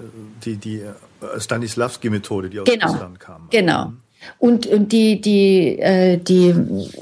die, 0.45 0.57
die 0.57 0.81
äh, 0.81 1.41
Stanislavski-Methode, 1.41 2.51
die 2.51 2.61
aus 2.61 2.69
genau, 2.69 2.87
Russland 2.87 3.21
kam. 3.21 3.49
Genau. 3.51 3.93
Und, 4.39 4.67
und 4.67 4.93
die, 4.93 5.21
die, 5.21 5.79
äh, 5.79 6.17
die 6.19 6.53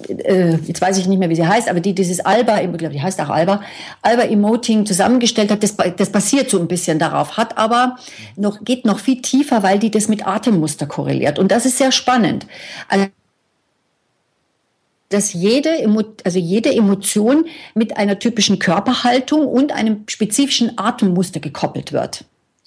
äh, 0.09 0.57
jetzt 0.57 0.81
weiß 0.81 0.99
ich 0.99 1.07
nicht 1.07 1.19
mehr, 1.19 1.31
wie 1.31 1.35
sie 1.35 1.47
heißt, 1.47 1.69
aber 1.69 1.81
die 1.81 1.95
dieses 1.95 2.21
Alba, 2.21 2.61
ich 2.61 2.73
glaube, 2.73 2.93
die 2.93 3.03
heißt 3.03 3.21
auch 3.21 3.31
Alba, 3.31 3.63
Alba 4.03 4.23
Emoting 4.25 4.87
zusammengestellt 4.87 5.51
hat, 5.51 5.63
das, 5.63 5.77
das 5.97 6.11
basiert 6.11 6.51
so 6.51 6.59
ein 6.59 6.69
bisschen 6.69 6.99
darauf, 6.99 7.37
hat 7.37 7.57
aber 7.59 7.97
noch, 8.37 8.63
geht 8.65 8.85
noch 8.85 8.99
viel 8.99 9.23
tiefer, 9.23 9.63
weil 9.63 9.79
die 9.79 9.91
das 9.91 10.09
mit 10.09 10.27
Atemmuster 10.27 10.87
korreliert. 10.87 11.39
Und 11.39 11.51
das 11.51 11.67
ist 11.67 11.79
sehr 11.79 11.93
spannend. 11.93 12.47
Also, 12.89 13.07
dass 15.09 15.33
jede, 15.33 15.71
also 16.25 16.39
jede 16.39 16.75
Emotion 16.75 17.47
mit 17.75 17.97
einer 17.97 18.19
typischen 18.19 18.59
Körperhaltung 18.59 19.47
und 19.47 19.73
einem 19.73 20.05
spezifischen 20.09 20.79
Atemmuster 20.79 21.41
gekoppelt 21.41 21.93
wird. 21.93 22.25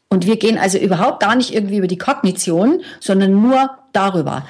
Und 0.09 0.25
wir 0.25 0.37
gehen 0.37 0.57
also 0.57 0.77
überhaupt 0.77 1.19
gar 1.19 1.35
nicht 1.35 1.53
irgendwie 1.53 1.77
über 1.77 1.87
die 1.87 1.97
Kognition, 1.97 2.81
sondern 2.99 3.41
nur 3.41 3.69
darüber. 3.93 4.47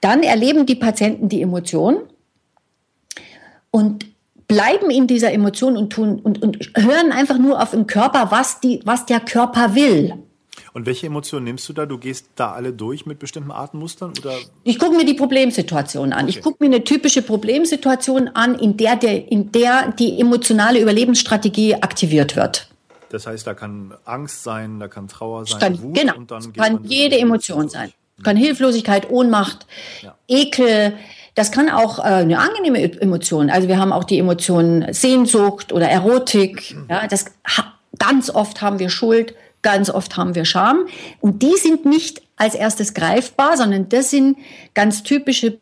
Dann 0.00 0.22
erleben 0.22 0.66
die 0.66 0.74
Patienten 0.74 1.28
die 1.28 1.42
Emotion 1.42 1.96
und 3.70 4.06
bleiben 4.48 4.90
in 4.90 5.06
dieser 5.06 5.32
Emotion 5.32 5.76
und 5.76 5.92
tun 5.92 6.20
und, 6.20 6.42
und 6.42 6.58
hören 6.76 7.12
einfach 7.12 7.38
nur 7.38 7.60
auf 7.60 7.72
den 7.72 7.86
Körper, 7.86 8.30
was 8.30 8.60
die, 8.60 8.80
was 8.84 9.06
der 9.06 9.20
Körper 9.20 9.74
will. 9.74 10.14
Und 10.74 10.86
welche 10.86 11.06
Emotionen 11.06 11.44
nimmst 11.44 11.68
du 11.68 11.72
da? 11.72 11.86
Du 11.86 11.98
gehst 11.98 12.26
da 12.34 12.52
alle 12.52 12.72
durch 12.72 13.06
mit 13.06 13.20
bestimmten 13.20 13.52
Artenmustern? 13.52 14.12
Oder? 14.18 14.34
Ich 14.64 14.80
gucke 14.80 14.96
mir 14.96 15.04
die 15.04 15.14
Problemsituation 15.14 16.12
an. 16.12 16.24
Okay. 16.24 16.30
Ich 16.36 16.42
gucke 16.42 16.62
mir 16.62 16.74
eine 16.74 16.82
typische 16.82 17.22
Problemsituation 17.22 18.28
an, 18.34 18.56
in 18.58 18.76
der, 18.76 18.96
der, 18.96 19.30
in 19.30 19.52
der 19.52 19.92
die 19.92 20.20
emotionale 20.20 20.80
Überlebensstrategie 20.80 21.76
aktiviert 21.76 22.34
wird. 22.34 22.68
Das 23.10 23.28
heißt, 23.28 23.46
da 23.46 23.54
kann 23.54 23.94
Angst 24.04 24.42
sein, 24.42 24.80
da 24.80 24.88
kann 24.88 25.06
Trauer 25.06 25.46
sein, 25.46 25.60
kann, 25.60 25.80
Wut 25.80 25.94
genau, 25.94 26.16
und 26.16 26.32
dann 26.32 26.52
kann 26.52 26.80
jede 26.82 27.18
Emotion 27.20 27.68
sein. 27.68 27.92
Kann 28.24 28.36
Hilflosigkeit, 28.36 29.08
Ohnmacht, 29.10 29.66
ja. 30.02 30.16
Ekel, 30.26 30.94
Das 31.36 31.50
kann 31.50 31.68
auch 31.68 31.98
äh, 31.98 32.02
eine 32.02 32.38
angenehme 32.38 33.00
Emotion. 33.00 33.50
Also 33.50 33.68
wir 33.68 33.78
haben 33.78 33.92
auch 33.92 34.04
die 34.04 34.18
Emotion 34.18 34.86
Sehnsucht 34.90 35.72
oder 35.72 35.88
Erotik. 35.88 36.76
Ja, 36.88 37.06
das 37.06 37.26
ganz 37.98 38.30
oft 38.30 38.62
haben 38.62 38.78
wir 38.78 38.88
Schuld, 38.88 39.34
ganz 39.64 39.90
oft 39.90 40.16
haben 40.16 40.36
wir 40.36 40.44
Scham. 40.44 40.86
Und 41.20 41.42
die 41.42 41.56
sind 41.56 41.84
nicht 41.84 42.22
als 42.36 42.54
erstes 42.54 42.94
greifbar, 42.94 43.56
sondern 43.56 43.88
das 43.88 44.10
sind 44.10 44.38
ganz 44.74 45.02
typische 45.02 45.58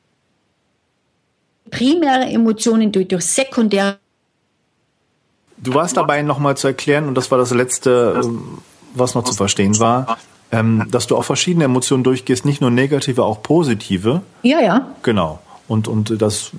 primäre 1.71 2.27
Emotionen, 2.27 2.93
die 2.93 3.09
durch 3.09 3.25
sekundäre 3.25 3.97
Du 5.65 5.75
warst 5.75 5.97
dabei 5.97 6.23
nochmal 6.23 6.57
zu 6.57 6.67
erklären, 6.67 7.07
und 7.07 7.15
das 7.15 7.31
war 7.31 7.39
das 7.39 7.53
Letzte, 7.53 8.21
ähm, 8.25 8.59
was 8.95 9.15
noch 9.15 9.23
zu 9.23 9.33
verstehen 9.33 9.79
war, 9.79 10.19
ähm, 10.51 10.89
dass 10.91 11.07
du 11.07 11.17
auch 11.17 11.23
verschiedene 11.23 11.65
Emotionen 11.65 12.03
durchgehst, 12.03 12.45
nicht 12.45 12.61
nur 12.61 12.73
negative, 12.73 13.23
auch 13.23 13.45
positive. 13.45 14.23
Ja, 14.43 14.61
ja. 14.61 14.89
Genau. 15.05 15.39
Und, 15.69 15.87
und 15.87 16.21
dass 16.21 16.51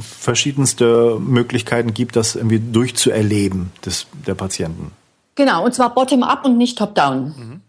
verschiedenste 0.00 1.16
Möglichkeiten 1.18 1.94
gibt, 1.94 2.14
das 2.14 2.36
irgendwie 2.36 2.60
durchzuerleben 2.60 3.72
des, 3.86 4.06
der 4.26 4.34
Patienten. 4.34 4.92
Genau, 5.34 5.64
und 5.64 5.74
zwar 5.74 5.94
bottom-up 5.94 6.44
und 6.44 6.58
nicht 6.58 6.78
top-down. 6.78 7.24
Mhm. 7.24 7.60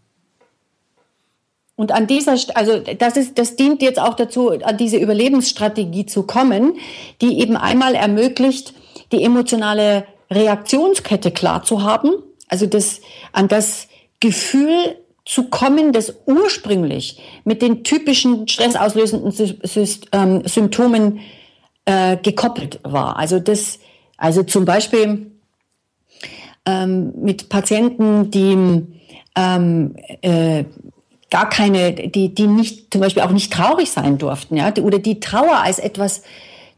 Und 1.76 1.92
an 1.92 2.06
dieser, 2.06 2.36
also 2.56 2.80
das 2.80 3.18
ist, 3.18 3.38
das 3.38 3.56
dient 3.56 3.82
jetzt 3.82 4.00
auch 4.00 4.14
dazu, 4.14 4.50
an 4.50 4.78
diese 4.78 4.98
Überlebensstrategie 4.98 6.06
zu 6.06 6.24
kommen, 6.24 6.78
die 7.22 7.40
eben 7.40 7.58
einmal 7.58 7.96
ermöglicht, 7.96 8.74
die 9.12 9.24
emotionale 9.24 10.06
Reaktionskette 10.30 11.32
klar 11.32 11.64
zu 11.64 11.84
haben, 11.84 12.12
also 12.48 12.68
das, 12.68 13.02
an 13.32 13.48
das 13.48 13.88
Gefühl 14.20 14.96
zu 15.26 15.46
kommen, 15.46 15.94
das 15.94 16.14
ursprünglich 16.26 17.20
mit 17.44 17.62
den 17.62 17.84
typischen 17.84 18.48
stressauslösenden 18.48 19.34
ähm, 20.12 20.44
Symptomen 20.46 21.22
äh, 21.86 22.18
gekoppelt 22.18 22.80
war. 22.84 23.18
Also 23.18 23.40
das, 23.40 23.80
also 24.18 24.44
zum 24.44 24.66
Beispiel 24.66 25.33
ähm, 26.66 27.14
mit 27.22 27.50
Patienten, 27.50 28.32
die 28.32 28.86
ähm, 29.36 29.96
äh, 30.22 30.66
gar 31.30 31.50
keine, 31.50 31.94
die, 31.94 32.34
die 32.34 32.48
nicht, 32.48 32.94
zum 32.94 33.02
Beispiel 33.02 33.24
auch 33.24 33.32
nicht 33.32 33.52
traurig 33.52 33.90
sein 33.92 34.18
durften, 34.18 34.56
ja, 34.56 34.72
oder 34.82 35.00
die 35.00 35.20
Trauer 35.20 35.58
als 35.58 35.80
etwas 35.80 36.24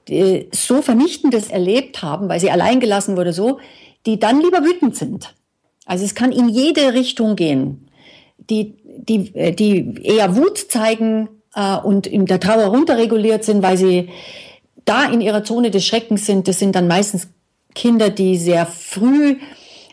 die 0.07 0.49
so 0.53 0.81
Vernichtendes 0.81 1.49
erlebt 1.49 2.01
haben, 2.01 2.29
weil 2.29 2.39
sie 2.39 2.51
allein 2.51 2.79
gelassen 2.79 3.17
wurde, 3.17 3.33
so, 3.33 3.59
die 4.05 4.19
dann 4.19 4.39
lieber 4.41 4.63
wütend 4.63 4.95
sind. 4.95 5.33
Also 5.85 6.05
es 6.05 6.15
kann 6.15 6.31
in 6.31 6.49
jede 6.49 6.93
Richtung 6.93 7.35
gehen. 7.35 7.87
Die, 8.49 8.75
die, 8.83 9.31
die 9.55 10.01
eher 10.03 10.35
Wut 10.35 10.57
zeigen 10.57 11.29
äh, 11.55 11.77
und 11.77 12.05
in 12.05 12.25
der 12.25 12.39
Trauer 12.39 12.65
runterreguliert 12.65 13.43
sind, 13.43 13.63
weil 13.63 13.77
sie 13.77 14.09
da 14.85 15.05
in 15.05 15.21
ihrer 15.21 15.43
Zone 15.43 15.71
des 15.71 15.85
Schreckens 15.85 16.25
sind, 16.25 16.47
das 16.47 16.59
sind 16.59 16.75
dann 16.75 16.87
meistens 16.87 17.27
Kinder, 17.73 18.09
die 18.09 18.37
sehr 18.37 18.65
früh 18.67 19.37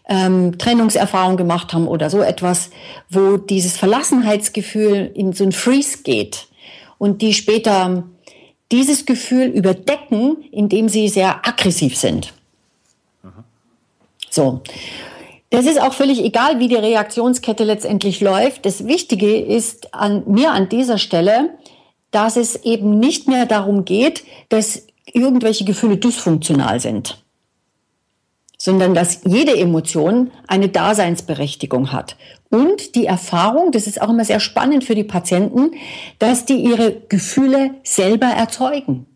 ähm, 0.08 0.58
Trennungserfahrung 0.58 1.36
gemacht 1.36 1.72
haben 1.72 1.86
oder 1.86 2.10
so 2.10 2.20
etwas, 2.20 2.70
wo 3.08 3.36
dieses 3.36 3.76
Verlassenheitsgefühl 3.76 5.10
in 5.14 5.32
so 5.32 5.44
ein 5.44 5.52
Freeze 5.52 6.02
geht 6.02 6.48
und 6.98 7.22
die 7.22 7.34
später 7.34 8.04
dieses 8.70 9.06
Gefühl 9.06 9.46
überdecken, 9.46 10.36
indem 10.50 10.88
sie 10.88 11.08
sehr 11.08 11.46
aggressiv 11.46 11.96
sind. 11.96 12.32
So. 14.30 14.62
Das 15.50 15.66
ist 15.66 15.78
auch 15.78 15.92
völlig 15.92 16.24
egal, 16.24 16.58
wie 16.58 16.68
die 16.68 16.76
Reaktionskette 16.76 17.64
letztendlich 17.64 18.22
läuft. 18.22 18.64
Das 18.64 18.86
Wichtige 18.86 19.36
ist 19.36 19.92
an 19.92 20.22
mir 20.26 20.52
an 20.52 20.70
dieser 20.70 20.96
Stelle, 20.96 21.50
dass 22.10 22.36
es 22.36 22.56
eben 22.64 22.98
nicht 22.98 23.28
mehr 23.28 23.44
darum 23.44 23.84
geht, 23.84 24.24
dass 24.48 24.86
irgendwelche 25.04 25.66
Gefühle 25.66 25.98
dysfunktional 25.98 26.80
sind 26.80 27.21
sondern 28.64 28.94
dass 28.94 29.22
jede 29.24 29.56
Emotion 29.56 30.30
eine 30.46 30.68
Daseinsberechtigung 30.68 31.90
hat. 31.90 32.16
Und 32.48 32.94
die 32.94 33.06
Erfahrung, 33.06 33.72
das 33.72 33.88
ist 33.88 34.00
auch 34.00 34.08
immer 34.08 34.24
sehr 34.24 34.38
spannend 34.38 34.84
für 34.84 34.94
die 34.94 35.02
Patienten, 35.02 35.72
dass 36.20 36.44
die 36.44 36.62
ihre 36.62 36.94
Gefühle 37.08 37.72
selber 37.82 38.26
erzeugen. 38.26 39.06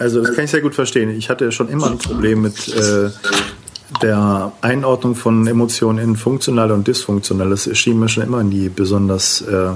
Also 0.00 0.20
das 0.20 0.34
kann 0.34 0.46
ich 0.46 0.50
sehr 0.50 0.60
gut 0.60 0.74
verstehen. 0.74 1.16
Ich 1.16 1.30
hatte 1.30 1.52
schon 1.52 1.68
immer 1.68 1.92
ein 1.92 1.98
Problem 1.98 2.42
mit 2.42 2.66
äh, 2.66 3.10
der 4.02 4.50
Einordnung 4.60 5.14
von 5.14 5.46
Emotionen 5.46 6.00
in 6.00 6.16
funktionale 6.16 6.74
und 6.74 6.88
dysfunktionale. 6.88 7.50
Das 7.50 7.70
schien 7.78 8.00
mir 8.00 8.08
schon 8.08 8.24
immer 8.24 8.42
nie 8.42 8.68
besonders 8.68 9.42
äh, 9.42 9.74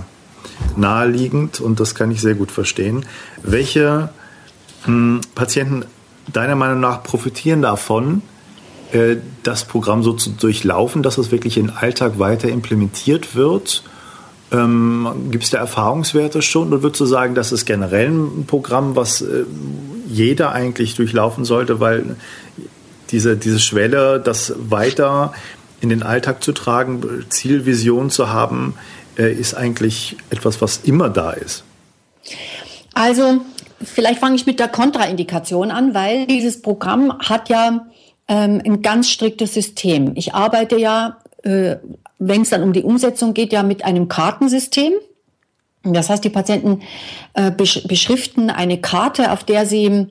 naheliegend 0.77 1.61
und 1.61 1.79
das 1.79 1.95
kann 1.95 2.11
ich 2.11 2.21
sehr 2.21 2.35
gut 2.35 2.51
verstehen. 2.51 3.07
Welche 3.45 4.11
mh, 4.85 4.87
hm, 4.87 5.21
Patienten 5.37 5.85
deiner 6.33 6.57
Meinung 6.57 6.81
nach 6.81 7.03
profitieren 7.03 7.63
davon, 7.63 8.23
äh, 8.93 9.17
das 9.43 9.65
Programm 9.65 10.03
so 10.03 10.13
zu 10.13 10.31
durchlaufen, 10.31 11.03
dass 11.03 11.19
es 11.19 11.31
wirklich 11.31 11.57
in 11.57 11.69
den 11.69 11.77
Alltag 11.77 12.19
weiter 12.19 12.49
implementiert 12.49 13.35
wird? 13.35 13.83
Ähm, 14.53 15.29
Gibt 15.31 15.45
es 15.45 15.51
da 15.51 15.59
Erfahrungswerte 15.59 16.43
schon? 16.43 16.69
Oder 16.69 16.83
würdest 16.83 17.01
du 17.01 17.07
sagen, 17.07 17.35
das 17.35 17.53
ist 17.53 17.65
generell 17.65 18.11
ein 18.11 18.45
Programm, 18.47 18.97
was 18.97 19.23
äh, 19.23 19.45
jeder 20.07 20.53
eigentlich 20.53 20.95
durchlaufen 20.95 21.45
sollte, 21.45 21.81
weil 21.81 22.17
diese, 23.11 23.37
diese 23.37 23.61
Schwelle, 23.61 24.21
das 24.21 24.55
weiter 24.59 25.33
in 25.81 25.89
den 25.89 26.03
Alltag 26.03 26.45
zu 26.45 26.53
tragen, 26.53 27.25
Zielvision 27.29 28.11
zu 28.11 28.29
haben, 28.29 28.75
äh, 29.19 29.33
ist 29.33 29.55
eigentlich 29.55 30.17
etwas, 30.31 30.61
was 30.61 30.81
immer 30.85 31.09
da 31.09 31.33
ist? 31.33 31.65
Also 32.95 33.41
Vielleicht 33.85 34.21
fange 34.21 34.37
ich 34.37 34.47
mit 34.47 34.61
der 34.61 34.69
Kontraindikation 34.69 35.71
an, 35.71 35.95
weil 35.95 36.27
dieses 36.27 36.63
Programm 36.63 37.19
hat 37.19 37.49
ja 37.49 37.87
ähm, 38.29 38.61
ein 38.65 38.83
ganz 38.83 39.11
striktes 39.11 39.55
System. 39.55 40.13
Ich 40.15 40.35
arbeite 40.35 40.79
ja, 40.79 41.19
äh, 41.43 41.77
wenn 42.19 42.43
es 42.43 42.51
dann 42.51 42.63
um 42.63 42.73
die 42.73 42.83
Umsetzung 42.83 43.35
geht, 43.35 43.53
ja 43.53 43.63
mit 43.63 43.85
einem 43.85 44.09
Kartensystem. 44.09 44.93
Das 45.85 46.11
heißt, 46.11 46.23
die 46.23 46.31
Patienten 46.31 46.83
äh, 47.35 47.51
beschriften 47.51 48.51
eine 48.51 48.81
Karte, 48.81 49.33
auf 49.33 49.43
der 49.43 49.67
sie 49.67 50.07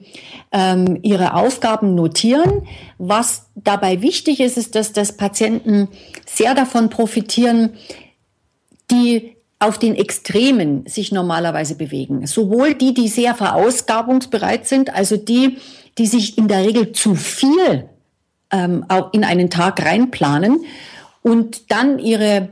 ähm, 0.52 1.00
ihre 1.02 1.34
Aufgaben 1.34 1.96
notieren. 1.96 2.68
Was 2.98 3.48
dabei 3.56 4.02
wichtig 4.02 4.42
ist, 4.42 4.58
ist, 4.58 4.76
dass 4.76 4.92
das 4.92 5.16
Patienten 5.16 5.88
sehr 6.26 6.56
davon 6.56 6.90
profitieren, 6.90 7.72
die 8.92 9.38
auf 9.62 9.78
den 9.78 9.96
Extremen 9.96 10.86
sich 10.88 11.12
normalerweise 11.12 11.76
bewegen. 11.76 12.26
Sowohl 12.26 12.74
die, 12.74 12.94
die 12.94 13.08
sehr 13.08 13.36
verausgabungsbereit 13.36 14.68
sind, 14.68 14.94
also 14.94 15.18
die, 15.18 15.58
die 15.98 16.08
sich 16.08 16.38
in 16.38 16.48
der 16.48 16.66
Regel 16.66 16.94
zu 16.94 17.16
viel 17.16 17.88
ähm, 18.52 18.86
in 19.12 19.24
einen 19.24 19.50
Tag 19.50 19.86
reinplanen 19.86 20.66
und 21.22 21.72
dann 21.72 22.00
ihre, 22.00 22.50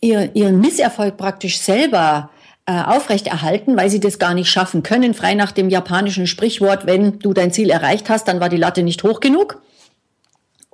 ihr, 0.00 0.34
ihren 0.34 0.60
Misserfolg 0.60 1.18
praktisch 1.18 1.58
selber 1.58 2.30
äh, 2.64 2.72
aufrechterhalten, 2.72 3.76
weil 3.76 3.90
sie 3.90 4.00
das 4.00 4.18
gar 4.18 4.32
nicht 4.32 4.50
schaffen 4.50 4.82
können, 4.82 5.12
frei 5.12 5.34
nach 5.34 5.52
dem 5.52 5.68
japanischen 5.68 6.26
Sprichwort, 6.26 6.86
wenn 6.86 7.18
du 7.18 7.34
dein 7.34 7.52
Ziel 7.52 7.68
erreicht 7.68 8.08
hast, 8.08 8.28
dann 8.28 8.40
war 8.40 8.48
die 8.48 8.56
Latte 8.56 8.82
nicht 8.82 9.02
hoch 9.02 9.20
genug. 9.20 9.60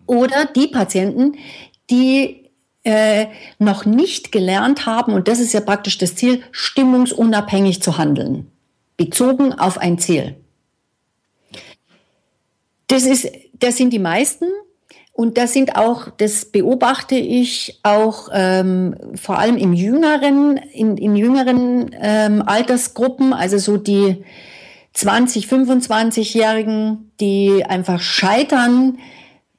Oder 0.06 0.44
die 0.44 0.68
Patienten, 0.68 1.36
die 1.90 2.41
äh, 2.84 3.26
noch 3.58 3.84
nicht 3.84 4.32
gelernt 4.32 4.86
haben, 4.86 5.12
und 5.12 5.28
das 5.28 5.38
ist 5.38 5.52
ja 5.52 5.60
praktisch 5.60 5.98
das 5.98 6.14
Ziel, 6.16 6.42
stimmungsunabhängig 6.50 7.82
zu 7.82 7.98
handeln, 7.98 8.50
bezogen 8.96 9.52
auf 9.52 9.78
ein 9.78 9.98
Ziel. 9.98 10.36
Das, 12.88 13.04
ist, 13.04 13.30
das 13.54 13.76
sind 13.76 13.92
die 13.92 13.98
meisten. 13.98 14.46
Und 15.14 15.36
das 15.36 15.52
sind 15.52 15.76
auch, 15.76 16.08
das 16.16 16.46
beobachte 16.46 17.16
ich 17.16 17.80
auch 17.82 18.30
ähm, 18.32 18.96
vor 19.14 19.38
allem 19.38 19.58
im 19.58 19.74
jüngeren, 19.74 20.56
in, 20.56 20.96
in 20.96 21.16
jüngeren 21.16 21.94
ähm, 22.00 22.42
Altersgruppen, 22.44 23.34
also 23.34 23.58
so 23.58 23.76
die 23.76 24.24
20, 24.94 25.46
25-Jährigen, 25.46 27.12
die 27.20 27.64
einfach 27.64 28.00
scheitern, 28.00 28.98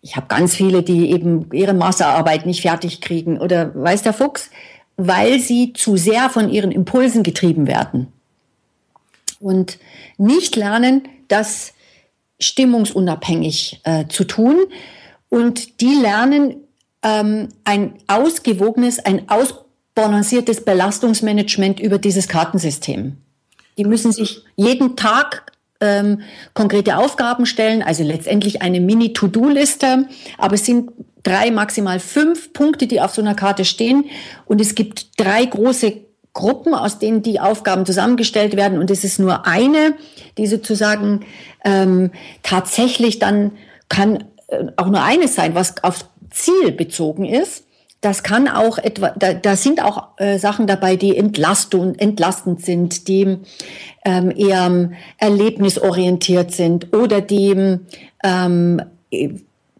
ich 0.03 0.17
habe 0.17 0.27
ganz 0.27 0.53
viele, 0.53 0.83
die 0.83 1.11
eben 1.11 1.49
ihre 1.53 1.73
Masterarbeit 1.73 2.45
nicht 2.45 2.61
fertig 2.61 2.99
kriegen 2.99 3.39
oder 3.39 3.73
weiß 3.73 4.03
der 4.03 4.13
Fuchs, 4.13 4.51
weil 4.97 5.39
sie 5.39 5.71
zu 5.73 5.95
sehr 5.95 6.29
von 6.29 6.49
ihren 6.49 6.71
Impulsen 6.71 7.23
getrieben 7.23 7.67
werden 7.67 8.11
und 9.39 9.79
nicht 10.17 10.57
lernen, 10.57 11.07
das 11.29 11.73
stimmungsunabhängig 12.39 13.79
äh, 13.85 14.05
zu 14.07 14.25
tun. 14.25 14.57
Und 15.29 15.79
die 15.79 15.95
lernen 15.95 16.57
ähm, 17.01 17.47
ein 17.63 17.93
ausgewogenes, 18.07 18.99
ein 18.99 19.29
ausbalanciertes 19.29 20.65
Belastungsmanagement 20.65 21.79
über 21.79 21.97
dieses 21.97 22.27
Kartensystem. 22.27 23.15
Die 23.77 23.85
müssen 23.85 24.11
sich 24.11 24.43
jeden 24.57 24.97
Tag 24.97 25.53
ähm, 25.81 26.21
konkrete 26.53 26.97
Aufgaben 26.97 27.45
stellen, 27.45 27.83
also 27.83 28.03
letztendlich 28.03 28.61
eine 28.61 28.79
Mini-To-Do-Liste, 28.79 30.07
aber 30.37 30.55
es 30.55 30.65
sind 30.65 30.91
drei, 31.23 31.51
maximal 31.51 31.99
fünf 31.99 32.53
Punkte, 32.53 32.87
die 32.87 33.01
auf 33.01 33.13
so 33.13 33.21
einer 33.21 33.35
Karte 33.35 33.65
stehen 33.65 34.05
und 34.45 34.61
es 34.61 34.75
gibt 34.75 35.19
drei 35.19 35.45
große 35.45 35.93
Gruppen, 36.33 36.73
aus 36.73 36.99
denen 36.99 37.21
die 37.21 37.39
Aufgaben 37.39 37.85
zusammengestellt 37.85 38.55
werden. 38.55 38.79
Und 38.79 38.89
es 38.89 39.03
ist 39.03 39.19
nur 39.19 39.45
eine, 39.45 39.93
die 40.37 40.47
sozusagen 40.47 41.25
ähm, 41.63 42.11
tatsächlich 42.41 43.19
dann 43.19 43.51
kann 43.87 44.23
äh, 44.47 44.65
auch 44.75 44.87
nur 44.87 45.03
eines 45.03 45.35
sein, 45.35 45.53
was 45.53 45.83
auf 45.83 46.05
Ziel 46.31 46.71
bezogen 46.71 47.25
ist. 47.25 47.65
Das 48.03 48.21
kann 48.21 48.49
auch 48.49 48.79
etwa, 48.79 49.11
da, 49.17 49.33
da 49.33 49.55
sind 49.55 49.81
auch 49.81 50.09
äh, 50.17 50.37
Sachen 50.37 50.67
dabei, 50.67 50.97
die 50.97 51.15
entlastung, 51.15 51.95
entlastend 51.95 52.61
sind, 52.61 53.07
die 53.07 53.37
ähm, 54.03 54.29
eher 54.35 54.91
erlebnisorientiert 55.19 56.51
sind 56.51 56.93
oder 56.93 57.21
die 57.21 57.79
ähm, 58.21 58.81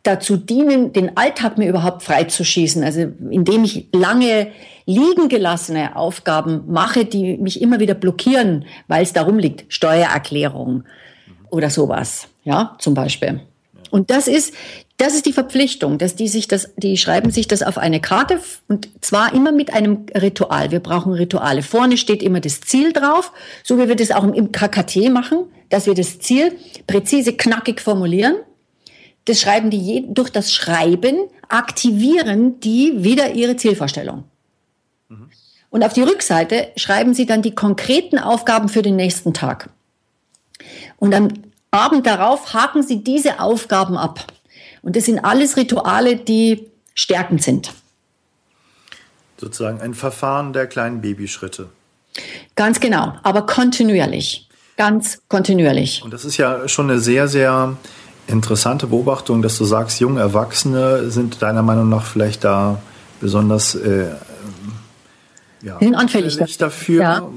dazu 0.04 0.38
dienen, 0.38 0.94
den 0.94 1.18
Alltag 1.18 1.58
mir 1.58 1.68
überhaupt 1.68 2.02
freizuschießen. 2.04 2.82
Also 2.82 3.12
indem 3.30 3.66
ich 3.66 3.90
lange 3.92 4.48
liegen 4.86 5.28
gelassene 5.28 5.98
Aufgaben 5.98 6.64
mache, 6.68 7.04
die 7.04 7.36
mich 7.36 7.62
immer 7.62 7.82
wieder 7.82 7.94
blockieren, 7.94 8.64
weil 8.88 9.04
es 9.04 9.12
darum 9.12 9.38
liegt. 9.38 9.66
Steuererklärung 9.68 10.86
oder 11.50 11.70
sowas, 11.70 12.30
ja, 12.46 12.78
zum 12.80 12.94
Beispiel. 12.94 13.42
Und 13.92 14.10
das 14.10 14.28
ist, 14.28 14.56
das 14.98 15.16
ist 15.16 15.26
die 15.26 15.34
Verpflichtung, 15.34 15.98
dass 15.98 16.16
die 16.16 16.28
sich 16.28 16.48
das, 16.48 16.70
die 16.78 16.98
schreiben 16.98 17.32
sich 17.32 17.48
das 17.48 17.64
auf 17.64 17.78
eine 17.78 18.00
Karte 18.00 18.40
und 18.68 18.90
zwar 19.02 19.34
immer 19.34 19.52
mit 19.52 19.74
einem 19.74 20.06
Ritual. 20.16 20.72
Wir 20.72 20.80
brauchen 20.80 21.14
Rituale. 21.14 21.64
Vorne 21.64 21.98
steht 21.98 22.22
immer 22.22 22.40
das 22.40 22.62
Ziel 22.62 22.94
drauf, 22.94 23.32
so 23.64 23.80
wie 23.80 23.88
wir 23.88 23.96
das 23.96 24.12
auch 24.12 24.24
im 24.24 24.52
KKT 24.52 25.10
machen, 25.12 25.46
dass 25.70 25.88
wir 25.88 25.96
das 25.96 26.20
Ziel 26.20 26.56
präzise, 26.86 27.34
knackig 27.34 27.82
formulieren. 27.82 28.36
Das 29.26 29.42
schreiben 29.42 29.70
die 29.70 29.80
je, 29.80 30.04
durch 30.08 30.30
das 30.30 30.54
Schreiben 30.54 31.16
aktivieren 31.50 32.60
die 32.60 33.04
wieder 33.04 33.34
ihre 33.34 33.56
Zielvorstellung. 33.56 34.26
Und 35.70 35.84
auf 35.84 35.94
die 35.94 36.04
Rückseite 36.04 36.68
schreiben 36.76 37.16
Sie 37.16 37.26
dann 37.26 37.42
die 37.42 37.56
konkreten 37.56 38.20
Aufgaben 38.20 38.70
für 38.70 38.84
den 38.84 38.96
nächsten 38.96 39.34
Tag. 39.34 39.72
Und 40.98 41.16
am 41.16 41.30
Abend 41.72 42.06
darauf 42.06 42.54
haken 42.54 42.84
Sie 42.84 43.04
diese 43.04 43.40
Aufgaben 43.40 43.98
ab. 43.98 44.33
Und 44.84 44.96
das 44.96 45.06
sind 45.06 45.20
alles 45.20 45.58
Rituale, 45.58 46.18
die 46.18 46.68
stärkend 46.94 47.42
sind. 47.42 47.74
Sozusagen 49.38 49.82
ein 49.82 49.96
Verfahren 49.96 50.54
der 50.54 50.68
kleinen 50.68 51.02
Babyschritte. 51.02 51.70
Ganz 52.56 52.80
genau, 52.80 53.14
aber 53.24 53.48
kontinuierlich. 53.48 54.48
Ganz 54.78 55.22
kontinuierlich. 55.28 56.04
Und 56.04 56.14
das 56.14 56.26
ist 56.26 56.38
ja 56.38 56.68
schon 56.68 56.90
eine 56.90 57.00
sehr, 57.00 57.28
sehr 57.28 57.76
interessante 58.28 58.88
Beobachtung, 58.88 59.42
dass 59.42 59.58
du 59.58 59.66
sagst, 59.66 60.00
junge 60.00 60.20
Erwachsene 60.20 61.10
sind 61.10 61.42
deiner 61.42 61.64
Meinung 61.64 61.90
nach 61.90 62.06
vielleicht 62.06 62.44
da 62.44 62.82
besonders 63.20 63.76
äh, 63.76 64.08
ja, 65.64 65.80
sind 65.80 65.96
anfällig 65.96 66.38
dafür. 66.58 67.02
Ja. 67.02 67.30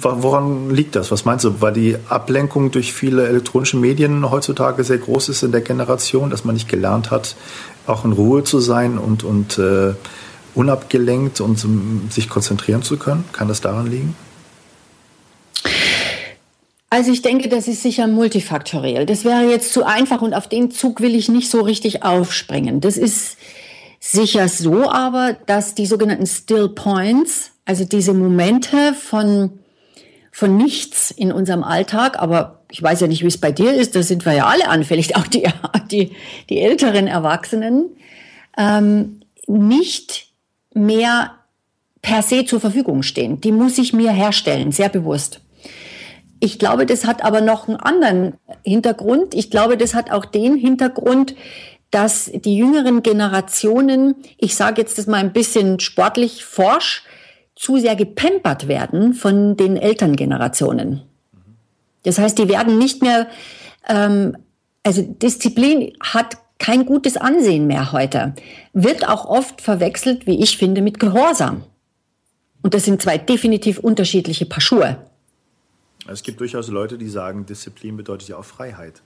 Woran 0.00 0.70
liegt 0.70 0.96
das? 0.96 1.10
Was 1.10 1.24
meinst 1.24 1.44
du? 1.44 1.60
Weil 1.60 1.72
die 1.72 1.96
Ablenkung 2.08 2.70
durch 2.70 2.92
viele 2.92 3.26
elektronische 3.26 3.78
Medien 3.78 4.30
heutzutage 4.30 4.84
sehr 4.84 4.98
groß 4.98 5.30
ist 5.30 5.42
in 5.42 5.52
der 5.52 5.62
Generation, 5.62 6.28
dass 6.30 6.44
man 6.44 6.54
nicht 6.54 6.68
gelernt 6.68 7.10
hat, 7.10 7.36
auch 7.86 8.04
in 8.04 8.12
Ruhe 8.12 8.44
zu 8.44 8.60
sein 8.60 8.98
und, 8.98 9.24
und 9.24 9.58
äh, 9.58 9.94
unabgelenkt 10.54 11.40
und 11.40 11.64
um, 11.64 12.08
sich 12.10 12.28
konzentrieren 12.28 12.82
zu 12.82 12.98
können? 12.98 13.24
Kann 13.32 13.48
das 13.48 13.62
daran 13.62 13.90
liegen? 13.90 14.14
Also 16.90 17.12
ich 17.12 17.22
denke, 17.22 17.48
das 17.48 17.68
ist 17.68 17.82
sicher 17.82 18.08
multifaktoriell. 18.08 19.06
Das 19.06 19.24
wäre 19.24 19.48
jetzt 19.48 19.72
zu 19.72 19.86
einfach 19.86 20.22
und 20.22 20.34
auf 20.34 20.48
den 20.48 20.70
Zug 20.70 21.00
will 21.00 21.14
ich 21.14 21.28
nicht 21.28 21.48
so 21.48 21.60
richtig 21.60 22.02
aufspringen. 22.02 22.80
Das 22.80 22.96
ist 22.96 23.38
sicher 24.00 24.48
so 24.48 24.90
aber, 24.90 25.36
dass 25.46 25.74
die 25.74 25.86
sogenannten 25.86 26.26
Still 26.26 26.68
Points, 26.68 27.52
also 27.70 27.84
diese 27.84 28.14
Momente 28.14 28.94
von, 28.94 29.60
von 30.32 30.56
nichts 30.56 31.12
in 31.12 31.30
unserem 31.30 31.62
Alltag, 31.62 32.18
aber 32.18 32.62
ich 32.68 32.82
weiß 32.82 32.98
ja 32.98 33.06
nicht, 33.06 33.22
wie 33.22 33.28
es 33.28 33.38
bei 33.38 33.52
dir 33.52 33.72
ist, 33.72 33.94
da 33.94 34.02
sind 34.02 34.26
wir 34.26 34.32
ja 34.32 34.46
alle 34.46 34.66
anfällig, 34.66 35.14
auch 35.16 35.28
die, 35.28 35.48
die, 35.88 36.10
die 36.48 36.58
älteren 36.58 37.06
Erwachsenen, 37.06 37.90
ähm, 38.58 39.20
nicht 39.46 40.32
mehr 40.74 41.36
per 42.02 42.22
se 42.22 42.44
zur 42.44 42.58
Verfügung 42.58 43.04
stehen. 43.04 43.40
Die 43.40 43.52
muss 43.52 43.78
ich 43.78 43.92
mir 43.92 44.10
herstellen, 44.10 44.72
sehr 44.72 44.88
bewusst. 44.88 45.40
Ich 46.40 46.58
glaube, 46.58 46.86
das 46.86 47.04
hat 47.04 47.22
aber 47.22 47.40
noch 47.40 47.68
einen 47.68 47.76
anderen 47.76 48.34
Hintergrund. 48.64 49.32
Ich 49.32 49.48
glaube, 49.48 49.76
das 49.76 49.94
hat 49.94 50.10
auch 50.10 50.24
den 50.24 50.56
Hintergrund, 50.56 51.36
dass 51.92 52.32
die 52.34 52.56
jüngeren 52.56 53.04
Generationen, 53.04 54.16
ich 54.38 54.56
sage 54.56 54.80
jetzt 54.80 54.98
das 54.98 55.06
mal 55.06 55.18
ein 55.18 55.32
bisschen 55.32 55.78
sportlich 55.78 56.44
forsch, 56.44 57.04
zu 57.60 57.76
sehr 57.76 57.94
gepempert 57.94 58.68
werden 58.68 59.12
von 59.12 59.54
den 59.54 59.76
Elterngenerationen. 59.76 61.02
Das 62.04 62.18
heißt, 62.18 62.38
die 62.38 62.48
werden 62.48 62.78
nicht 62.78 63.02
mehr, 63.02 63.28
ähm, 63.86 64.34
also 64.82 65.02
Disziplin 65.02 65.92
hat 66.00 66.38
kein 66.58 66.86
gutes 66.86 67.18
Ansehen 67.18 67.66
mehr 67.66 67.92
heute, 67.92 68.34
wird 68.72 69.06
auch 69.06 69.26
oft 69.26 69.60
verwechselt, 69.60 70.26
wie 70.26 70.42
ich 70.42 70.56
finde, 70.56 70.80
mit 70.80 70.98
Gehorsam. 70.98 71.64
Und 72.62 72.72
das 72.72 72.86
sind 72.86 73.02
zwei 73.02 73.18
definitiv 73.18 73.78
unterschiedliche 73.78 74.46
Paar 74.46 74.62
Schuhe. 74.62 74.96
Es 76.08 76.22
gibt 76.22 76.40
durchaus 76.40 76.68
Leute, 76.68 76.96
die 76.96 77.10
sagen, 77.10 77.44
Disziplin 77.44 77.98
bedeutet 77.98 78.30
ja 78.30 78.38
auch 78.38 78.44
Freiheit. 78.44 79.02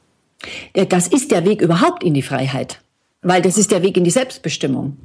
Das 0.74 1.08
ist 1.08 1.32
der 1.32 1.44
Weg 1.44 1.60
überhaupt 1.60 2.04
in 2.04 2.14
die 2.14 2.22
Freiheit, 2.22 2.80
weil 3.20 3.42
das 3.42 3.58
ist 3.58 3.72
der 3.72 3.82
Weg 3.82 3.96
in 3.96 4.04
die 4.04 4.12
Selbstbestimmung. 4.12 4.96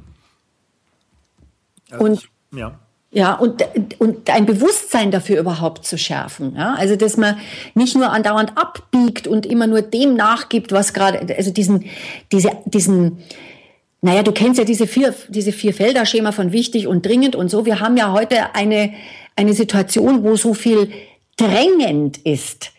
Also 1.90 2.04
und 2.04 2.12
ich, 2.12 2.30
ja. 2.56 2.78
Ja, 3.12 3.34
und, 3.34 3.64
und 3.98 4.30
ein 4.30 4.46
Bewusstsein 4.46 5.10
dafür 5.10 5.40
überhaupt 5.40 5.84
zu 5.84 5.98
schärfen. 5.98 6.54
Ja? 6.56 6.74
Also, 6.74 6.94
dass 6.94 7.16
man 7.16 7.38
nicht 7.74 7.96
nur 7.96 8.10
andauernd 8.10 8.56
abbiegt 8.56 9.26
und 9.26 9.46
immer 9.46 9.66
nur 9.66 9.82
dem 9.82 10.14
nachgibt, 10.14 10.70
was 10.70 10.94
gerade, 10.94 11.34
also 11.36 11.50
diesen, 11.50 11.86
diese, 12.30 12.52
diesen, 12.66 13.18
naja, 14.00 14.22
du 14.22 14.30
kennst 14.30 14.58
ja 14.58 14.64
diese 14.64 14.86
vier, 14.86 15.12
diese 15.28 15.50
vier 15.50 15.74
Felder-Schema 15.74 16.30
von 16.30 16.52
wichtig 16.52 16.86
und 16.86 17.04
dringend 17.04 17.34
und 17.34 17.50
so. 17.50 17.66
Wir 17.66 17.80
haben 17.80 17.96
ja 17.96 18.12
heute 18.12 18.54
eine, 18.54 18.94
eine 19.34 19.54
Situation, 19.54 20.22
wo 20.22 20.36
so 20.36 20.54
viel 20.54 20.92
drängend 21.36 22.18
ist. 22.18 22.70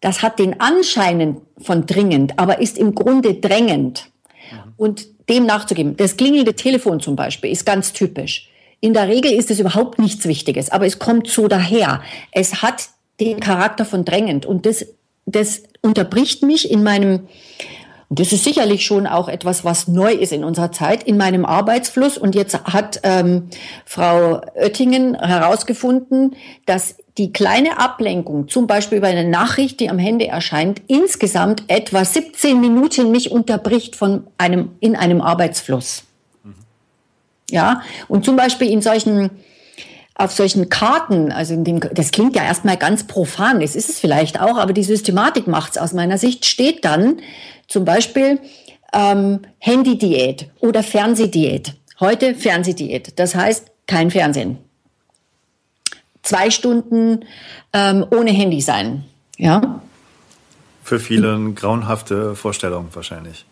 Das 0.00 0.20
hat 0.20 0.40
den 0.40 0.60
Anschein 0.60 1.36
von 1.58 1.86
dringend, 1.86 2.40
aber 2.40 2.60
ist 2.60 2.76
im 2.76 2.96
Grunde 2.96 3.34
drängend. 3.34 4.10
Mhm. 4.50 4.72
Und 4.76 5.28
dem 5.28 5.46
nachzugeben. 5.46 5.96
Das 5.96 6.16
klingelnde 6.16 6.54
Telefon 6.54 6.98
zum 6.98 7.14
Beispiel 7.14 7.52
ist 7.52 7.64
ganz 7.64 7.92
typisch. 7.92 8.48
In 8.80 8.92
der 8.94 9.08
Regel 9.08 9.32
ist 9.32 9.50
es 9.50 9.58
überhaupt 9.58 9.98
nichts 9.98 10.26
Wichtiges, 10.26 10.70
aber 10.70 10.86
es 10.86 10.98
kommt 10.98 11.28
so 11.28 11.48
daher. 11.48 12.02
Es 12.30 12.62
hat 12.62 12.88
den 13.20 13.40
Charakter 13.40 13.84
von 13.84 14.04
drängend 14.04 14.44
und 14.44 14.66
das, 14.66 14.86
das 15.24 15.62
unterbricht 15.80 16.42
mich 16.42 16.70
in 16.70 16.82
meinem, 16.82 17.28
und 18.08 18.20
das 18.20 18.32
ist 18.32 18.44
sicherlich 18.44 18.84
schon 18.84 19.06
auch 19.06 19.28
etwas, 19.28 19.64
was 19.64 19.88
neu 19.88 20.12
ist 20.12 20.32
in 20.32 20.44
unserer 20.44 20.70
Zeit, 20.70 21.02
in 21.02 21.16
meinem 21.16 21.44
Arbeitsfluss. 21.44 22.18
Und 22.18 22.34
jetzt 22.34 22.62
hat 22.64 23.00
ähm, 23.02 23.48
Frau 23.84 24.42
Oettingen 24.54 25.14
herausgefunden, 25.18 26.36
dass 26.66 26.96
die 27.18 27.32
kleine 27.32 27.78
Ablenkung, 27.78 28.48
zum 28.48 28.66
Beispiel 28.66 28.98
über 28.98 29.08
eine 29.08 29.28
Nachricht, 29.28 29.80
die 29.80 29.88
am 29.88 29.98
Handy 29.98 30.26
erscheint, 30.26 30.82
insgesamt 30.86 31.64
etwa 31.68 32.04
17 32.04 32.60
Minuten 32.60 33.10
mich 33.10 33.30
unterbricht 33.30 33.96
von 33.96 34.26
einem, 34.36 34.72
in 34.80 34.94
einem 34.94 35.22
Arbeitsfluss. 35.22 36.04
Ja, 37.50 37.82
und 38.08 38.24
zum 38.24 38.36
Beispiel 38.36 38.70
in 38.70 38.82
solchen, 38.82 39.30
auf 40.14 40.32
solchen 40.32 40.68
Karten, 40.68 41.30
also 41.30 41.54
in 41.54 41.64
dem, 41.64 41.80
das 41.80 42.10
klingt 42.10 42.34
ja 42.34 42.42
erstmal 42.42 42.76
ganz 42.76 43.04
profan, 43.06 43.60
das 43.60 43.76
ist 43.76 43.88
es 43.88 44.00
vielleicht 44.00 44.40
auch, 44.40 44.56
aber 44.56 44.72
die 44.72 44.82
Systematik 44.82 45.46
macht 45.46 45.72
es 45.72 45.78
aus 45.78 45.92
meiner 45.92 46.18
Sicht, 46.18 46.44
steht 46.44 46.84
dann 46.84 47.20
zum 47.68 47.84
Beispiel 47.84 48.40
ähm, 48.92 49.40
Handy-Diät 49.58 50.50
oder 50.60 50.82
Fernsehdiät. 50.82 51.74
Heute 52.00 52.34
Fernsehdiät, 52.34 53.18
das 53.18 53.34
heißt 53.34 53.70
kein 53.86 54.10
Fernsehen 54.10 54.58
zwei 56.26 56.50
Stunden 56.50 57.24
ähm, 57.72 58.04
ohne 58.10 58.30
Handy 58.30 58.60
sein. 58.60 59.04
Ja. 59.38 59.80
Für 60.82 61.00
viele 61.00 61.34
eine 61.34 61.52
grauenhafte 61.52 62.34
Vorstellung 62.34 62.88
wahrscheinlich. 62.92 63.46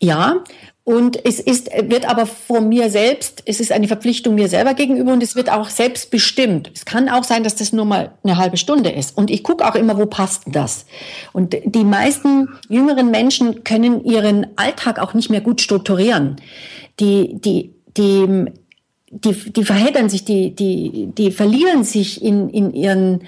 Ja, 0.00 0.36
und 0.84 1.24
es 1.24 1.40
ist, 1.40 1.70
wird 1.88 2.06
aber 2.06 2.26
von 2.26 2.68
mir 2.68 2.90
selbst, 2.90 3.42
es 3.46 3.58
ist 3.58 3.72
eine 3.72 3.88
Verpflichtung 3.88 4.34
mir 4.34 4.48
selber 4.48 4.74
gegenüber 4.74 5.14
und 5.14 5.22
es 5.22 5.34
wird 5.34 5.50
auch 5.50 5.70
selbstbestimmt. 5.70 6.70
Es 6.74 6.84
kann 6.84 7.08
auch 7.08 7.24
sein, 7.24 7.42
dass 7.42 7.54
das 7.54 7.72
nur 7.72 7.86
mal 7.86 8.12
eine 8.22 8.36
halbe 8.36 8.58
Stunde 8.58 8.90
ist. 8.90 9.16
Und 9.16 9.30
ich 9.30 9.42
gucke 9.42 9.66
auch 9.66 9.76
immer, 9.76 9.96
wo 9.96 10.04
passt 10.04 10.42
das? 10.46 10.84
Und 11.32 11.56
die 11.64 11.84
meisten 11.84 12.50
jüngeren 12.68 13.10
Menschen 13.10 13.64
können 13.64 14.04
ihren 14.04 14.46
Alltag 14.56 14.98
auch 14.98 15.14
nicht 15.14 15.30
mehr 15.30 15.40
gut 15.40 15.62
strukturieren. 15.62 16.36
Die, 17.00 17.40
die, 17.40 17.74
die 17.96 18.52
die, 19.14 19.52
die 19.52 19.64
verheddern 19.64 20.08
sich, 20.08 20.24
die, 20.24 20.50
die, 20.54 21.08
die 21.16 21.30
verlieren 21.30 21.84
sich 21.84 22.22
in, 22.22 22.48
in, 22.50 22.72
ihren, 22.72 23.22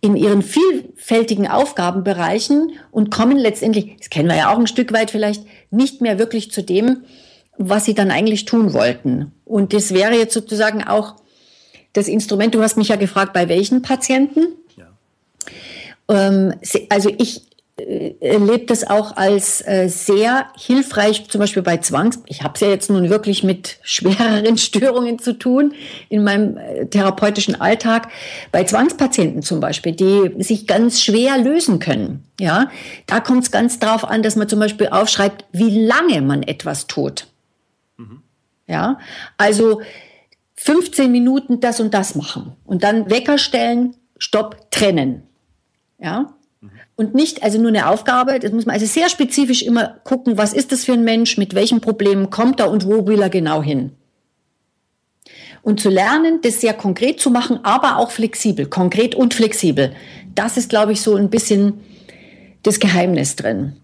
in 0.00 0.14
ihren 0.14 0.42
vielfältigen 0.42 1.48
Aufgabenbereichen 1.48 2.72
und 2.92 3.10
kommen 3.10 3.38
letztendlich, 3.38 3.96
das 3.98 4.08
kennen 4.08 4.28
wir 4.28 4.36
ja 4.36 4.52
auch 4.52 4.58
ein 4.58 4.68
Stück 4.68 4.92
weit 4.92 5.10
vielleicht, 5.10 5.44
nicht 5.70 6.00
mehr 6.00 6.18
wirklich 6.18 6.52
zu 6.52 6.62
dem, 6.62 7.04
was 7.58 7.84
sie 7.84 7.94
dann 7.94 8.10
eigentlich 8.10 8.44
tun 8.44 8.72
wollten. 8.72 9.32
Und 9.44 9.72
das 9.72 9.92
wäre 9.92 10.14
jetzt 10.14 10.34
sozusagen 10.34 10.84
auch 10.84 11.16
das 11.92 12.08
Instrument, 12.08 12.54
du 12.54 12.62
hast 12.62 12.76
mich 12.76 12.88
ja 12.88 12.96
gefragt, 12.96 13.32
bei 13.32 13.48
welchen 13.48 13.82
Patienten. 13.82 14.46
Ja. 14.76 14.86
Ähm, 16.08 16.54
also 16.88 17.10
ich 17.18 17.42
erlebt 17.76 18.70
das 18.70 18.84
auch 18.88 19.16
als 19.16 19.66
äh, 19.66 19.88
sehr 19.88 20.46
hilfreich, 20.58 21.28
zum 21.28 21.40
Beispiel 21.40 21.62
bei 21.62 21.78
Zwangs. 21.78 22.20
Ich 22.26 22.42
habe 22.42 22.52
es 22.54 22.60
ja 22.60 22.68
jetzt 22.68 22.90
nun 22.90 23.08
wirklich 23.08 23.42
mit 23.42 23.78
schwereren 23.82 24.58
Störungen 24.58 25.18
zu 25.18 25.38
tun 25.38 25.74
in 26.10 26.22
meinem 26.22 26.58
äh, 26.58 26.86
therapeutischen 26.86 27.60
Alltag. 27.60 28.08
Bei 28.50 28.64
Zwangspatienten 28.64 29.42
zum 29.42 29.60
Beispiel, 29.60 29.92
die 29.92 30.42
sich 30.42 30.66
ganz 30.66 31.02
schwer 31.02 31.38
lösen 31.38 31.78
können. 31.78 32.24
Ja, 32.38 32.70
da 33.06 33.20
kommt 33.20 33.44
es 33.44 33.50
ganz 33.50 33.78
drauf 33.78 34.04
an, 34.04 34.22
dass 34.22 34.36
man 34.36 34.48
zum 34.48 34.58
Beispiel 34.58 34.88
aufschreibt, 34.88 35.46
wie 35.52 35.86
lange 35.86 36.20
man 36.20 36.42
etwas 36.42 36.86
tut. 36.86 37.26
Mhm. 37.96 38.22
Ja, 38.66 38.98
also 39.38 39.80
15 40.56 41.10
Minuten 41.10 41.60
das 41.60 41.80
und 41.80 41.94
das 41.94 42.14
machen 42.16 42.52
und 42.64 42.84
dann 42.84 43.10
Wecker 43.10 43.38
stellen, 43.38 43.96
Stopp, 44.18 44.70
trennen. 44.70 45.22
Ja, 45.98 46.34
und 46.96 47.14
nicht 47.14 47.42
also 47.42 47.58
nur 47.58 47.68
eine 47.68 47.88
Aufgabe. 47.88 48.38
Das 48.38 48.52
muss 48.52 48.66
man 48.66 48.74
also 48.74 48.86
sehr 48.86 49.08
spezifisch 49.08 49.62
immer 49.62 49.96
gucken, 50.04 50.38
was 50.38 50.52
ist 50.52 50.72
das 50.72 50.84
für 50.84 50.92
ein 50.92 51.04
Mensch, 51.04 51.38
mit 51.38 51.54
welchen 51.54 51.80
Problemen 51.80 52.30
kommt 52.30 52.60
er 52.60 52.70
und 52.70 52.86
wo 52.86 53.06
will 53.06 53.20
er 53.20 53.30
genau 53.30 53.62
hin. 53.62 53.92
Und 55.62 55.80
zu 55.80 55.90
lernen, 55.90 56.40
das 56.42 56.60
sehr 56.60 56.74
konkret 56.74 57.20
zu 57.20 57.30
machen, 57.30 57.60
aber 57.62 57.98
auch 57.98 58.10
flexibel, 58.10 58.66
konkret 58.66 59.14
und 59.14 59.32
flexibel. 59.32 59.94
Das 60.34 60.56
ist, 60.56 60.68
glaube 60.68 60.92
ich, 60.92 61.00
so 61.00 61.14
ein 61.14 61.30
bisschen 61.30 61.80
das 62.62 62.80
Geheimnis 62.80 63.36
drin. 63.36 63.76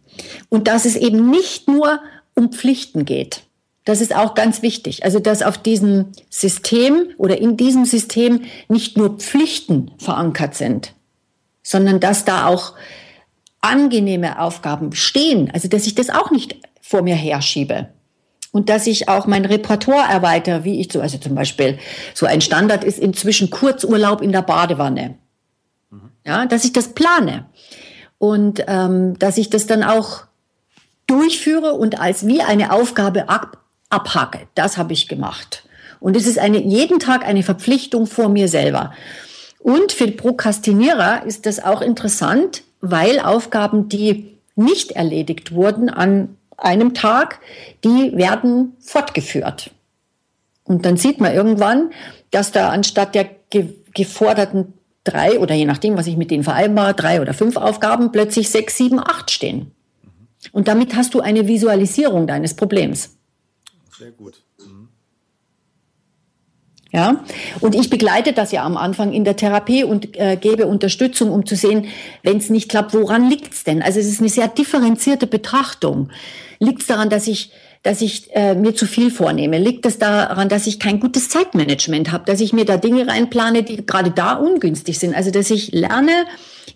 Und 0.48 0.66
dass 0.66 0.84
es 0.84 0.96
eben 0.96 1.30
nicht 1.30 1.68
nur 1.68 2.00
um 2.34 2.52
Pflichten 2.52 3.04
geht. 3.04 3.42
Das 3.84 4.00
ist 4.00 4.14
auch 4.14 4.34
ganz 4.34 4.60
wichtig. 4.60 5.04
Also, 5.04 5.18
dass 5.18 5.42
auf 5.42 5.56
diesem 5.56 6.06
System 6.28 7.08
oder 7.16 7.38
in 7.38 7.56
diesem 7.56 7.84
System 7.84 8.42
nicht 8.68 8.98
nur 8.98 9.16
Pflichten 9.16 9.92
verankert 9.98 10.54
sind, 10.54 10.92
sondern 11.68 12.00
dass 12.00 12.24
da 12.24 12.46
auch 12.46 12.72
angenehme 13.60 14.40
Aufgaben 14.40 14.94
stehen, 14.94 15.50
also 15.52 15.68
dass 15.68 15.86
ich 15.86 15.94
das 15.94 16.08
auch 16.08 16.30
nicht 16.30 16.56
vor 16.80 17.02
mir 17.02 17.14
herschiebe. 17.14 17.88
Und 18.50 18.70
dass 18.70 18.86
ich 18.86 19.10
auch 19.10 19.26
mein 19.26 19.44
Repertoire 19.44 20.10
erweitere, 20.10 20.64
wie 20.64 20.80
ich 20.80 20.90
so, 20.90 21.02
also 21.02 21.18
zum 21.18 21.34
Beispiel, 21.34 21.78
so 22.14 22.24
ein 22.24 22.40
Standard 22.40 22.82
ist 22.82 22.98
inzwischen 22.98 23.50
Kurzurlaub 23.50 24.22
in 24.22 24.32
der 24.32 24.40
Badewanne. 24.40 25.18
Ja, 26.24 26.46
dass 26.46 26.64
ich 26.64 26.72
das 26.72 26.94
plane. 26.94 27.46
Und 28.16 28.64
ähm, 28.66 29.18
dass 29.18 29.36
ich 29.36 29.50
das 29.50 29.66
dann 29.66 29.82
auch 29.82 30.24
durchführe 31.06 31.74
und 31.74 32.00
als 32.00 32.26
wie 32.26 32.40
eine 32.40 32.72
Aufgabe 32.72 33.28
ab, 33.28 33.58
abhacke. 33.90 34.48
Das 34.54 34.78
habe 34.78 34.94
ich 34.94 35.08
gemacht. 35.08 35.64
Und 36.00 36.16
es 36.16 36.26
ist 36.26 36.38
eine, 36.38 36.58
jeden 36.58 36.98
Tag 36.98 37.26
eine 37.26 37.42
Verpflichtung 37.42 38.06
vor 38.06 38.30
mir 38.30 38.48
selber. 38.48 38.92
Und 39.58 39.92
für 39.92 40.08
Prokrastinierer 40.08 41.24
ist 41.26 41.46
das 41.46 41.62
auch 41.62 41.82
interessant, 41.82 42.62
weil 42.80 43.18
Aufgaben, 43.20 43.88
die 43.88 44.38
nicht 44.54 44.92
erledigt 44.92 45.52
wurden 45.52 45.88
an 45.88 46.36
einem 46.56 46.94
Tag, 46.94 47.40
die 47.84 48.12
werden 48.16 48.76
fortgeführt. 48.80 49.70
Und 50.64 50.84
dann 50.84 50.96
sieht 50.96 51.20
man 51.20 51.32
irgendwann, 51.32 51.90
dass 52.30 52.52
da 52.52 52.70
anstatt 52.70 53.14
der 53.14 53.28
ge 53.50 53.74
geforderten 53.94 54.74
drei 55.02 55.40
oder 55.40 55.54
je 55.54 55.64
nachdem, 55.64 55.96
was 55.96 56.06
ich 56.06 56.16
mit 56.16 56.30
denen 56.30 56.44
vereinbare, 56.44 56.94
drei 56.94 57.20
oder 57.20 57.34
fünf 57.34 57.56
Aufgaben 57.56 58.12
plötzlich 58.12 58.50
sechs, 58.50 58.76
sieben, 58.76 59.00
acht 59.00 59.30
stehen. 59.30 59.72
Und 60.52 60.68
damit 60.68 60.94
hast 60.94 61.14
du 61.14 61.20
eine 61.20 61.48
Visualisierung 61.48 62.26
deines 62.26 62.54
Problems. 62.54 63.16
Sehr 63.98 64.12
gut. 64.12 64.42
Ja, 66.90 67.22
und 67.60 67.74
ich 67.74 67.90
begleite 67.90 68.32
das 68.32 68.50
ja 68.50 68.64
am 68.64 68.78
Anfang 68.78 69.12
in 69.12 69.24
der 69.24 69.36
Therapie 69.36 69.84
und 69.84 70.16
äh, 70.16 70.38
gebe 70.40 70.66
Unterstützung, 70.66 71.30
um 71.30 71.44
zu 71.44 71.54
sehen, 71.54 71.88
wenn 72.22 72.38
es 72.38 72.48
nicht 72.48 72.70
klappt, 72.70 72.94
woran 72.94 73.28
liegt 73.28 73.52
es 73.52 73.64
denn? 73.64 73.82
Also 73.82 74.00
es 74.00 74.06
ist 74.06 74.20
eine 74.20 74.30
sehr 74.30 74.48
differenzierte 74.48 75.26
Betrachtung. 75.26 76.08
Liegt 76.60 76.80
es 76.80 76.86
daran, 76.86 77.10
dass 77.10 77.26
ich 77.26 77.52
dass 77.84 78.00
ich 78.00 78.34
äh, 78.34 78.54
mir 78.54 78.74
zu 78.74 78.86
viel 78.86 79.10
vornehme? 79.10 79.58
Liegt 79.58 79.86
es 79.86 79.98
daran, 79.98 80.48
dass 80.48 80.66
ich 80.66 80.80
kein 80.80 80.98
gutes 80.98 81.28
Zeitmanagement 81.28 82.10
habe, 82.10 82.24
dass 82.24 82.40
ich 82.40 82.52
mir 82.52 82.64
da 82.64 82.76
Dinge 82.76 83.06
reinplane, 83.06 83.62
die 83.62 83.86
gerade 83.86 84.10
da 84.10 84.32
ungünstig 84.34 84.98
sind? 84.98 85.14
Also 85.14 85.30
dass 85.30 85.50
ich 85.50 85.70
lerne, 85.72 86.26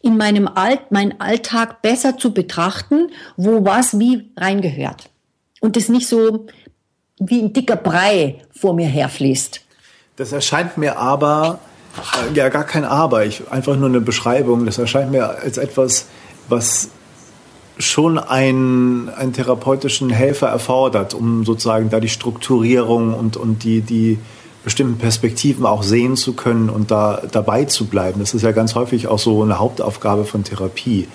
in 0.01 0.17
meinem 0.17 0.49
Alt, 0.49 0.91
meinen 0.91 1.21
Alltag 1.21 1.83
besser 1.83 2.19
zu 2.19 2.35
betrachten, 2.35 3.09
wo 3.37 3.65
was 3.65 3.99
wie 3.99 4.31
reingehört. 4.37 5.11
Und 5.61 5.77
das 5.77 5.89
nicht 5.89 6.09
so 6.09 6.47
wie 7.19 7.41
ein 7.41 7.53
dicker 7.53 7.77
Brei 7.77 8.39
vor 8.51 8.75
mir 8.75 8.87
herfließt. 8.87 9.61
Das 10.17 10.33
erscheint 10.33 10.77
mir 10.77 10.99
aber, 10.99 11.59
äh, 12.31 12.37
ja 12.37 12.51
gar 12.51 12.65
kein 12.65 12.85
Aber, 12.85 13.25
ich, 13.25 13.51
einfach 13.51 13.77
nur 13.77 13.89
eine 13.89 14.03
Beschreibung. 14.03 14.67
Das 14.67 14.77
erscheint 14.77 15.11
mir 15.11 15.39
als 15.41 15.57
etwas, 15.57 16.07
was 16.49 16.91
schon 17.79 18.19
einen, 18.19 19.09
einen 19.09 19.33
therapeutischen 19.33 20.11
Helfer 20.11 20.49
erfordert, 20.49 21.15
um 21.15 21.47
sozusagen 21.47 21.89
da 21.89 21.99
die 21.99 22.11
Strukturierung 22.11 23.15
und, 23.15 23.39
und 23.39 23.65
die, 23.65 23.81
die 23.81 24.19
bestimmten 24.63 24.99
Perspektiven 24.99 25.65
auch 25.65 25.83
sehen 25.83 26.17
zu 26.17 26.35
können 26.35 26.69
und 26.69 26.91
da 26.91 27.23
dabei 27.33 27.65
zu 27.65 27.87
bleiben. 27.87 28.21
Das 28.21 28.35
ist 28.35 28.43
ja 28.43 28.53
ganz 28.53 28.75
häufig 28.75 29.09
auch 29.09 29.19
so 29.19 29.43
eine 29.43 29.59
Hauptaufgabe 29.59 30.27
von 30.27 30.45
Therapie. 30.45 31.09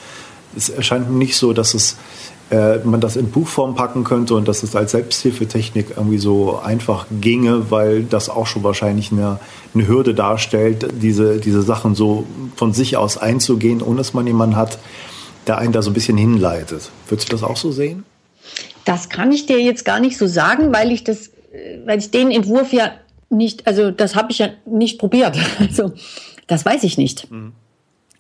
Es 0.55 0.69
erscheint 0.69 1.09
mir 1.09 1.17
nicht 1.17 1.37
so, 1.37 1.53
dass 1.53 1.75
es 1.75 1.97
äh, 2.49 2.77
man 2.79 3.01
das 3.01 3.15
in 3.15 3.29
Buchform 3.29 3.75
packen 3.75 4.03
könnte 4.03 4.35
und 4.35 4.47
dass 4.47 4.63
es 4.63 4.75
als 4.75 4.91
Selbsthilfetechnik 4.91 5.91
irgendwie 5.97 6.17
so 6.17 6.59
einfach 6.59 7.05
ginge, 7.19 7.69
weil 7.71 8.03
das 8.03 8.29
auch 8.29 8.47
schon 8.47 8.63
wahrscheinlich 8.63 9.11
eine, 9.11 9.39
eine 9.73 9.87
Hürde 9.87 10.13
darstellt, 10.13 10.87
diese, 11.01 11.39
diese 11.39 11.61
Sachen 11.61 11.93
so 11.93 12.25
von 12.55 12.73
sich 12.73 12.95
aus 12.95 13.17
einzugehen, 13.17 13.81
ohne 13.81 13.97
dass 13.97 14.13
man 14.13 14.25
jemanden 14.25 14.55
hat, 14.55 14.79
der 15.45 15.57
einen 15.57 15.73
da 15.73 15.81
so 15.81 15.91
ein 15.91 15.93
bisschen 15.93 16.17
hinleitet. 16.17 16.89
Würdest 17.07 17.29
du 17.29 17.31
das 17.31 17.43
auch 17.43 17.57
so 17.57 17.71
sehen? 17.71 18.05
Das 18.85 19.09
kann 19.09 19.31
ich 19.31 19.45
dir 19.45 19.59
jetzt 19.59 19.83
gar 19.83 19.99
nicht 19.99 20.17
so 20.17 20.27
sagen, 20.27 20.73
weil 20.73 20.91
ich 20.91 21.03
das, 21.03 21.31
weil 21.85 21.99
ich 21.99 22.11
den 22.11 22.31
Entwurf 22.31 22.71
ja 22.71 22.91
nicht, 23.29 23.67
also 23.67 23.91
das 23.91 24.15
habe 24.15 24.31
ich 24.31 24.39
ja 24.39 24.49
nicht 24.65 24.99
probiert. 24.99 25.37
Also 25.59 25.91
das 26.47 26.65
weiß 26.65 26.83
ich 26.83 26.97
nicht. 26.97 27.29
Mhm. 27.29 27.51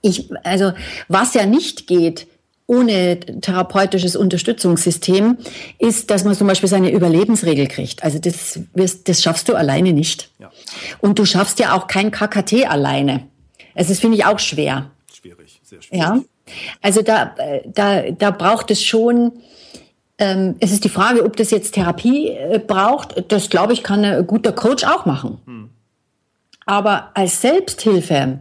Ich, 0.01 0.29
also 0.43 0.73
was 1.07 1.33
ja 1.33 1.45
nicht 1.45 1.87
geht, 1.87 2.27
ohne 2.67 3.19
therapeutisches 3.19 4.15
Unterstützungssystem 4.17 5.37
ist, 5.79 6.11
dass 6.11 6.25
man 6.25 6.35
zum 6.35 6.47
Beispiel 6.47 6.67
seine 6.67 6.91
Überlebensregel 6.91 7.67
kriegt. 7.67 8.03
Also 8.03 8.19
das, 8.19 8.59
das 9.05 9.23
schaffst 9.23 9.47
du 9.47 9.55
alleine 9.55 9.93
nicht. 9.93 10.31
Ja. 10.37 10.51
Und 10.99 11.17
du 11.17 11.25
schaffst 11.25 11.59
ja 11.59 11.73
auch 11.73 11.87
kein 11.87 12.11
KKT 12.11 12.69
alleine. 12.69 13.27
Also 13.73 13.89
das 13.89 13.99
finde 13.99 14.17
ich 14.17 14.25
auch 14.25 14.39
schwer. 14.39 14.91
Schwierig, 15.13 15.61
sehr 15.63 15.81
schwierig. 15.81 16.05
Ja. 16.05 16.21
Also 16.81 17.01
da, 17.01 17.35
da, 17.65 18.11
da 18.11 18.31
braucht 18.31 18.69
es 18.69 18.83
schon, 18.83 19.31
ähm, 20.17 20.55
es 20.59 20.71
ist 20.71 20.83
die 20.83 20.89
Frage, 20.89 21.23
ob 21.23 21.37
das 21.37 21.51
jetzt 21.51 21.73
Therapie 21.73 22.29
äh, 22.29 22.59
braucht. 22.59 23.31
Das 23.31 23.49
glaube 23.49 23.73
ich, 23.73 23.83
kann 23.83 24.03
ein 24.03 24.27
guter 24.27 24.51
Coach 24.51 24.83
auch 24.83 25.05
machen. 25.05 25.39
Hm. 25.45 25.69
Aber 26.65 27.11
als 27.13 27.41
Selbsthilfe 27.41 28.39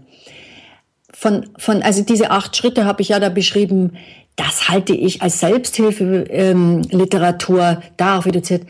von, 1.19 1.49
von, 1.57 1.83
also 1.83 2.03
diese 2.03 2.31
acht 2.31 2.55
Schritte 2.55 2.85
habe 2.85 3.01
ich 3.01 3.09
ja 3.09 3.19
da 3.19 3.31
beschrieben, 3.31 3.97
das 4.37 4.69
halte 4.69 4.93
ich 4.93 5.23
als 5.23 5.41
Selbsthilfeliteratur 5.41 7.61
ähm, 7.61 7.79
darauf 7.97 8.27
reduziert 8.27 8.67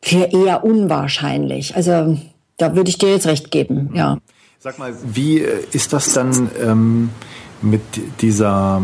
für 0.00 0.32
eher 0.32 0.62
unwahrscheinlich. 0.64 1.74
Also 1.74 2.16
da 2.56 2.76
würde 2.76 2.90
ich 2.90 2.98
dir 2.98 3.10
jetzt 3.10 3.26
recht 3.26 3.50
geben, 3.50 3.90
ja. 3.94 4.18
Sag 4.60 4.78
mal, 4.78 4.94
wie 5.04 5.40
äh, 5.40 5.64
ist 5.72 5.92
das 5.92 6.12
dann 6.12 6.52
ähm, 6.62 7.10
mit 7.62 7.82
dieser, 8.20 8.80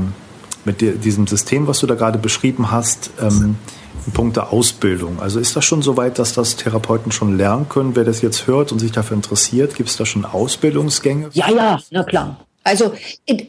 mit 0.65 0.81
diesem 1.05 1.29
System, 1.29 1.69
was 1.69 1.79
du 1.79 1.87
da 1.87 1.95
gerade 1.95 2.19
beschrieben 2.19 2.73
hast, 2.73 3.13
ähm, 3.21 3.59
in 4.07 4.13
puncto 4.13 4.41
Ausbildung? 4.41 5.21
Also 5.21 5.39
ist 5.39 5.55
das 5.55 5.65
schon 5.65 5.83
so 5.83 5.97
weit, 5.97 6.19
dass 6.19 6.33
das 6.33 6.57
Therapeuten 6.57 7.13
schon 7.13 7.37
lernen 7.37 7.69
können, 7.69 7.95
wer 7.95 8.03
das 8.03 8.23
jetzt 8.23 8.49
hört 8.49 8.73
und 8.73 8.81
sich 8.81 8.91
dafür 8.91 9.17
interessiert? 9.17 9.77
Gibt 9.77 9.89
es 9.89 9.97
da 9.97 10.05
schon 10.05 10.25
Ausbildungsgänge? 10.25 11.29
Ja, 11.33 11.49
ja, 11.49 11.79
na 11.91 12.03
klar. 12.03 12.39
Also 12.67 12.95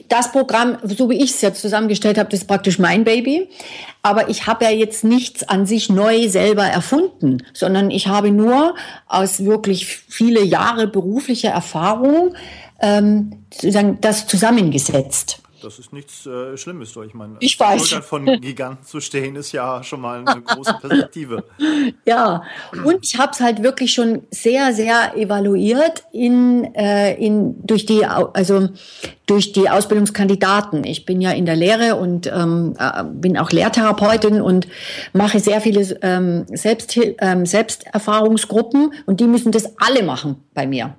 das 0.10 0.32
Programm, 0.32 0.78
so 0.84 1.10
wie 1.10 1.18
ich 1.18 1.32
es 1.32 1.42
jetzt 1.42 1.60
zusammengestellt 1.60 2.20
habe, 2.20 2.30
das 2.30 2.42
ist 2.42 2.48
praktisch 2.48 2.78
mein 2.78 3.04
Baby. 3.04 3.50
Aber 4.04 4.30
ich 4.30 4.46
habe 4.46 4.66
ja 4.66 4.72
jetzt 4.72 5.04
nichts 5.04 5.42
an 5.48 5.66
sich 5.66 5.90
neu 5.90 6.30
selber 6.30 6.66
erfunden, 6.66 7.44
sondern 7.52 7.90
ich 7.90 8.08
habe 8.08 8.30
nur 8.30 8.76
aus 9.08 9.44
wirklich 9.44 9.88
viele 9.88 10.44
Jahre 10.44 10.88
beruflicher 10.88 11.50
Erfahrung 11.50 12.36
ähm, 12.80 13.44
sozusagen 13.52 14.00
das 14.02 14.28
zusammengesetzt. 14.28 15.40
Das 15.68 15.80
ist 15.80 15.92
nichts 15.92 16.26
äh, 16.26 16.56
Schlimmes. 16.56 16.96
Ich 16.96 17.14
meine, 17.14 17.36
ich 17.42 17.60
weiß. 17.60 17.96
von 17.96 18.26
Giganten 18.42 18.86
zu 18.86 19.02
stehen 19.02 19.36
ist 19.36 19.52
ja 19.52 19.84
schon 19.84 20.00
mal 20.00 20.24
eine 20.26 20.42
große 20.42 20.78
Perspektive. 20.80 21.44
ja, 22.06 22.42
und 22.86 23.00
ich 23.04 23.18
habe 23.18 23.34
es 23.34 23.42
halt 23.42 23.64
wirklich 23.64 23.92
schon 23.92 24.22
sehr, 24.32 24.74
sehr 24.74 25.18
evaluiert 25.18 26.06
in, 26.14 26.74
äh, 26.74 27.16
in 27.16 27.68
durch 27.68 27.86
die 27.86 28.06
also 28.06 28.70
durch 29.26 29.52
die 29.52 29.70
Ausbildungskandidaten. 29.70 30.86
Ich 30.86 31.06
bin 31.06 31.20
ja 31.20 31.32
in 31.32 31.46
der 31.46 31.58
Lehre 31.58 31.98
und 31.98 32.28
ähm, 32.28 32.74
äh, 32.80 33.04
bin 33.04 33.38
auch 33.38 33.52
Lehrtherapeutin 33.52 34.40
und 34.40 34.70
mache 35.12 35.42
sehr 35.42 35.60
viele 35.60 36.00
ähm, 36.02 36.46
Selbst, 36.48 36.98
ähm, 37.20 37.46
Selbsterfahrungsgruppen 37.46 38.94
und 39.06 39.20
die 39.20 39.28
müssen 39.28 39.52
das 39.52 39.78
alle 39.80 40.04
machen 40.04 40.38
bei 40.54 40.66
mir. 40.66 40.96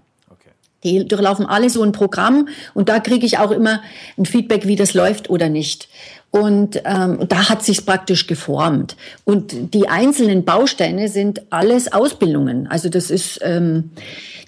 Die 0.84 1.06
durchlaufen 1.06 1.46
alle 1.46 1.70
so 1.70 1.82
ein 1.82 1.92
Programm 1.92 2.48
und 2.72 2.88
da 2.88 3.00
kriege 3.00 3.26
ich 3.26 3.38
auch 3.38 3.50
immer 3.50 3.82
ein 4.16 4.26
Feedback, 4.26 4.66
wie 4.66 4.76
das 4.76 4.94
läuft 4.94 5.28
oder 5.28 5.48
nicht. 5.48 5.88
Und 6.30 6.82
ähm, 6.84 7.20
da 7.26 7.48
hat 7.48 7.64
sich 7.64 7.86
praktisch 7.86 8.26
geformt. 8.26 8.96
Und 9.24 9.74
die 9.74 9.88
einzelnen 9.88 10.44
Bausteine 10.44 11.08
sind 11.08 11.42
alles 11.50 11.90
Ausbildungen. 11.90 12.66
Also 12.68 12.90
das 12.90 13.10
ist 13.10 13.40
ähm, 13.42 13.90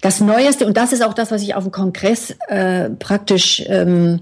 das 0.01 0.21
Neueste 0.21 0.67
und 0.67 0.77
das 0.77 0.93
ist 0.93 1.03
auch 1.03 1.13
das, 1.13 1.31
was 1.31 1.41
ich 1.41 1.55
auf 1.55 1.63
dem 1.63 1.71
Kongress 1.71 2.35
äh, 2.47 2.89
praktisch 2.91 3.63
ähm, 3.67 4.21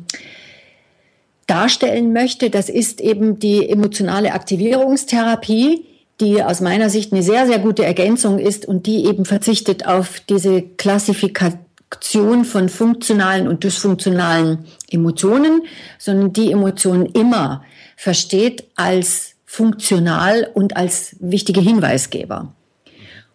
darstellen 1.48 2.14
möchte. 2.14 2.50
Das 2.50 2.70
ist 2.70 3.02
eben 3.02 3.40
die 3.40 3.70
emotionale 3.70 4.34
Aktivierungstherapie, 4.34 5.86
die 6.22 6.42
aus 6.42 6.62
meiner 6.62 6.90
Sicht 6.90 7.12
eine 7.12 7.24
sehr, 7.24 7.46
sehr 7.46 7.60
gute 7.60 7.84
Ergänzung 7.84 8.40
ist 8.40 8.66
und 8.66 8.88
die 8.88 9.06
eben 9.06 9.26
verzichtet 9.26 9.86
auf 9.86 10.22
diese 10.30 10.62
Klassifikation 10.62 11.69
Aktion 11.92 12.46
von 12.46 12.70
funktionalen 12.70 13.48
und 13.48 13.64
dysfunktionalen 13.64 14.66
Emotionen, 14.92 15.64
sondern 15.98 16.34
die 16.34 16.52
Emotionen 16.52 17.08
immer 17.08 17.64
versteht 17.96 18.66
als 18.76 19.34
funktional 19.46 20.48
und 20.54 20.78
als 20.78 21.16
wichtige 21.20 21.62
Hinweisgeber. 21.62 22.54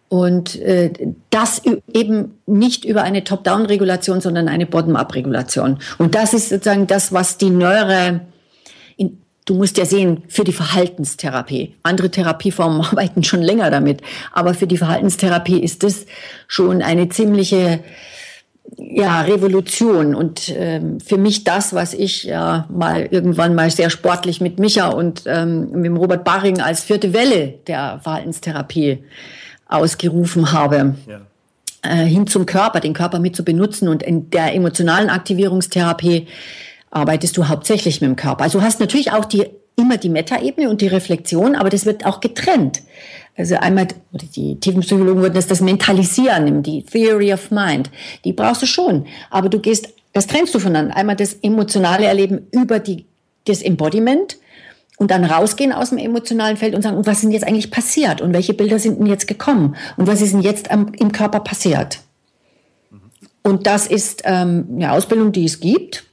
Und 0.07 0.55
äh, 0.61 0.93
das 1.31 1.61
eben 1.93 2.39
nicht 2.45 2.85
über 2.85 3.03
eine 3.03 3.25
Top-Down-Regulation, 3.25 4.21
sondern 4.21 4.47
eine 4.47 4.65
Bottom-up-Regulation. 4.65 5.79
Und 5.97 6.15
das 6.15 6.33
ist 6.33 6.49
sozusagen 6.49 6.87
das, 6.87 7.11
was 7.11 7.37
die 7.37 7.49
neuere, 7.49 8.21
in, 8.95 9.17
du 9.43 9.55
musst 9.55 9.77
ja 9.77 9.85
sehen, 9.85 10.23
für 10.29 10.45
die 10.45 10.53
Verhaltenstherapie. 10.53 11.75
Andere 11.83 12.09
Therapieformen 12.09 12.79
arbeiten 12.85 13.23
schon 13.23 13.41
länger 13.41 13.69
damit, 13.69 14.01
aber 14.31 14.53
für 14.53 14.67
die 14.67 14.77
Verhaltenstherapie 14.77 15.59
ist 15.59 15.83
das 15.83 16.05
schon 16.47 16.81
eine 16.81 17.09
ziemliche 17.09 17.83
ja, 18.77 19.21
Revolution 19.21 20.15
und 20.15 20.53
ähm, 20.55 20.99
für 20.99 21.17
mich 21.17 21.43
das, 21.43 21.73
was 21.73 21.93
ich 21.93 22.23
ja 22.23 22.67
mal 22.69 23.07
irgendwann 23.09 23.55
mal 23.55 23.69
sehr 23.69 23.89
sportlich 23.89 24.41
mit 24.41 24.59
Micha 24.59 24.89
und 24.89 25.23
ähm, 25.25 25.71
mit 25.71 25.85
dem 25.85 25.97
Robert 25.97 26.23
Baring 26.23 26.61
als 26.61 26.83
vierte 26.83 27.13
Welle 27.13 27.55
der 27.67 27.99
Verhaltenstherapie 28.03 29.03
ausgerufen 29.67 30.51
habe. 30.51 30.95
Ja. 31.07 31.21
Äh, 31.81 32.05
hin 32.05 32.27
zum 32.27 32.45
Körper, 32.45 32.79
den 32.79 32.93
Körper 32.93 33.19
mit 33.19 33.35
zu 33.35 33.43
benutzen 33.43 33.87
und 33.87 34.03
in 34.03 34.29
der 34.29 34.53
emotionalen 34.53 35.09
Aktivierungstherapie 35.09 36.27
arbeitest 36.89 37.37
du 37.37 37.47
hauptsächlich 37.47 38.01
mit 38.01 38.09
dem 38.09 38.15
Körper. 38.15 38.43
Also 38.43 38.59
du 38.59 38.65
hast 38.65 38.79
natürlich 38.79 39.11
auch 39.11 39.25
die 39.25 39.45
immer 39.77 39.97
die 39.97 40.09
Metaebene 40.09 40.69
und 40.69 40.81
die 40.81 40.87
Reflexion, 40.87 41.55
aber 41.55 41.69
das 41.69 41.85
wird 41.85 42.05
auch 42.05 42.21
getrennt. 42.21 42.81
Also 43.37 43.55
einmal, 43.55 43.87
oder 44.13 44.25
die 44.35 44.59
Tiefenpsychologen 44.59 45.21
würden 45.21 45.33
das 45.33 45.47
das 45.47 45.59
Mentalisieren 45.59 46.45
nehmen, 46.45 46.63
die 46.63 46.83
Theory 46.83 47.33
of 47.33 47.51
Mind. 47.51 47.89
Die 48.23 48.33
brauchst 48.33 48.61
du 48.61 48.65
schon. 48.65 49.05
Aber 49.29 49.49
du 49.49 49.59
gehst, 49.59 49.89
das 50.13 50.27
trennst 50.27 50.55
du 50.55 50.59
voneinander. 50.59 50.95
Einmal 50.95 51.17
das 51.17 51.33
emotionale 51.41 52.05
Erleben 52.05 52.47
über 52.51 52.79
die, 52.79 53.05
das 53.45 53.61
Embodiment 53.61 54.37
und 54.97 55.11
dann 55.11 55.25
rausgehen 55.25 55.73
aus 55.73 55.89
dem 55.89 55.97
emotionalen 55.97 56.55
Feld 56.55 56.75
und 56.75 56.81
sagen, 56.81 56.95
und 56.95 57.05
was 57.05 57.19
sind 57.19 57.31
jetzt 57.31 57.45
eigentlich 57.45 57.71
passiert? 57.71 58.21
Und 58.21 58.33
welche 58.33 58.53
Bilder 58.53 58.79
sind 58.79 58.99
denn 58.99 59.07
jetzt 59.07 59.27
gekommen? 59.27 59.75
Und 59.97 60.07
was 60.07 60.21
ist 60.21 60.33
denn 60.33 60.41
jetzt 60.41 60.71
am, 60.71 60.93
im 60.97 61.11
Körper 61.11 61.41
passiert? 61.41 61.99
Und 63.43 63.67
das 63.67 63.85
ist 63.85 64.21
ähm, 64.23 64.67
eine 64.75 64.93
Ausbildung, 64.93 65.33
die 65.33 65.43
es 65.43 65.59
gibt 65.59 66.05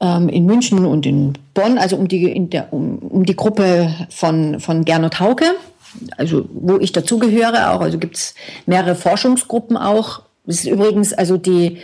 ähm, 0.00 0.28
in 0.28 0.46
München 0.46 0.84
und 0.84 1.06
in 1.06 1.34
Bonn, 1.54 1.78
also 1.78 1.96
um 1.96 2.08
die, 2.08 2.24
in 2.24 2.50
der, 2.50 2.72
um, 2.72 2.98
um 2.98 3.24
die 3.24 3.36
Gruppe 3.36 3.94
von, 4.10 4.58
von 4.58 4.84
Gernot 4.84 5.20
Hauke 5.20 5.54
also 6.16 6.48
wo 6.52 6.78
ich 6.78 6.92
dazugehöre 6.92 7.70
auch, 7.72 7.80
also 7.80 7.98
gibt 7.98 8.16
es 8.16 8.34
mehrere 8.66 8.94
Forschungsgruppen 8.94 9.76
auch. 9.76 10.22
Das 10.46 10.56
ist 10.56 10.66
übrigens, 10.66 11.12
also 11.12 11.36
die 11.36 11.78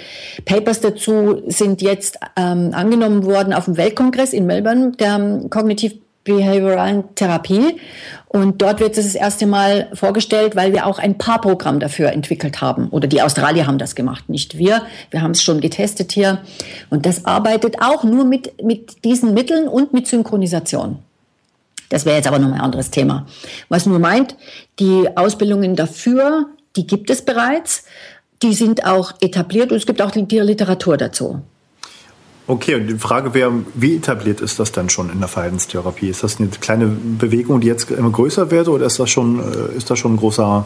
Papers 0.45 0.81
dazu 0.81 1.43
sind 1.47 1.83
jetzt 1.83 2.19
ähm, 2.37 2.71
angenommen 2.73 3.25
worden 3.25 3.53
auf 3.53 3.67
dem 3.67 3.77
Weltkongress 3.77 4.33
in 4.33 4.47
Melbourne 4.47 4.93
der 4.93 5.43
Kognitiv 5.51 5.95
behavioralen 6.27 7.15
Therapie. 7.15 7.81
Und 8.29 8.61
dort 8.61 8.81
wird 8.81 8.99
es 8.99 9.07
das 9.07 9.15
erste 9.15 9.47
Mal 9.47 9.89
vorgestellt, 9.95 10.57
weil 10.57 10.75
wir 10.75 10.87
auch 10.87 10.99
ein 10.99 11.17
Paarprogramm 11.17 11.81
dafür 11.81 12.13
entwickelt 12.13 12.61
haben. 12.61 12.89
Oder 12.89 13.07
die 13.07 13.23
Australier 13.23 13.67
haben 13.67 13.79
das 13.79 13.95
gemacht, 13.95 14.29
nicht 14.29 14.59
wir. 14.59 14.83
Wir 15.11 15.23
haben 15.23 15.31
es 15.31 15.43
schon 15.43 15.61
getestet 15.61 16.13
hier. 16.13 16.43
Und 16.91 17.07
das 17.07 17.25
arbeitet 17.25 17.77
auch 17.81 18.05
nur 18.05 18.25
mit, 18.25 18.63
mit 18.63 19.05
diesen 19.05 19.33
Mitteln 19.33 19.69
und 19.69 19.95
mit 19.95 20.07
Synchronisation. 20.07 20.99
Das 21.89 22.05
wäre 22.05 22.17
jetzt 22.17 22.27
aber 22.27 22.39
noch 22.39 22.53
ein 22.53 22.61
anderes 22.61 22.91
Thema. 22.91 23.27
Was 23.69 23.87
nur 23.87 23.99
meint, 23.99 24.37
die 24.79 25.09
Ausbildungen 25.17 25.77
dafür, 25.77 26.47
die 26.77 26.87
gibt 26.87 27.11
es 27.11 27.23
bereits. 27.23 27.85
Die 28.43 28.53
sind 28.53 28.85
auch 28.85 29.13
etabliert 29.21 29.71
und 29.71 29.79
es 29.79 29.87
gibt 29.87 30.03
auch 30.03 30.11
die 30.11 30.39
Literatur 30.39 30.97
dazu. 30.97 31.43
Okay, 32.49 32.77
und 32.77 32.87
die 32.87 32.99
Frage 32.99 33.35
wäre, 33.35 33.53
wie 33.75 33.97
etabliert 33.97 34.41
ist 34.41 34.61
das 34.61 34.71
dann 34.71 34.89
schon 34.89 35.11
in 35.11 35.19
der 35.19 35.29
Verhaltenstherapie? 35.29 36.09
Ist 36.09 36.23
das 36.23 36.39
eine 36.39 36.49
kleine 36.49 36.87
Bewegung, 36.87 37.61
die 37.61 37.67
jetzt 37.67 37.91
immer 37.91 38.11
größer 38.11 38.51
wird, 38.53 38.69
oder 38.69 38.87
ist 38.87 39.01
das 39.01 39.11
schon, 39.11 39.41
äh, 39.41 39.77
ist 39.77 39.91
das 39.91 39.99
schon 39.99 40.15
ein 40.15 40.17
großer 40.17 40.65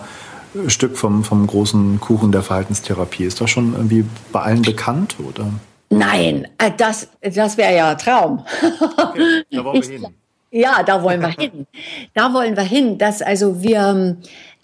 äh, 0.55 0.68
Stück 0.68 0.99
vom, 0.99 1.25
vom 1.25 1.47
großen 1.47 1.99
Kuchen 2.01 2.33
der 2.33 2.43
Verhaltenstherapie? 2.43 3.25
Ist 3.25 3.41
das 3.41 3.49
schon 3.49 3.73
irgendwie 3.73 4.05
bei 4.31 4.41
allen 4.41 4.61
bekannt, 4.61 5.16
oder? 5.27 5.47
Nein, 5.89 6.49
äh, 6.59 6.71
das, 6.77 7.09
das 7.23 7.57
wäre 7.57 7.75
ja 7.75 7.91
ein 7.93 7.99
Traum. 7.99 8.45
Okay, 8.99 9.45
da 9.51 9.64
wollen 9.64 9.83
wir 9.83 9.91
hin. 10.01 10.07
Ja, 10.51 10.82
da 10.82 11.03
wollen 11.03 11.20
wir 11.20 11.28
hin. 11.38 11.66
Da 12.14 12.32
wollen 12.34 12.57
wir 12.57 12.64
hin, 12.64 12.98
dass 12.98 13.22
also 13.22 13.62
wir 13.62 14.16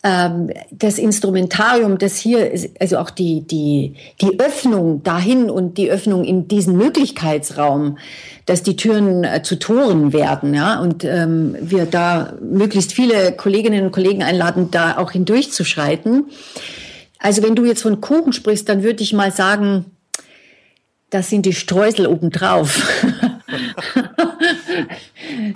ähm, 0.06 0.50
das 0.70 0.98
Instrumentarium, 0.98 1.98
das 1.98 2.16
hier, 2.16 2.52
also 2.78 2.98
auch 2.98 3.10
die, 3.10 3.40
die, 3.42 3.94
die 4.20 4.38
Öffnung 4.38 5.02
dahin 5.02 5.50
und 5.50 5.78
die 5.78 5.90
Öffnung 5.90 6.24
in 6.24 6.46
diesen 6.46 6.76
Möglichkeitsraum, 6.76 7.98
dass 8.44 8.62
die 8.62 8.76
Türen 8.76 9.24
äh, 9.24 9.42
zu 9.42 9.58
Toren 9.58 10.12
werden, 10.12 10.54
ja, 10.54 10.78
und 10.80 11.02
ähm, 11.02 11.56
wir 11.60 11.86
da 11.86 12.34
möglichst 12.40 12.92
viele 12.92 13.32
Kolleginnen 13.32 13.84
und 13.84 13.90
Kollegen 13.90 14.22
einladen, 14.22 14.70
da 14.70 14.98
auch 14.98 15.10
hindurchzuschreiten. 15.10 16.26
Also 17.18 17.42
wenn 17.42 17.56
du 17.56 17.64
jetzt 17.64 17.82
von 17.82 18.00
Kuchen 18.00 18.32
sprichst, 18.32 18.68
dann 18.68 18.84
würde 18.84 19.02
ich 19.02 19.12
mal 19.12 19.32
sagen, 19.32 19.86
das 21.10 21.30
sind 21.30 21.46
die 21.46 21.52
Streusel 21.52 22.06
obendrauf. 22.06 22.86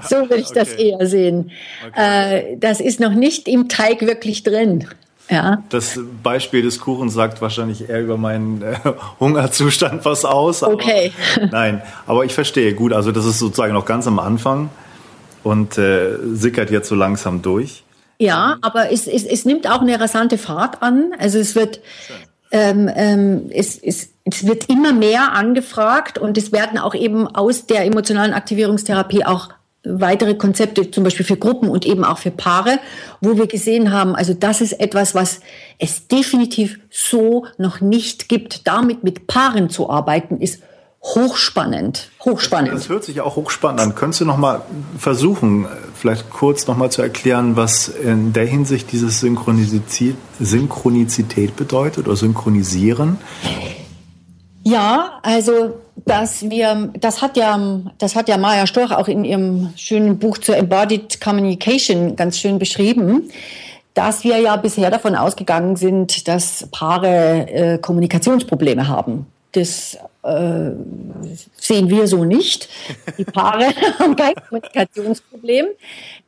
so 0.08 0.16
würde 0.16 0.36
ich 0.36 0.50
okay. 0.50 0.58
das 0.58 0.72
eher 0.72 1.06
sehen. 1.06 1.50
Okay. 1.88 2.52
Äh, 2.52 2.56
das 2.58 2.80
ist 2.80 3.00
noch 3.00 3.14
nicht 3.14 3.48
im 3.48 3.68
Teig 3.68 4.02
wirklich 4.02 4.42
drin. 4.42 4.86
Ja. 5.30 5.62
Das 5.68 5.98
Beispiel 6.22 6.62
des 6.62 6.80
Kuchens 6.80 7.14
sagt 7.14 7.40
wahrscheinlich 7.40 7.88
eher 7.88 8.02
über 8.02 8.16
meinen 8.16 8.62
äh, 8.62 8.74
Hungerzustand 9.20 10.04
was 10.04 10.24
aus. 10.24 10.62
Aber, 10.62 10.74
okay. 10.74 11.12
Nein, 11.52 11.82
aber 12.06 12.24
ich 12.24 12.34
verstehe 12.34 12.74
gut. 12.74 12.92
Also 12.92 13.12
das 13.12 13.24
ist 13.24 13.38
sozusagen 13.38 13.72
noch 13.72 13.86
ganz 13.86 14.06
am 14.08 14.18
Anfang 14.18 14.70
und 15.44 15.78
äh, 15.78 16.16
sickert 16.32 16.70
jetzt 16.70 16.88
so 16.88 16.96
langsam 16.96 17.42
durch. 17.42 17.84
Ja, 18.18 18.58
aber 18.60 18.92
es, 18.92 19.06
es, 19.06 19.24
es 19.24 19.44
nimmt 19.44 19.70
auch 19.70 19.80
eine 19.80 19.98
rasante 19.98 20.36
Fahrt 20.36 20.82
an. 20.82 21.12
Also 21.18 21.38
es 21.38 21.54
wird, 21.54 21.80
ähm, 22.50 22.90
ähm, 22.94 23.50
es, 23.50 23.78
es, 23.78 24.10
es 24.24 24.46
wird 24.46 24.68
immer 24.68 24.92
mehr 24.92 25.32
angefragt 25.32 26.18
und 26.18 26.36
es 26.36 26.52
werden 26.52 26.76
auch 26.78 26.94
eben 26.94 27.26
aus 27.28 27.66
der 27.66 27.86
emotionalen 27.86 28.34
Aktivierungstherapie 28.34 29.24
auch 29.24 29.48
weitere 29.84 30.34
Konzepte, 30.34 30.90
zum 30.90 31.04
Beispiel 31.04 31.24
für 31.24 31.36
Gruppen 31.36 31.68
und 31.68 31.86
eben 31.86 32.04
auch 32.04 32.18
für 32.18 32.30
Paare, 32.30 32.78
wo 33.20 33.36
wir 33.36 33.46
gesehen 33.46 33.92
haben, 33.92 34.14
also 34.14 34.34
das 34.34 34.60
ist 34.60 34.74
etwas, 34.74 35.14
was 35.14 35.40
es 35.78 36.06
definitiv 36.06 36.78
so 36.90 37.46
noch 37.56 37.80
nicht 37.80 38.28
gibt. 38.28 38.66
Damit 38.66 39.04
mit 39.04 39.26
Paaren 39.26 39.70
zu 39.70 39.88
arbeiten, 39.88 40.38
ist 40.38 40.62
hochspannend. 41.02 42.10
Hochspannend. 42.24 42.74
Das 42.74 42.90
hört 42.90 43.04
sich 43.04 43.22
auch 43.22 43.36
hochspannend 43.36 43.80
an. 43.80 43.94
Könntest 43.94 44.20
du 44.20 44.26
noch 44.26 44.36
mal 44.36 44.62
versuchen, 44.98 45.66
vielleicht 45.94 46.28
kurz 46.28 46.66
noch 46.66 46.76
mal 46.76 46.90
zu 46.90 47.00
erklären, 47.00 47.56
was 47.56 47.88
in 47.88 48.34
der 48.34 48.44
Hinsicht 48.44 48.92
dieses 48.92 49.20
Synchronizität, 49.20 50.16
Synchronizität 50.38 51.56
bedeutet 51.56 52.06
oder 52.06 52.16
Synchronisieren? 52.16 53.16
Ja, 54.62 55.20
also 55.22 55.80
dass 56.04 56.48
wir, 56.48 56.90
das 56.98 57.22
hat 57.22 57.36
ja, 57.36 57.80
das 57.98 58.16
hat 58.16 58.28
ja 58.28 58.36
Maya 58.36 58.66
Storch 58.66 58.92
auch 58.92 59.08
in 59.08 59.24
ihrem 59.24 59.72
schönen 59.76 60.18
Buch 60.18 60.38
zur 60.38 60.56
Embodied 60.56 61.20
Communication 61.20 62.16
ganz 62.16 62.38
schön 62.38 62.58
beschrieben, 62.58 63.30
dass 63.94 64.24
wir 64.24 64.38
ja 64.38 64.56
bisher 64.56 64.90
davon 64.90 65.14
ausgegangen 65.14 65.76
sind, 65.76 66.28
dass 66.28 66.68
Paare 66.70 67.48
äh, 67.48 67.78
Kommunikationsprobleme 67.78 68.88
haben. 68.88 69.26
Das 69.52 69.98
äh, 70.22 70.70
sehen 71.56 71.90
wir 71.90 72.06
so 72.06 72.24
nicht. 72.24 72.68
Die 73.18 73.24
Paare 73.24 73.66
haben 73.98 74.14
kein 74.14 74.34
Kommunikationsproblem. 74.34 75.66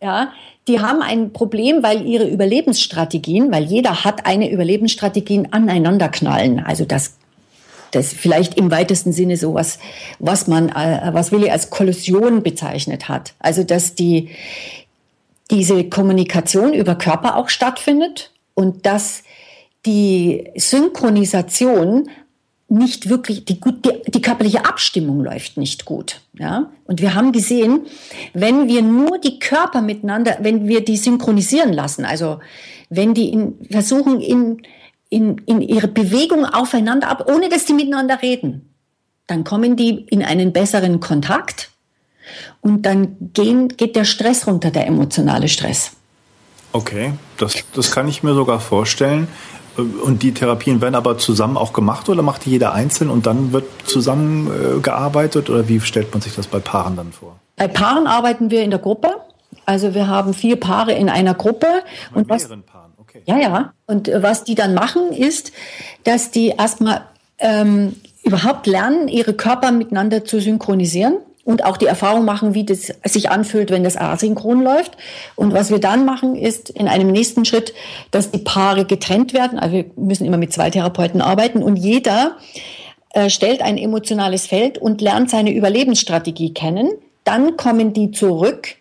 Ja, 0.01 0.33
die 0.69 0.81
haben 0.81 1.03
ein 1.03 1.33
Problem, 1.33 1.83
weil 1.83 2.07
ihre 2.07 2.29
Überlebensstrategien, 2.29 3.53
weil 3.53 3.65
jeder 3.65 4.05
hat 4.05 4.27
eine 4.27 4.51
Überlebensstrategien 4.51 5.53
aneinander 5.53 6.09
knallen. 6.09 6.61
Also 6.61 6.85
das 6.85 7.15
das 7.93 8.13
vielleicht 8.13 8.55
im 8.59 8.71
weitesten 8.71 9.13
Sinne 9.13 9.37
sowas, 9.37 9.79
was 10.19 10.49
man, 10.49 10.69
äh, 10.71 11.11
was 11.13 11.33
Willi 11.33 11.51
als 11.51 11.71
Kollusion 11.71 12.43
bezeichnet 12.43 13.09
hat. 13.09 13.35
Also, 13.39 13.63
dass 13.63 13.95
die, 13.95 14.31
diese 15.51 15.85
Kommunikation 15.85 16.73
über 16.73 16.95
Körper 16.95 17.37
auch 17.37 17.49
stattfindet 17.49 18.31
und 18.55 18.87
dass 18.87 19.23
die 19.87 20.51
Synchronisation 20.57 22.09
nicht 22.73 23.11
wirklich, 23.11 23.45
die, 23.45 23.61
gut, 23.61 23.85
die, 23.85 24.11
die 24.11 24.23
körperliche 24.23 24.65
Abstimmung 24.65 25.23
läuft 25.23 25.59
nicht 25.59 25.85
gut. 25.85 26.23
Ja? 26.39 26.71
Und 26.87 27.03
wir 27.03 27.15
haben 27.15 27.33
gesehen, 27.33 27.83
wenn 28.33 28.67
wir 28.67 28.81
nur 28.81 29.19
die 29.19 29.39
Körper 29.39 29.83
miteinander, 29.83 30.39
wenn 30.41 30.67
wir 30.67 30.83
die 30.83 30.97
synchronisieren 30.97 31.73
lassen, 31.73 32.07
also 32.07 32.41
wenn 32.89 33.13
die 33.13 33.31
in, 33.31 33.55
versuchen, 33.71 34.21
in, 34.21 34.63
in, 35.13 35.37
in 35.45 35.61
ihre 35.61 35.89
Bewegung 35.89 36.47
aufeinander 36.47 37.09
ab, 37.09 37.31
ohne 37.31 37.51
dass 37.51 37.67
die 37.67 37.75
miteinander 37.75 38.23
reden, 38.23 38.75
dann 39.27 39.45
kommen 39.45 39.77
die 39.77 40.07
in 40.09 40.25
einen 40.25 40.55
besseren 40.55 41.01
Kontakt 41.01 41.71
und 42.63 42.87
dann 42.87 43.17
gehen, 43.35 43.69
geht 43.69 43.95
der 43.95 44.07
Stress 44.07 44.47
runter, 44.47 44.71
der 44.71 44.87
emotionale 44.87 45.49
Stress. 45.49 45.93
Okay, 46.73 47.13
das, 47.37 47.57
das 47.75 47.91
kann 47.91 48.09
ich 48.09 48.23
mir 48.23 48.35
sogar 48.35 48.59
vorstellen. 48.59 49.29
Und 49.77 50.23
die 50.23 50.33
Therapien 50.33 50.81
werden 50.81 50.95
aber 50.95 51.19
zusammen 51.19 51.57
auch 51.57 51.73
gemacht 51.73 52.09
oder 52.09 52.23
macht 52.23 52.47
jeder 52.47 52.73
einzeln 52.73 53.11
und 53.11 53.27
dann 53.27 53.53
wird 53.53 53.65
zusammen 53.85 54.49
äh, 54.49 54.81
gearbeitet 54.81 55.49
oder 55.49 55.69
wie 55.69 55.81
stellt 55.81 56.13
man 56.13 56.21
sich 56.21 56.35
das 56.35 56.47
bei 56.47 56.59
Paaren 56.59 56.97
dann 56.97 57.13
vor? 57.13 57.37
Bei 57.57 57.69
Paaren 57.69 58.07
arbeiten 58.07 58.51
wir 58.51 58.63
in 58.63 58.71
der 58.71 58.81
Gruppe. 58.81 59.09
Also 59.65 59.95
wir 59.95 60.09
haben 60.09 60.35
vier 60.35 60.59
Paare 60.59 60.93
in 60.93 61.09
einer 61.09 61.35
Gruppe. 61.35 61.67
Bei 62.13 62.21
und 62.21 62.29
was, 62.29 62.49
Paaren, 62.49 62.82
okay. 63.15 63.23
Ja, 63.27 63.39
ja. 63.39 63.73
Und 63.87 64.09
äh, 64.09 64.23
was 64.23 64.45
die 64.45 64.55
dann 64.55 64.75
machen, 64.75 65.13
ist, 65.13 65.53
dass 66.05 66.31
die 66.31 66.49
erstmal 66.49 67.03
ähm, 67.39 67.97
überhaupt 68.23 68.67
lernen, 68.67 69.09
ihre 69.09 69.35
Körper 69.35 69.73
miteinander 69.73 70.25
zu 70.25 70.41
synchronisieren 70.41 71.17
und 71.45 71.65
auch 71.65 71.77
die 71.77 71.87
Erfahrung 71.87 72.25
machen, 72.25 72.55
wie 72.55 72.65
das 72.65 72.93
sich 73.05 73.31
anfühlt, 73.31 73.71
wenn 73.71 73.83
das 73.83 73.97
asynchron 73.97 74.63
läuft. 74.63 74.97
Und 75.35 75.53
was 75.53 75.71
wir 75.71 75.81
dann 75.81 76.05
machen, 76.05 76.37
ist 76.37 76.71
in 76.71 76.87
einem 76.89 77.09
nächsten 77.09 77.45
Schritt, 77.45 77.75
dass 78.11 78.31
die 78.31 78.39
Paare 78.39 78.85
getrennt 78.85 79.35
werden. 79.35 79.59
Also 79.59 79.75
wir 79.77 79.85
müssen 79.97 80.25
immer 80.25 80.37
mit 80.37 80.53
zwei 80.53 80.71
Therapeuten 80.71 81.21
arbeiten 81.21 81.63
und 81.63 81.77
jeder 81.77 82.37
äh, 83.11 83.29
stellt 83.29 83.61
ein 83.61 83.77
emotionales 83.77 84.47
Feld 84.47 84.79
und 84.79 85.01
lernt 85.01 85.31
seine 85.31 85.53
Überlebensstrategie 85.53 86.55
kennen. 86.55 86.91
Dann 87.25 87.57
kommen 87.57 87.93
die 87.93 88.13
zurück 88.13 88.77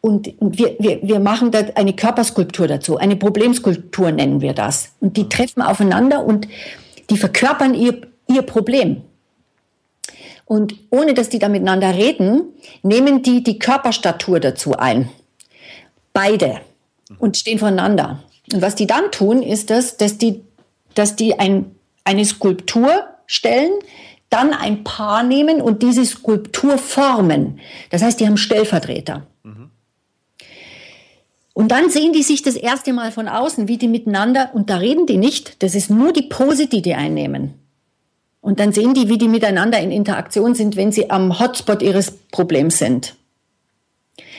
und 0.00 0.34
wir, 0.40 0.76
wir, 0.78 1.02
wir 1.02 1.20
machen 1.20 1.50
da 1.50 1.60
eine 1.74 1.92
Körperskulptur 1.92 2.66
dazu, 2.66 2.96
eine 2.96 3.16
Problemskulptur 3.16 4.12
nennen 4.12 4.40
wir 4.40 4.54
das. 4.54 4.92
Und 5.00 5.16
die 5.16 5.28
treffen 5.28 5.62
aufeinander 5.62 6.24
und 6.24 6.48
die 7.10 7.18
verkörpern 7.18 7.74
ihr, 7.74 8.00
ihr 8.26 8.42
Problem. 8.42 9.02
Und 10.46 10.74
ohne 10.90 11.14
dass 11.14 11.28
die 11.28 11.38
da 11.38 11.48
miteinander 11.48 11.94
reden, 11.94 12.42
nehmen 12.82 13.22
die 13.22 13.42
die 13.44 13.58
Körperstatur 13.58 14.40
dazu 14.40 14.76
ein. 14.76 15.10
Beide. 16.12 16.60
Und 17.18 17.36
stehen 17.36 17.58
voneinander. 17.58 18.22
Und 18.52 18.62
was 18.62 18.74
die 18.74 18.86
dann 18.86 19.12
tun, 19.12 19.42
ist 19.42 19.70
das, 19.70 19.96
dass 19.96 20.18
die, 20.18 20.42
dass 20.94 21.14
die 21.14 21.38
ein, 21.38 21.74
eine 22.04 22.24
Skulptur 22.24 23.04
stellen, 23.26 23.70
dann 24.28 24.52
ein 24.52 24.82
Paar 24.82 25.22
nehmen 25.22 25.60
und 25.60 25.82
diese 25.82 26.04
Skulptur 26.04 26.78
formen. 26.78 27.60
Das 27.90 28.02
heißt, 28.02 28.18
die 28.18 28.26
haben 28.26 28.36
Stellvertreter. 28.36 29.26
Mhm. 29.42 29.69
Und 31.52 31.72
dann 31.72 31.90
sehen 31.90 32.12
die 32.12 32.22
sich 32.22 32.42
das 32.42 32.54
erste 32.56 32.92
Mal 32.92 33.12
von 33.12 33.28
außen, 33.28 33.68
wie 33.68 33.76
die 33.76 33.88
miteinander, 33.88 34.50
und 34.54 34.70
da 34.70 34.76
reden 34.76 35.06
die 35.06 35.16
nicht, 35.16 35.62
das 35.62 35.74
ist 35.74 35.90
nur 35.90 36.12
die 36.12 36.22
Pose, 36.22 36.66
die 36.66 36.82
die 36.82 36.94
einnehmen. 36.94 37.54
Und 38.40 38.60
dann 38.60 38.72
sehen 38.72 38.94
die, 38.94 39.08
wie 39.08 39.18
die 39.18 39.28
miteinander 39.28 39.78
in 39.80 39.90
Interaktion 39.90 40.54
sind, 40.54 40.76
wenn 40.76 40.92
sie 40.92 41.10
am 41.10 41.38
Hotspot 41.38 41.82
ihres 41.82 42.10
Problems 42.10 42.78
sind. 42.78 43.16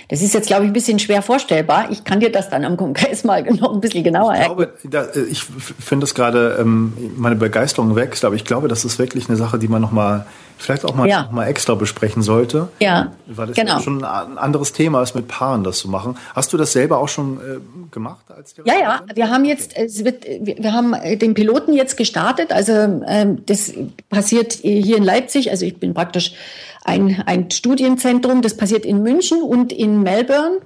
Das 0.08 0.22
ist 0.22 0.34
jetzt, 0.34 0.48
glaube 0.48 0.64
ich, 0.64 0.70
ein 0.70 0.74
bisschen 0.74 1.00
schwer 1.00 1.22
vorstellbar. 1.22 1.90
Ich 1.92 2.04
kann 2.04 2.20
dir 2.20 2.32
das 2.32 2.50
dann 2.50 2.66
am 2.66 2.78
Kongress 2.78 3.24
mal 3.26 3.44
noch 3.44 3.74
ein 3.74 3.82
bisschen 3.82 4.04
genauer 4.04 4.34
erklären. 4.34 4.70
Ich, 4.84 4.90
glaube, 4.90 5.12
da, 5.14 5.22
ich 5.22 5.44
finde 5.44 6.04
das 6.04 6.16
gerade, 6.16 6.58
ähm, 6.60 6.94
meine 7.18 7.36
Begeisterung 7.36 7.96
wächst, 7.96 8.26
aber 8.26 8.36
ich 8.36 8.46
glaube, 8.46 8.68
das 8.68 8.86
ist 8.86 9.00
wirklich 9.00 9.30
eine 9.30 9.38
Sache, 9.38 9.60
die 9.60 9.68
man 9.68 9.82
noch 9.82 9.92
mal 9.92 10.26
vielleicht 10.62 10.86
auch 10.86 10.96
mal, 10.96 11.08
ja. 11.08 11.28
mal 11.32 11.48
extra 11.48 11.76
besprechen 11.76 12.22
sollte. 12.22 12.70
Ja, 12.80 13.12
Weil 13.26 13.50
es 13.50 13.56
genau. 13.56 13.80
schon 13.80 14.04
ein 14.04 14.38
anderes 14.38 14.74
Thema 14.74 15.02
ist, 15.02 15.16
mit 15.16 15.28
Paaren 15.28 15.64
das 15.64 15.80
zu 15.80 15.90
machen. 15.90 16.18
Hast 16.36 16.54
du 16.54 16.58
das 16.58 16.72
selber 16.72 17.00
auch 17.00 17.10
schon 17.10 17.38
äh, 17.38 17.90
gemacht? 17.92 18.26
Als 18.30 18.56
ja, 18.64 18.76
ja. 18.80 19.02
Wir 19.14 19.30
haben 19.30 19.46
jetzt, 19.46 19.76
es 19.76 20.06
wird, 20.06 20.26
wir 20.26 20.74
haben 20.74 20.96
den 21.20 21.34
Piloten 21.34 21.74
jetzt 21.74 21.98
gestartet. 21.98 22.52
Also 22.52 22.74
ähm, 22.74 23.44
das 23.46 23.74
passiert 24.10 24.54
hier 24.54 24.98
in 24.98 25.04
Leipzig. 25.04 25.52
Also 25.52 25.66
ich 25.66 25.78
bin 25.78 25.94
praktisch 25.94 26.34
ein, 26.84 27.22
ein 27.26 27.52
Studienzentrum. 27.52 28.42
Das 28.42 28.58
passiert 28.58 28.86
in 28.86 29.04
München 29.04 29.42
und 29.42 29.72
in 29.72 30.02
Melbourne. 30.02 30.60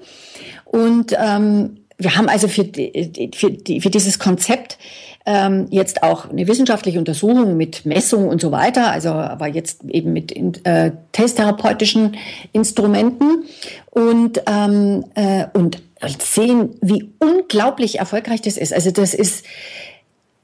Und 0.66 1.16
ähm, 1.18 1.78
wir 1.98 2.16
haben 2.18 2.28
also 2.28 2.48
für, 2.48 2.66
für, 2.66 3.58
für 3.82 3.90
dieses 3.90 4.20
Konzept 4.20 4.78
ähm, 5.26 5.68
jetzt 5.72 6.04
auch 6.04 6.30
eine 6.30 6.48
wissenschaftliche 6.48 7.00
Untersuchung 7.00 7.58
mit 7.58 7.86
Messung 7.86 8.28
und 8.28 8.42
so 8.42 8.52
weiter, 8.52 8.92
also 8.92 9.10
aber 9.10 9.48
jetzt 9.48 9.84
eben 9.86 10.14
mit 10.14 10.36
äh, 10.66 10.92
testtherapeutischen 11.14 12.18
Instrumenten 12.52 13.46
und, 13.90 14.42
ähm, 14.46 15.06
äh, 15.16 15.46
und 15.54 15.82
sehen, 16.20 16.76
wie 16.82 17.10
unglaublich 17.20 18.00
erfolgreich 18.00 18.42
das 18.42 18.58
ist. 18.58 18.74
Also 18.74 18.92
das 18.92 19.16
ist, 19.16 19.46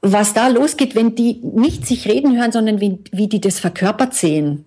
was 0.00 0.34
da 0.34 0.48
losgeht, 0.48 0.96
wenn 0.96 1.14
die 1.14 1.34
nicht 1.42 1.86
sich 1.86 2.08
reden 2.08 2.36
hören, 2.36 2.50
sondern 2.50 2.80
wie, 2.80 2.98
wie 3.12 3.28
die 3.28 3.40
das 3.40 3.60
verkörpert 3.60 4.14
sehen, 4.14 4.64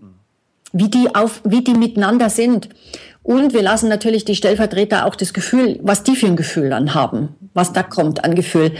wie 0.75 0.89
die 0.89 1.15
auf, 1.15 1.41
wie 1.45 1.63
die 1.63 1.73
miteinander 1.73 2.29
sind. 2.29 2.67
Und 3.23 3.53
wir 3.53 3.63
lassen 3.63 3.87
natürlich 3.87 4.25
die 4.25 4.35
Stellvertreter 4.35 5.05
auch 5.05 5.15
das 5.15 5.33
Gefühl, 5.33 5.79
was 5.81 6.03
die 6.03 6.15
für 6.15 6.27
ein 6.27 6.35
Gefühl 6.35 6.69
dann 6.69 6.93
haben, 6.93 7.29
was 7.53 7.71
da 7.73 7.81
kommt 7.81 8.23
an 8.23 8.35
Gefühl. 8.35 8.73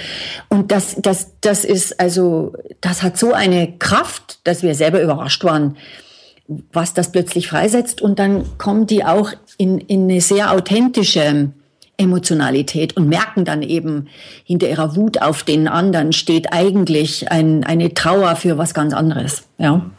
Und 0.50 0.72
das, 0.72 0.98
das, 1.00 1.32
das 1.40 1.64
ist 1.64 2.00
also, 2.00 2.54
das 2.82 3.02
hat 3.02 3.18
so 3.18 3.34
eine 3.34 3.78
Kraft, 3.80 4.40
dass 4.44 4.62
wir 4.62 4.76
selber 4.76 5.02
überrascht 5.02 5.44
waren, 5.46 5.78
was 6.74 6.94
das 6.94 7.12
plötzlich 7.12 7.48
freisetzt. 7.48 8.02
Und 8.02 8.20
dann 8.20 8.58
kommen 8.58 8.88
die 8.88 9.06
auch 9.06 9.32
in, 9.58 9.80
in 9.80 10.04
eine 10.04 10.20
sehr 10.20 10.52
authentische 10.52 11.52
Emotionalität 11.98 12.98
und 12.98 13.08
merken 13.08 13.46
dann 13.46 13.64
eben, 13.64 14.10
hinter 14.44 14.70
ihrer 14.70 14.98
Wut 14.98 15.22
auf 15.22 15.44
den 15.44 15.70
anderen 15.70 16.12
steht 16.12 16.52
eigentlich 16.52 17.32
ein, 17.32 17.64
eine 17.64 17.94
Trauer 17.94 18.36
für 18.36 18.58
was 18.58 18.74
ganz 18.74 18.94
anderes. 18.94 19.44
Ja. 19.58 19.90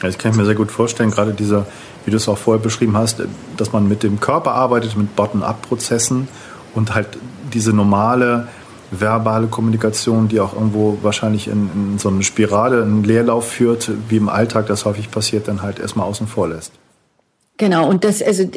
Das 0.00 0.16
kann 0.18 0.32
ich 0.32 0.36
mir 0.36 0.44
sehr 0.44 0.54
gut 0.54 0.70
vorstellen, 0.70 1.10
gerade 1.10 1.32
dieser 1.32 1.66
wie 2.08 2.10
du 2.10 2.16
es 2.16 2.26
auch 2.26 2.38
vorher 2.38 2.62
beschrieben 2.62 2.96
hast, 2.96 3.22
dass 3.58 3.72
man 3.72 3.86
mit 3.86 4.02
dem 4.02 4.18
Körper 4.18 4.52
arbeitet, 4.52 4.96
mit 4.96 5.14
Bottom-up-Prozessen 5.14 6.26
und 6.74 6.94
halt 6.94 7.18
diese 7.52 7.74
normale 7.74 8.48
verbale 8.90 9.48
Kommunikation, 9.48 10.26
die 10.28 10.40
auch 10.40 10.54
irgendwo 10.54 10.96
wahrscheinlich 11.02 11.48
in, 11.48 11.70
in 11.74 11.98
so 11.98 12.08
eine 12.08 12.22
Spirale, 12.22 12.82
einen 12.82 13.04
Leerlauf 13.04 13.50
führt, 13.50 13.90
wie 14.08 14.16
im 14.16 14.30
Alltag 14.30 14.68
das 14.68 14.86
häufig 14.86 15.10
passiert, 15.10 15.48
dann 15.48 15.60
halt 15.60 15.78
erstmal 15.78 16.06
außen 16.06 16.26
vor 16.26 16.48
lässt. 16.48 16.72
Genau, 17.58 17.86
und 17.86 18.04
das, 18.04 18.22
also, 18.22 18.48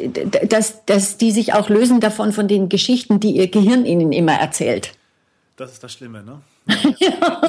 dass, 0.48 0.86
dass 0.86 1.18
die 1.18 1.32
sich 1.32 1.52
auch 1.52 1.68
lösen 1.68 2.00
davon, 2.00 2.32
von 2.32 2.48
den 2.48 2.70
Geschichten, 2.70 3.20
die 3.20 3.32
ihr 3.32 3.48
Gehirn 3.48 3.84
ihnen 3.84 4.12
immer 4.12 4.32
erzählt. 4.32 4.94
Das 5.56 5.72
ist 5.72 5.84
das 5.84 5.92
Schlimme, 5.92 6.22
ne? 6.22 6.40
ja. 6.98 7.42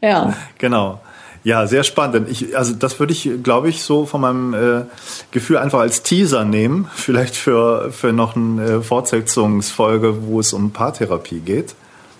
ja. 0.00 0.34
Genau. 0.58 1.00
Ja, 1.44 1.66
sehr 1.66 1.82
spannend. 1.82 2.28
Ich, 2.30 2.56
also 2.56 2.72
das 2.72 3.00
würde 3.00 3.12
ich, 3.12 3.28
glaube 3.42 3.68
ich, 3.68 3.82
so 3.82 4.06
von 4.06 4.20
meinem 4.20 4.54
äh, 4.54 4.84
Gefühl 5.32 5.58
einfach 5.58 5.80
als 5.80 6.02
Teaser 6.02 6.44
nehmen, 6.44 6.88
vielleicht 6.94 7.34
für, 7.34 7.90
für 7.90 8.12
noch 8.12 8.36
eine 8.36 8.64
äh, 8.64 8.80
Fortsetzungsfolge, 8.80 10.26
wo 10.26 10.40
es 10.40 10.52
um 10.52 10.70
Paartherapie 10.70 11.40
geht. 11.40 11.74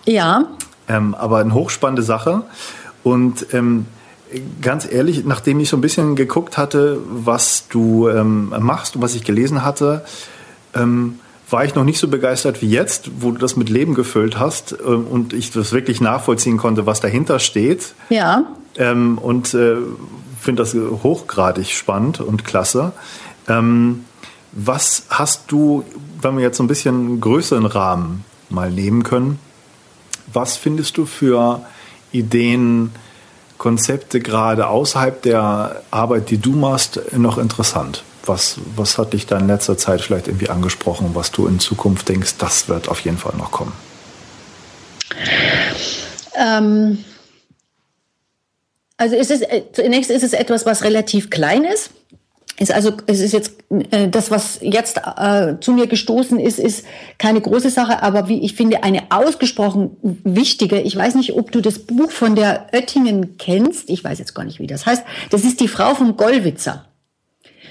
Ja. 0.07 0.47
Ähm, 0.89 1.15
aber 1.15 1.39
eine 1.39 1.55
hochspannende 1.55 2.03
Sache. 2.03 2.43
Und 3.05 3.47
ähm, 3.53 3.87
ganz 4.61 4.91
ehrlich, 4.91 5.25
nachdem 5.25 5.61
ich 5.61 5.69
so 5.69 5.77
ein 5.77 5.81
bisschen 5.81 6.17
geguckt 6.17 6.59
hatte, 6.59 6.99
was 7.09 7.69
du 7.69 8.09
ähm, 8.09 8.53
machst 8.59 8.97
und 8.97 9.03
was 9.03 9.15
ich 9.15 9.25
gelesen 9.25 9.65
hatte, 9.65 10.05
ähm, 10.75 11.21
war 11.49 11.65
ich 11.65 11.75
noch 11.75 11.85
nicht 11.85 11.99
so 11.99 12.09
begeistert 12.09 12.63
wie 12.63 12.71
jetzt, 12.71 13.11
wo 13.21 13.31
du 13.31 13.39
das 13.39 13.57
mit 13.57 13.69
Leben 13.69 13.95
gefüllt 13.95 14.39
hast 14.39 14.73
äh, 14.73 14.85
und 14.85 15.33
ich 15.33 15.53
das 15.53 15.73
wirklich 15.73 16.01
nachvollziehen 16.01 16.57
konnte, 16.57 16.87
was 16.87 17.01
dahinter 17.01 17.39
steht. 17.39 17.95
Ja. 18.09 18.45
Ähm, 18.77 19.19
und 19.19 19.53
äh, 19.55 19.77
finde 20.41 20.63
das 20.63 20.75
hochgradig 20.75 21.71
spannend 21.71 22.21
und 22.21 22.45
klasse. 22.45 22.93
Ähm, 23.49 24.05
was 24.53 25.05
hast 25.09 25.51
du, 25.51 25.85
wenn 26.21 26.37
wir 26.37 26.43
jetzt 26.43 26.59
so 26.59 26.63
ein 26.63 26.69
bisschen 26.69 27.21
größeren 27.21 27.67
Rahmen 27.67 28.25
mal 28.51 28.71
nehmen 28.71 29.03
können, 29.03 29.39
was 30.33 30.57
findest 30.57 30.97
du 30.99 31.07
für 31.07 31.63
Ideen, 32.11 32.91
Konzepte 33.59 34.21
gerade 34.21 34.67
außerhalb 34.67 35.23
der 35.23 35.83
Arbeit, 35.91 36.31
die 36.31 36.39
du 36.39 36.53
machst, 36.53 37.01
noch 37.17 37.39
interessant? 37.39 38.03
Was, 38.25 38.59
was 38.77 38.99
hat 38.99 39.15
dich 39.15 39.27
da 39.27 39.39
in 39.39 39.47
letzter 39.47 39.77
Zeit 39.79 40.01
vielleicht 40.01 40.29
irgendwie 40.29 40.49
angesprochen, 40.49 41.11
was 41.15 41.33
du 41.33 41.47
in 41.47 41.61
Zukunft 41.61 42.09
denkst, 42.09 42.35
das 42.39 42.69
wird 42.69 42.89
auf 42.89 43.01
jeden 43.01 43.19
Fall 43.19 43.35
noch 43.37 43.51
kommen? 43.51 43.73
Ähm, 46.35 46.99
also 49.03 49.17
ist 49.17 49.33
es, 49.33 49.43
äh, 49.43 49.63
zunächst 49.73 50.13
ist 50.13 50.23
es 50.23 50.33
etwas, 50.33 50.65
was 50.65 50.85
relativ 50.85 51.29
klein 51.29 51.65
ist. 51.65 51.91
Ist 52.59 52.71
also, 52.71 52.93
es 53.07 53.19
ist 53.19 53.33
jetzt 53.33 53.55
äh, 53.91 54.09
das, 54.09 54.31
was 54.31 54.61
jetzt 54.63 55.01
äh, 55.17 55.55
zu 55.61 55.73
mir 55.73 55.89
gestoßen 55.89 56.39
ist, 56.39 56.61
ist 56.61 56.85
keine 57.19 57.41
große 57.41 57.71
Sache, 57.71 58.01
aber 58.01 58.29
wie 58.29 58.45
ich 58.45 58.55
finde, 58.55 58.85
eine 58.85 59.11
ausgesprochen 59.11 59.97
wichtige. 60.03 60.81
Ich 60.81 60.95
weiß 60.95 61.17
nicht, 61.17 61.33
ob 61.33 61.51
du 61.51 61.61
das 61.61 61.81
Buch 61.81 62.13
von 62.13 62.37
der 62.37 62.69
Oettingen 62.73 63.39
kennst. 63.39 63.91
Ich 63.91 64.05
weiß 64.05 64.21
jetzt 64.21 64.35
gar 64.35 64.45
nicht, 64.45 64.61
wie 64.61 64.69
das 64.69 64.87
heißt. 64.87 65.03
Das 65.31 65.43
ist 65.43 65.59
die 65.59 65.69
Frau 65.69 65.95
vom 65.95 66.17
Gollwitzer. 66.17 66.85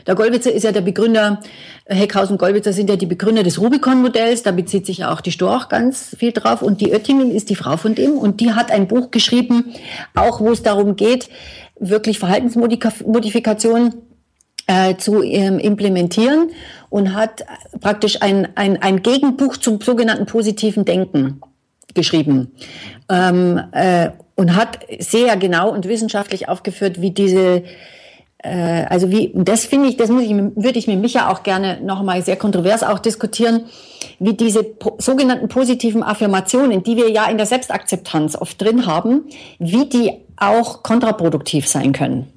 Der 0.07 0.15
Gollwitzer 0.15 0.51
ist 0.51 0.63
ja 0.63 0.71
der 0.71 0.81
Begründer, 0.81 1.39
Heckhaus 1.85 2.31
und 2.31 2.37
Gollwitzer 2.37 2.73
sind 2.73 2.89
ja 2.89 2.95
die 2.95 3.05
Begründer 3.05 3.43
des 3.43 3.59
Rubicon-Modells, 3.59 4.43
da 4.43 4.51
bezieht 4.51 4.85
sich 4.85 4.99
ja 4.99 5.13
auch 5.13 5.21
die 5.21 5.31
Storch 5.31 5.69
ganz 5.69 6.15
viel 6.17 6.31
drauf. 6.31 6.61
Und 6.61 6.81
die 6.81 6.91
Oettingen 6.91 7.31
ist 7.31 7.49
die 7.49 7.55
Frau 7.55 7.77
von 7.77 7.95
dem. 7.95 8.13
Und 8.13 8.39
die 8.39 8.53
hat 8.53 8.71
ein 8.71 8.87
Buch 8.87 9.11
geschrieben, 9.11 9.73
auch 10.15 10.39
wo 10.39 10.51
es 10.51 10.63
darum 10.63 10.95
geht, 10.95 11.29
wirklich 11.79 12.19
Verhaltensmodifikationen 12.19 13.95
äh, 14.67 14.95
zu 14.95 15.23
ähm, 15.23 15.59
implementieren 15.59 16.51
und 16.89 17.13
hat 17.13 17.43
praktisch 17.79 18.21
ein, 18.21 18.49
ein, 18.55 18.81
ein 18.81 19.01
Gegenbuch 19.01 19.57
zum 19.57 19.81
sogenannten 19.81 20.25
positiven 20.25 20.85
Denken 20.85 21.41
geschrieben. 21.93 22.51
Ähm, 23.09 23.59
äh, 23.71 24.11
und 24.35 24.55
hat 24.55 24.79
sehr 24.99 25.37
genau 25.37 25.69
und 25.69 25.87
wissenschaftlich 25.87 26.49
aufgeführt, 26.49 26.99
wie 27.01 27.11
diese 27.11 27.63
äh, 28.43 28.85
also 28.89 29.11
wie 29.11 29.31
das 29.33 29.65
finde 29.65 29.89
ich, 29.89 29.97
das 29.97 30.09
ich 30.09 30.29
würde 30.29 30.79
ich 30.79 30.87
mit 30.87 30.99
Micha 30.99 31.29
auch 31.29 31.43
gerne 31.43 31.79
noch 31.81 32.03
mal 32.03 32.21
sehr 32.23 32.35
kontrovers 32.35 32.83
auch 32.83 32.99
diskutieren, 32.99 33.65
wie 34.19 34.33
diese 34.33 34.63
po 34.63 34.95
sogenannten 34.99 35.47
positiven 35.47 36.03
Affirmationen, 36.03 36.83
die 36.83 36.97
wir 36.97 37.09
ja 37.09 37.25
in 37.25 37.37
der 37.37 37.45
Selbstakzeptanz 37.45 38.35
oft 38.35 38.61
drin 38.61 38.85
haben, 38.85 39.25
wie 39.59 39.85
die 39.85 40.11
auch 40.37 40.83
kontraproduktiv 40.83 41.67
sein 41.67 41.93
können 41.93 42.27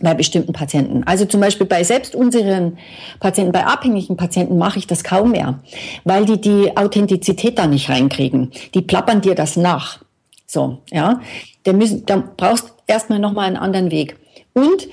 bei 0.00 0.14
bestimmten 0.14 0.52
Patienten. 0.52 1.02
Also 1.04 1.24
zum 1.24 1.40
Beispiel 1.40 1.66
bei 1.66 1.82
selbstunsicheren 1.82 2.78
Patienten, 3.20 3.52
bei 3.52 3.66
abhängigen 3.66 4.16
Patienten 4.16 4.56
mache 4.56 4.78
ich 4.78 4.86
das 4.86 5.02
kaum 5.02 5.32
mehr, 5.32 5.58
weil 6.04 6.24
die 6.24 6.40
die 6.40 6.76
Authentizität 6.76 7.58
da 7.58 7.66
nicht 7.66 7.88
reinkriegen. 7.88 8.52
Die 8.74 8.82
plappern 8.82 9.20
dir 9.20 9.34
das 9.34 9.56
nach. 9.56 10.00
So, 10.46 10.78
ja. 10.90 11.20
Da, 11.64 11.72
müssen, 11.72 12.06
da 12.06 12.22
brauchst 12.36 12.72
erstmal 12.86 13.18
nochmal 13.18 13.46
einen 13.46 13.56
anderen 13.56 13.90
Weg. 13.90 14.16
Und 14.54 14.88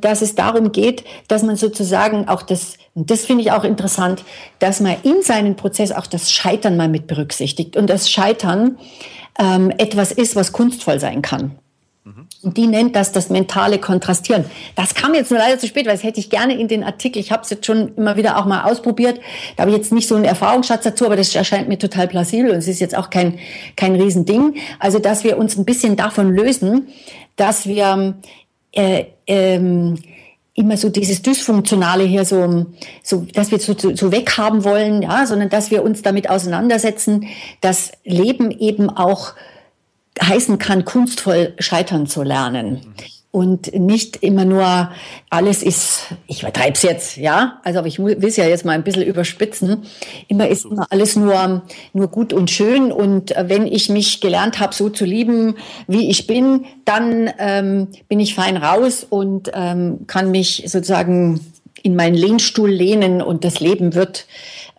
dass 0.00 0.22
es 0.22 0.36
darum 0.36 0.70
geht, 0.70 1.02
dass 1.26 1.42
man 1.42 1.56
sozusagen 1.56 2.28
auch 2.28 2.42
das, 2.42 2.78
und 2.94 3.10
das 3.10 3.24
finde 3.24 3.42
ich 3.42 3.50
auch 3.50 3.64
interessant, 3.64 4.22
dass 4.60 4.80
man 4.80 4.96
in 5.02 5.22
seinem 5.22 5.56
Prozess 5.56 5.90
auch 5.90 6.06
das 6.06 6.30
Scheitern 6.30 6.76
mal 6.76 6.88
mit 6.88 7.08
berücksichtigt 7.08 7.76
und 7.76 7.90
das 7.90 8.08
Scheitern 8.08 8.78
ähm, 9.40 9.72
etwas 9.76 10.12
ist, 10.12 10.36
was 10.36 10.52
kunstvoll 10.52 11.00
sein 11.00 11.20
kann. 11.20 11.58
Und 12.42 12.56
die 12.56 12.68
nennt 12.68 12.94
das 12.94 13.10
das 13.10 13.28
mentale 13.28 13.78
Kontrastieren. 13.78 14.44
Das 14.76 14.94
kam 14.94 15.14
jetzt 15.14 15.32
nur 15.32 15.40
leider 15.40 15.58
zu 15.58 15.66
spät, 15.66 15.86
weil 15.86 15.94
das 15.94 16.04
hätte 16.04 16.20
ich 16.20 16.30
gerne 16.30 16.56
in 16.56 16.68
den 16.68 16.84
Artikel. 16.84 17.18
Ich 17.18 17.32
habe 17.32 17.42
es 17.42 17.50
jetzt 17.50 17.66
schon 17.66 17.96
immer 17.96 18.16
wieder 18.16 18.38
auch 18.38 18.46
mal 18.46 18.62
ausprobiert. 18.62 19.18
Da 19.56 19.62
habe 19.62 19.72
ich 19.72 19.76
jetzt 19.76 19.92
nicht 19.92 20.06
so 20.06 20.14
einen 20.14 20.24
Erfahrungsschatz 20.24 20.84
dazu, 20.84 21.06
aber 21.06 21.16
das 21.16 21.34
erscheint 21.34 21.66
mir 21.68 21.78
total 21.78 22.06
plausibel 22.06 22.52
und 22.52 22.58
es 22.58 22.68
ist 22.68 22.78
jetzt 22.78 22.96
auch 22.96 23.10
kein, 23.10 23.40
kein 23.74 23.96
Riesending. 23.96 24.54
Also, 24.78 25.00
dass 25.00 25.24
wir 25.24 25.38
uns 25.38 25.56
ein 25.56 25.64
bisschen 25.64 25.96
davon 25.96 26.32
lösen, 26.32 26.86
dass 27.34 27.66
wir 27.66 28.14
äh, 28.76 29.06
ähm, 29.26 29.98
immer 30.54 30.76
so 30.76 30.88
dieses 30.88 31.22
Dysfunktionale 31.22 32.04
hier 32.04 32.24
so, 32.24 32.66
so 33.02 33.26
dass 33.32 33.50
wir 33.50 33.58
so, 33.58 33.74
so 33.74 34.12
weghaben 34.12 34.64
wollen, 34.64 35.02
ja, 35.02 35.26
sondern 35.26 35.48
dass 35.48 35.70
wir 35.70 35.82
uns 35.82 36.02
damit 36.02 36.30
auseinandersetzen, 36.30 37.26
dass 37.60 37.92
Leben 38.04 38.50
eben 38.50 38.88
auch 38.88 39.34
heißen 40.22 40.58
kann, 40.58 40.84
kunstvoll 40.84 41.54
scheitern 41.58 42.06
zu 42.06 42.22
lernen. 42.22 42.94
Und 43.36 43.74
nicht 43.74 44.22
immer 44.22 44.46
nur, 44.46 44.90
alles 45.28 45.62
ist, 45.62 46.06
ich 46.26 46.40
übertreibe 46.40 46.72
es 46.72 46.80
jetzt, 46.80 47.18
ja, 47.18 47.60
also 47.64 47.80
aber 47.80 47.88
ich 47.88 47.98
will 47.98 48.16
es 48.24 48.36
ja 48.36 48.46
jetzt 48.46 48.64
mal 48.64 48.72
ein 48.72 48.82
bisschen 48.82 49.02
überspitzen, 49.02 49.82
immer 50.26 50.48
ist 50.48 50.64
immer 50.64 50.86
alles 50.88 51.16
nur, 51.16 51.60
nur 51.92 52.08
gut 52.08 52.32
und 52.32 52.50
schön. 52.50 52.90
Und 52.90 53.36
äh, 53.36 53.44
wenn 53.46 53.66
ich 53.66 53.90
mich 53.90 54.22
gelernt 54.22 54.58
habe, 54.58 54.74
so 54.74 54.88
zu 54.88 55.04
lieben, 55.04 55.56
wie 55.86 56.08
ich 56.08 56.26
bin, 56.26 56.64
dann 56.86 57.30
ähm, 57.38 57.88
bin 58.08 58.20
ich 58.20 58.34
fein 58.34 58.56
raus 58.56 59.06
und 59.06 59.50
ähm, 59.52 60.06
kann 60.06 60.30
mich 60.30 60.64
sozusagen 60.68 61.40
in 61.82 61.94
meinen 61.94 62.14
Lehnstuhl 62.14 62.70
lehnen 62.70 63.20
und 63.20 63.44
das 63.44 63.60
Leben 63.60 63.94
wird 63.94 64.24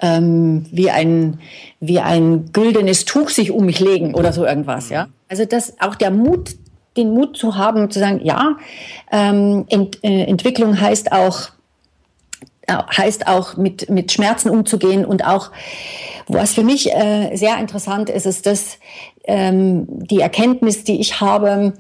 ähm, 0.01 0.66
wie 0.72 0.89
ein 0.89 1.41
wie 1.80 1.99
ein 1.99 2.49
güldenes 2.53 3.05
Tuch 3.05 3.30
sich 3.30 3.51
um 3.51 3.68
mich 3.68 3.80
legen 3.80 4.16
oder 4.16 4.34
so 4.34 4.47
irgendwas, 4.47 4.89
ja. 4.89 5.10
Also 5.30 5.45
das 5.45 5.76
auch 5.80 5.93
der 5.93 6.10
Mut, 6.10 6.55
den 6.98 7.14
Mut 7.14 7.38
zu 7.38 7.56
haben, 7.56 7.89
zu 7.89 8.00
sagen, 8.00 8.20
ja, 8.24 8.58
ähm, 9.12 9.66
Ent, 9.70 10.04
äh, 10.04 10.24
Entwicklung 10.24 10.80
heißt 10.80 11.12
auch 11.12 11.50
äh, 12.68 12.74
heißt 12.76 13.28
auch 13.28 13.58
mit 13.58 13.89
mit 13.89 14.12
Schmerzen 14.12 14.50
umzugehen. 14.50 15.06
Und 15.06 15.26
auch 15.26 15.52
was 16.28 16.54
für 16.54 16.64
mich 16.64 16.93
äh, 16.93 17.36
sehr 17.36 17.58
interessant 17.58 18.10
ist, 18.10 18.26
ist 18.26 18.45
das 18.45 18.80
ähm, 19.24 19.86
die 19.88 20.20
Erkenntnis, 20.20 20.84
die 20.84 21.00
ich 21.00 21.22
habe, 21.22 21.74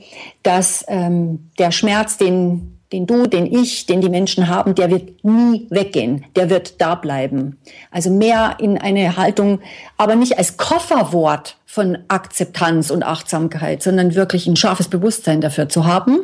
dass 0.43 0.85
ähm, 0.87 1.49
der 1.57 1.71
Schmerz, 1.71 2.17
den 2.17 2.76
den 2.91 3.05
du, 3.05 3.27
den 3.27 3.45
ich, 3.45 3.85
den 3.85 3.99
die 4.01 4.09
Menschen 4.09 4.47
haben, 4.47 4.73
der 4.75 4.89
wird 4.89 5.23
nie 5.23 5.67
weggehen, 5.69 6.23
der 6.35 6.49
wird 6.49 6.79
da 6.79 6.95
bleiben. 6.95 7.57
Also 7.91 8.09
mehr 8.09 8.57
in 8.59 8.77
eine 8.77 9.17
Haltung, 9.17 9.59
aber 9.97 10.15
nicht 10.15 10.37
als 10.37 10.57
Kofferwort 10.57 11.57
von 11.65 11.97
Akzeptanz 12.07 12.89
und 12.89 13.03
Achtsamkeit, 13.03 13.83
sondern 13.83 14.15
wirklich 14.15 14.47
ein 14.47 14.55
scharfes 14.55 14.87
Bewusstsein 14.87 15.41
dafür 15.41 15.67
zu 15.67 15.85
haben. 15.85 16.21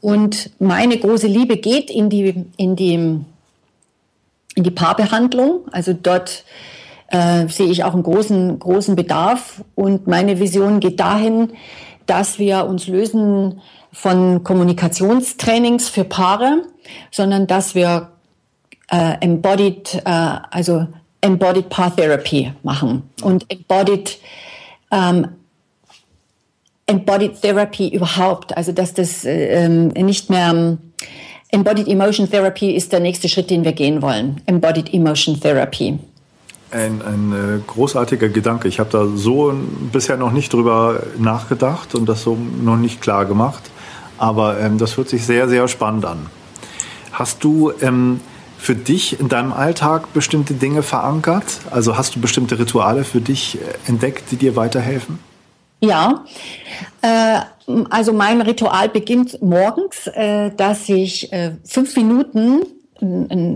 Und 0.00 0.50
meine 0.58 0.98
große 0.98 1.28
Liebe 1.28 1.56
geht 1.56 1.90
in 1.90 2.10
die, 2.10 2.44
in 2.56 2.76
die, 2.76 2.94
in 2.94 3.24
die 4.56 4.70
Paarbehandlung. 4.70 5.60
Also 5.70 5.94
dort 5.94 6.44
äh, 7.08 7.46
sehe 7.48 7.70
ich 7.70 7.84
auch 7.84 7.94
einen 7.94 8.02
großen, 8.02 8.58
großen 8.58 8.96
Bedarf. 8.96 9.64
Und 9.76 10.06
meine 10.08 10.40
Vision 10.40 10.80
geht 10.80 10.98
dahin, 11.00 11.52
dass 12.06 12.38
wir 12.38 12.66
uns 12.66 12.88
lösen 12.88 13.60
von 13.94 14.44
Kommunikationstrainings 14.44 15.88
für 15.88 16.04
Paare, 16.04 16.62
sondern 17.10 17.46
dass 17.46 17.74
wir 17.74 18.10
äh, 18.90 19.14
embodied, 19.20 20.02
äh, 20.04 20.10
also 20.50 20.86
embodied 21.22 21.70
Path 21.70 21.96
Therapy 21.96 22.52
machen 22.62 23.04
und 23.22 23.50
embodied 23.50 24.18
ähm, 24.90 25.28
embodied 26.86 27.40
Therapy 27.40 27.88
überhaupt, 27.88 28.54
also 28.56 28.72
dass 28.72 28.92
das 28.92 29.24
äh, 29.24 29.64
ähm, 29.64 29.88
nicht 29.88 30.28
mehr 30.28 30.76
Embodied 31.54 31.86
Emotion 31.86 32.28
Therapy 32.28 32.72
ist 32.72 32.92
der 32.92 32.98
nächste 32.98 33.28
Schritt, 33.28 33.48
den 33.48 33.64
wir 33.64 33.72
gehen 33.72 34.02
wollen. 34.02 34.40
Embodied 34.46 34.92
Emotion 34.92 35.38
Therapy. 35.38 36.00
Ein, 36.72 37.00
ein 37.00 37.32
äh, 37.32 37.60
großartiger 37.64 38.28
Gedanke. 38.28 38.66
Ich 38.66 38.80
habe 38.80 38.90
da 38.90 39.06
so 39.14 39.54
bisher 39.92 40.16
noch 40.16 40.32
nicht 40.32 40.52
drüber 40.52 41.04
nachgedacht 41.16 41.94
und 41.94 42.08
das 42.08 42.22
so 42.22 42.36
noch 42.36 42.76
nicht 42.76 43.00
klar 43.00 43.24
gemacht. 43.24 43.70
Aber 44.24 44.58
ähm, 44.58 44.78
das 44.78 44.96
hört 44.96 45.10
sich 45.10 45.26
sehr, 45.26 45.50
sehr 45.50 45.68
spannend 45.68 46.06
an. 46.06 46.30
Hast 47.12 47.44
du 47.44 47.72
ähm, 47.82 48.20
für 48.56 48.74
dich 48.74 49.20
in 49.20 49.28
deinem 49.28 49.52
Alltag 49.52 50.14
bestimmte 50.14 50.54
Dinge 50.54 50.82
verankert? 50.82 51.44
Also 51.70 51.98
hast 51.98 52.16
du 52.16 52.22
bestimmte 52.22 52.58
Rituale 52.58 53.04
für 53.04 53.20
dich 53.20 53.58
äh, 53.58 53.58
entdeckt, 53.86 54.30
die 54.30 54.36
dir 54.36 54.56
weiterhelfen? 54.56 55.18
Ja, 55.80 56.24
äh, 57.02 57.40
also 57.90 58.14
mein 58.14 58.40
Ritual 58.40 58.88
beginnt 58.88 59.42
morgens, 59.42 60.06
äh, 60.06 60.50
dass 60.56 60.88
ich 60.88 61.30
äh, 61.30 61.56
fünf 61.62 61.94
Minuten, 61.94 62.62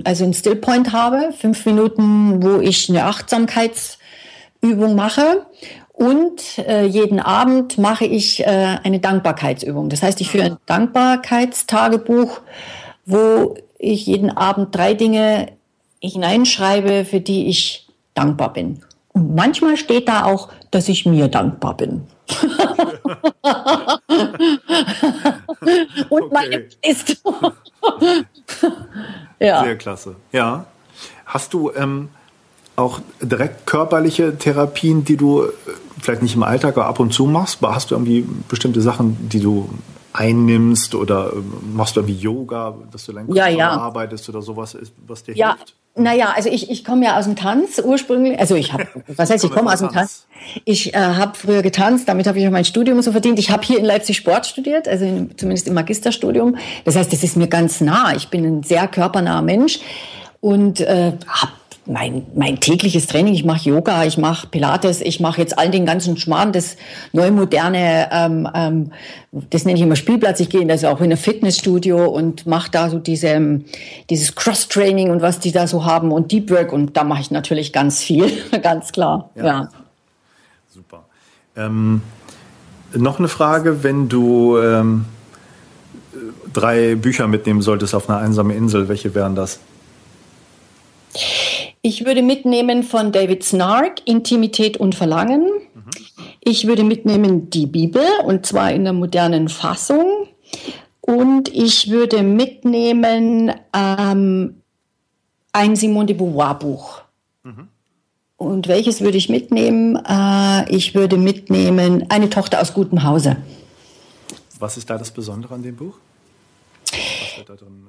also 0.05 0.25
ein 0.25 0.35
Stillpoint 0.35 0.93
habe, 0.93 1.33
fünf 1.33 1.65
Minuten, 1.65 2.43
wo 2.43 2.61
ich 2.61 2.91
eine 2.91 3.05
Achtsamkeitsübung 3.05 4.95
mache 4.95 5.47
und 5.99 6.59
äh, 6.59 6.85
jeden 6.85 7.19
Abend 7.19 7.77
mache 7.77 8.05
ich 8.05 8.39
äh, 8.41 8.45
eine 8.47 9.01
Dankbarkeitsübung. 9.01 9.89
Das 9.89 10.01
heißt, 10.01 10.21
ich 10.21 10.31
führe 10.31 10.45
ein 10.45 10.57
Dankbarkeitstagebuch, 10.67 12.41
wo 13.05 13.57
ich 13.79 14.07
jeden 14.07 14.31
Abend 14.31 14.73
drei 14.73 14.95
Dinge 14.95 15.49
hineinschreibe, 16.01 17.05
für 17.05 17.21
die 17.21 17.49
ich 17.49 17.89
dankbar 18.15 18.53
bin. 18.53 18.85
Und 19.13 19.35
manchmal 19.35 19.77
steht 19.77 20.09
da 20.09 20.25
auch, 20.25 20.51
dass 20.71 20.89
ich 20.89 21.05
mir 21.05 21.27
dankbar 21.27 21.77
bin. 21.77 22.07
Und 26.09 26.23
okay. 26.23 26.29
meine 26.31 26.65
ist. 26.83 27.21
ja. 29.41 29.65
Sehr 29.65 29.77
klasse. 29.77 30.15
Ja. 30.31 30.67
Hast 31.27 31.53
du 31.55 31.73
ähm, 31.75 32.11
auch 32.79 33.01
direkt 33.21 33.67
körperliche 33.67 34.39
Therapien, 34.39 35.05
die 35.05 35.17
du 35.17 35.43
äh, 35.43 35.49
vielleicht 36.01 36.23
nicht 36.23 36.37
im 36.37 36.43
Alltag, 36.43 36.77
aber 36.77 36.87
ab 36.87 37.01
und 37.01 37.13
zu 37.13 37.27
machst? 37.27 37.59
Hast 37.63 37.91
du 37.91 37.95
irgendwie 37.95 38.27
bestimmte 38.49 38.81
Sachen, 38.81 39.29
die 39.29 39.41
du 39.41 39.69
einnimmst 40.13 40.95
oder 40.95 41.33
ähm, 41.33 41.53
machst 41.75 41.97
du 41.97 42.01
irgendwie 42.01 42.19
Yoga, 42.19 42.75
dass 42.91 43.07
du 43.07 43.13
länger 43.13 43.35
ja, 43.35 43.49
ja. 43.49 43.71
arbeitest 43.71 44.29
oder 44.29 44.43
sowas, 44.43 44.77
was 45.07 45.23
dir 45.23 45.37
ja. 45.37 45.55
hilft? 45.57 45.75
Naja, 45.95 46.33
also 46.37 46.49
ich, 46.49 46.71
ich 46.71 46.85
komme 46.85 47.05
ja 47.07 47.19
aus 47.19 47.25
dem 47.25 47.35
Tanz 47.35 47.83
ursprünglich. 47.85 48.39
Also 48.39 48.55
ich 48.55 48.73
habe, 48.73 48.87
was 49.09 49.31
heißt, 49.31 49.45
ich 49.45 49.51
komme 49.51 49.73
aus 49.73 49.81
dem 49.81 49.89
Tanz. 49.89 50.27
Ich 50.65 50.95
äh, 50.95 50.99
habe 50.99 51.37
früher 51.37 51.63
getanzt, 51.63 52.09
damit 52.09 52.27
habe 52.27 52.39
ich 52.39 52.47
auch 52.47 52.53
mein 52.53 52.65
Studium 52.65 53.03
so 53.03 53.11
verdient. 53.11 53.39
Ich 53.39 53.51
habe 53.51 53.65
hier 53.65 53.79
in 53.79 53.85
Leipzig 53.85 54.17
Sport 54.17 54.47
studiert, 54.47 54.87
also 54.87 55.05
in, 55.05 55.37
zumindest 55.37 55.67
im 55.67 55.75
Magisterstudium. 55.75 56.57
Das 56.85 56.95
heißt, 56.95 57.13
das 57.13 57.25
ist 57.25 57.37
mir 57.37 57.49
ganz 57.49 57.81
nah. 57.81 58.15
Ich 58.15 58.29
bin 58.29 58.45
ein 58.45 58.63
sehr 58.63 58.87
körpernaher 58.87 59.43
Mensch 59.43 59.81
und 60.41 60.81
äh, 60.81 61.13
habe 61.27 61.53
mein, 61.89 62.27
mein 62.35 62.61
tägliches 62.61 63.07
Training, 63.07 63.35
ich 63.35 63.45
mache 63.45 63.71
Yoga, 63.71 64.05
ich 64.05 64.19
mache 64.19 64.47
Pilates, 64.47 65.01
ich 65.01 65.21
mache 65.21 65.41
jetzt 65.41 65.59
all 65.59 65.71
den 65.71 65.87
ganzen 65.87 66.17
Schmarrn, 66.17 66.53
das 66.53 66.77
neue 67.13 67.31
moderne, 67.31 68.09
ähm, 68.13 68.49
ähm, 68.55 68.93
das 69.33 69.65
nenne 69.65 69.79
ich 69.79 69.83
immer 69.83 69.97
Spielplatz. 69.97 70.41
Ich 70.41 70.51
gehe 70.51 70.61
in 70.61 70.69
das 70.69 70.85
auch 70.85 71.01
in 71.01 71.11
ein 71.11 71.17
Fitnessstudio 71.17 72.07
und 72.07 72.47
mache 72.47 72.71
da 72.71 72.91
so 72.91 72.99
diese, 72.99 73.63
dieses 74.11 74.35
Cross-Training 74.35 75.11
und 75.11 75.23
was 75.23 75.41
die 75.41 75.51
da 75.51 75.67
so 75.67 75.85
haben 75.85 76.13
und 76.13 76.31
Deep 76.31 76.51
Work 76.51 76.73
und 76.73 76.97
da 76.97 77.05
mache 77.05 77.23
ich 77.23 77.31
natürlich 77.31 77.73
ganz 77.73 78.03
viel, 78.03 78.31
ganz 78.63 78.93
klar. 78.93 79.31
Ja. 79.35 79.45
ja. 79.45 79.69
Super. 80.69 81.05
Ähm, 81.57 82.03
noch 82.95 83.19
eine 83.19 83.29
Frage, 83.29 83.83
wenn 83.83 84.09
du 84.09 84.59
ähm, 84.59 85.07
drei 86.53 86.95
Bücher 86.95 87.27
mitnehmen 87.29 87.63
solltest 87.63 87.95
auf 87.95 88.09
einer 88.09 88.19
einsamen 88.19 88.57
Insel, 88.57 88.89
welche 88.89 89.15
wären 89.15 89.35
das? 89.35 89.61
Ich 91.89 92.05
würde 92.05 92.21
mitnehmen 92.21 92.83
von 92.83 93.13
David 93.13 93.43
Snark 93.43 94.03
Intimität 94.05 94.77
und 94.77 94.95
Verlangen. 94.95 95.49
Ich 96.39 96.67
würde 96.67 96.85
mitnehmen 96.85 97.49
die 97.49 97.65
Bibel 97.65 98.03
und 98.27 98.45
zwar 98.45 98.73
in 98.73 98.85
der 98.85 98.93
modernen 98.93 99.49
Fassung. 99.49 100.29
Und 101.01 101.49
ich 101.49 101.89
würde 101.89 102.23
mitnehmen 102.23 103.53
ähm, 103.75 104.61
ein 105.53 105.77
Simone 105.77 106.09
de 106.09 106.17
Beauvoir 106.17 106.59
Buch. 106.59 107.01
Mhm. 107.45 107.69
Und 108.37 108.69
welches 108.69 109.01
würde 109.01 109.17
ich 109.17 109.31
mitnehmen? 109.31 109.97
Äh, 110.07 110.71
ich 110.71 110.95
würde 110.95 111.17
mitnehmen 111.17 112.05
Eine 112.11 112.29
Tochter 112.29 112.61
aus 112.61 112.75
gutem 112.75 113.03
Hause. 113.03 113.39
Was 114.59 114.77
ist 114.77 114.91
da 114.91 114.99
das 114.99 115.11
Besondere 115.11 115.55
an 115.55 115.63
dem 115.63 115.77
Buch? 115.77 115.95
Was 116.85 117.39
wird 117.39 117.49
da 117.49 117.57
drin 117.57 117.87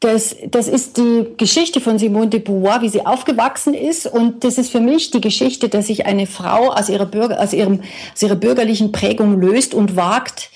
das, 0.00 0.36
das 0.50 0.68
ist 0.68 0.98
die 0.98 1.26
Geschichte 1.38 1.80
von 1.80 1.98
Simone 1.98 2.28
de 2.28 2.40
Beauvoir, 2.40 2.82
wie 2.82 2.88
sie 2.88 3.06
aufgewachsen 3.06 3.72
ist. 3.72 4.06
Und 4.06 4.44
das 4.44 4.58
ist 4.58 4.70
für 4.70 4.80
mich 4.80 5.10
die 5.10 5.22
Geschichte, 5.22 5.68
dass 5.68 5.86
sich 5.86 6.04
eine 6.04 6.26
Frau 6.26 6.70
aus 6.70 6.88
ihrer, 6.88 7.06
Bürger, 7.06 7.40
aus 7.42 7.54
ihrem, 7.54 7.80
aus 8.12 8.22
ihrer 8.22 8.36
bürgerlichen 8.36 8.92
Prägung 8.92 9.40
löst 9.40 9.72
und 9.72 9.96
wagt, 9.96 10.50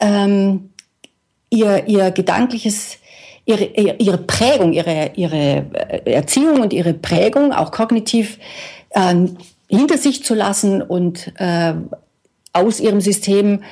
ähm, 0.00 0.70
ihr, 1.50 1.86
ihr 1.86 2.10
gedankliches, 2.10 2.96
ihre, 3.44 3.64
ihre 3.64 4.18
Prägung, 4.18 4.72
ihre, 4.72 5.12
ihre 5.14 5.66
Erziehung 6.06 6.60
und 6.60 6.72
ihre 6.72 6.94
Prägung 6.94 7.52
auch 7.52 7.72
kognitiv 7.72 8.38
äh, 8.90 9.14
hinter 9.68 9.98
sich 9.98 10.24
zu 10.24 10.34
lassen 10.34 10.80
und 10.80 11.32
äh, 11.36 11.74
aus 12.54 12.80
ihrem 12.80 13.02
System 13.02 13.62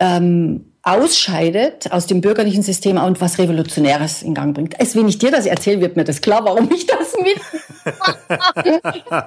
ähm, 0.00 0.66
ausscheidet 0.86 1.90
aus 1.90 2.06
dem 2.06 2.20
bürgerlichen 2.20 2.62
System 2.62 2.96
und 2.96 3.20
was 3.20 3.38
Revolutionäres 3.38 4.22
in 4.22 4.34
Gang 4.34 4.54
bringt. 4.54 4.78
Als 4.78 4.94
wenn 4.94 5.08
ich 5.08 5.18
dir 5.18 5.32
das 5.32 5.44
erzähle, 5.44 5.80
wird 5.80 5.96
mir 5.96 6.04
das 6.04 6.20
klar, 6.20 6.44
warum 6.44 6.70
ich 6.70 6.86
das 6.86 7.16
mit. 7.20 7.40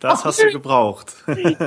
das 0.00 0.24
hast 0.24 0.42
du 0.42 0.50
gebraucht. 0.50 1.14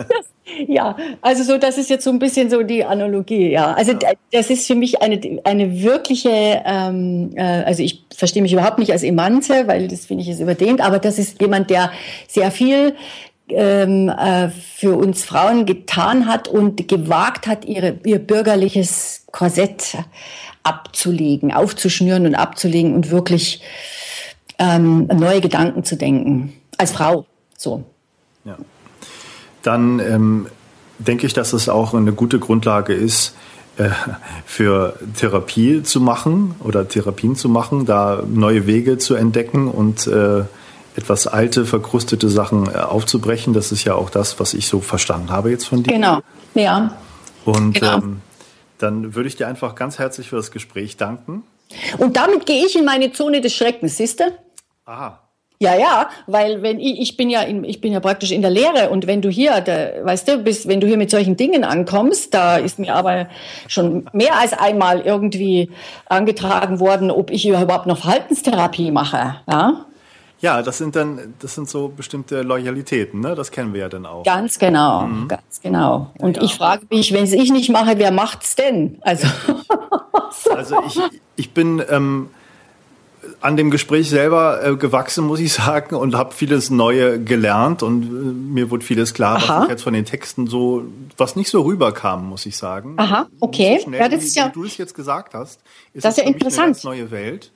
ja, 0.67 0.97
also 1.21 1.43
so, 1.43 1.57
das 1.57 1.77
ist 1.77 1.89
jetzt 1.89 2.03
so 2.03 2.09
ein 2.09 2.19
bisschen 2.19 2.49
so 2.49 2.61
die 2.63 2.83
Analogie, 2.83 3.51
ja. 3.51 3.73
Also 3.73 3.93
das 4.33 4.49
ist 4.49 4.67
für 4.67 4.75
mich 4.75 5.01
eine, 5.01 5.39
eine 5.45 5.81
wirkliche, 5.81 6.61
ähm, 6.65 7.31
äh, 7.35 7.41
also 7.41 7.83
ich 7.83 8.03
verstehe 8.13 8.41
mich 8.41 8.51
überhaupt 8.51 8.79
nicht 8.79 8.91
als 8.91 9.03
Emanze, 9.03 9.65
weil 9.69 9.87
das 9.87 10.07
finde 10.07 10.23
ich 10.23 10.29
ist 10.29 10.41
überdehnt, 10.41 10.81
aber 10.81 10.99
das 10.99 11.17
ist 11.17 11.41
jemand, 11.41 11.69
der 11.69 11.89
sehr 12.27 12.51
viel 12.51 12.95
ähm, 13.49 14.09
äh, 14.09 14.49
für 14.49 14.95
uns 14.97 15.23
Frauen 15.23 15.65
getan 15.65 16.27
hat 16.27 16.47
und 16.47 16.87
gewagt 16.87 17.47
hat, 17.47 17.65
ihre, 17.65 17.99
ihr 18.05 18.19
bürgerliches 18.19 19.25
Korsett 19.31 19.97
abzulegen, 20.63 21.51
aufzuschnüren 21.51 22.25
und 22.25 22.35
abzulegen 22.35 22.93
und 22.95 23.11
wirklich 23.11 23.61
ähm, 24.59 25.07
neue 25.07 25.41
Gedanken 25.41 25.83
zu 25.83 25.97
denken. 25.97 26.53
Als 26.77 26.91
Frau, 26.91 27.25
so. 27.57 27.83
Ja. 28.45 28.57
Dann 29.61 29.99
ähm, 29.99 30.47
denke 30.99 31.25
ich, 31.25 31.33
dass 31.33 31.53
es 31.53 31.69
auch 31.69 31.93
eine 31.93 32.13
gute 32.13 32.39
Grundlage 32.39 32.93
ist, 32.93 33.35
äh, 33.77 33.89
für 34.45 34.97
Therapie 35.17 35.83
zu 35.83 35.99
machen 35.99 36.55
oder 36.63 36.87
Therapien 36.87 37.35
zu 37.35 37.49
machen, 37.49 37.85
da 37.85 38.23
neue 38.27 38.67
Wege 38.67 38.97
zu 38.97 39.15
entdecken 39.15 39.67
und 39.67 40.07
äh, 40.07 40.43
etwas 40.95 41.27
alte, 41.27 41.65
verkrustete 41.65 42.29
Sachen 42.29 42.67
äh, 42.67 42.77
aufzubrechen. 42.77 43.53
Das 43.53 43.71
ist 43.71 43.83
ja 43.83 43.95
auch 43.95 44.09
das, 44.09 44.39
was 44.39 44.53
ich 44.53 44.67
so 44.67 44.79
verstanden 44.79 45.31
habe 45.31 45.49
jetzt 45.49 45.65
von 45.65 45.83
dir. 45.83 45.93
Genau, 45.93 46.19
ja. 46.53 46.95
Und 47.45 47.73
genau. 47.73 47.97
Ähm, 47.97 48.21
dann 48.77 49.15
würde 49.15 49.27
ich 49.27 49.35
dir 49.35 49.47
einfach 49.47 49.75
ganz 49.75 49.99
herzlich 49.99 50.29
für 50.29 50.35
das 50.35 50.51
Gespräch 50.51 50.97
danken. 50.97 51.43
Und 51.97 52.17
damit 52.17 52.45
gehe 52.45 52.65
ich 52.65 52.75
in 52.75 52.85
meine 52.85 53.11
Zone 53.11 53.41
des 53.41 53.53
Schreckens, 53.55 53.97
siehst 53.97 54.19
du? 54.19 54.25
Aha. 54.85 55.19
Ja, 55.59 55.75
ja, 55.77 56.09
weil 56.27 56.61
wenn 56.61 56.79
ich, 56.81 56.99
ich 56.99 57.15
bin 57.15 57.29
ja 57.29 57.41
in, 57.41 57.63
ich 57.63 57.79
bin 57.79 57.93
ja 57.93 58.01
praktisch 58.01 58.31
in 58.31 58.41
der 58.41 58.51
Lehre 58.51 58.89
und 58.89 59.07
wenn 59.07 59.21
du 59.21 59.29
hier, 59.29 59.61
da, 59.61 60.03
weißt 60.03 60.27
du, 60.27 60.37
bist, 60.39 60.67
wenn 60.67 60.81
du 60.81 60.87
hier 60.87 60.97
mit 60.97 61.09
solchen 61.09 61.37
Dingen 61.37 61.63
ankommst, 61.63 62.33
da 62.33 62.57
ist 62.57 62.79
mir 62.79 62.93
aber 62.93 63.27
schon 63.69 64.09
mehr 64.11 64.37
als 64.37 64.51
einmal 64.51 64.99
irgendwie 64.99 65.71
angetragen 66.07 66.81
worden, 66.81 67.09
ob 67.11 67.31
ich 67.31 67.47
überhaupt 67.47 67.85
noch 67.85 67.99
Verhaltenstherapie 67.99 68.91
mache, 68.91 69.37
ja? 69.49 69.85
Ja, 70.43 70.61
das 70.61 70.77
sind 70.77 70.97
dann, 70.97 71.35
das 71.39 71.55
sind 71.55 71.69
so 71.69 71.87
bestimmte 71.87 72.41
Loyalitäten, 72.41 73.21
ne? 73.21 73.33
Das 73.33 73.49
kennen 73.49 73.73
wir 73.73 73.79
ja 73.79 73.87
dann 73.87 74.05
auch. 74.05 74.25
Ganz 74.25 74.59
genau, 74.59 75.03
mhm. 75.03 75.29
ganz 75.29 75.61
genau. 75.61 76.11
Und 76.19 76.35
ja. 76.35 76.43
ich 76.43 76.55
frage 76.55 76.85
mich, 76.89 77.13
wenn 77.13 77.23
es 77.23 77.31
ich 77.31 77.49
nicht 77.49 77.69
mache, 77.69 77.97
wer 77.97 78.11
macht's 78.11 78.57
denn? 78.57 78.97
Also, 79.03 79.25
also 80.53 80.83
ich, 80.85 80.99
ich 81.37 81.53
bin 81.53 81.81
ähm, 81.89 82.29
an 83.39 83.55
dem 83.55 83.71
Gespräch 83.71 84.09
selber 84.09 84.61
äh, 84.61 84.75
gewachsen, 84.75 85.25
muss 85.25 85.39
ich 85.39 85.53
sagen, 85.53 85.95
und 85.95 86.13
habe 86.13 86.33
vieles 86.33 86.69
Neue 86.69 87.23
gelernt 87.23 87.81
und 87.81 88.03
äh, 88.03 88.07
mir 88.07 88.69
wurde 88.69 88.83
vieles 88.83 89.13
klar, 89.13 89.37
Aha. 89.37 89.59
was 89.59 89.63
ich 89.63 89.69
jetzt 89.69 89.83
von 89.83 89.93
den 89.93 90.03
Texten 90.03 90.47
so, 90.47 90.83
was 91.15 91.37
nicht 91.37 91.49
so 91.49 91.61
rüberkam, 91.61 92.27
muss 92.27 92.45
ich 92.45 92.57
sagen. 92.57 92.95
Aha, 92.97 93.27
okay. 93.39 93.77
So 93.77 93.85
schnell, 93.85 94.01
ja, 94.01 94.09
das 94.09 94.25
ist 94.25 94.35
ja, 94.35 94.47
wie 94.47 94.51
du 94.51 94.65
es 94.65 94.75
jetzt 94.75 94.93
gesagt 94.93 95.35
hast, 95.35 95.61
ist 95.93 96.03
das 96.03 96.17
ist 96.17 96.25
ja 96.25 96.29
interessant. 96.29 96.63
eine 96.63 96.73
ganz 96.73 96.83
neue 96.83 97.11
Welt. 97.11 97.51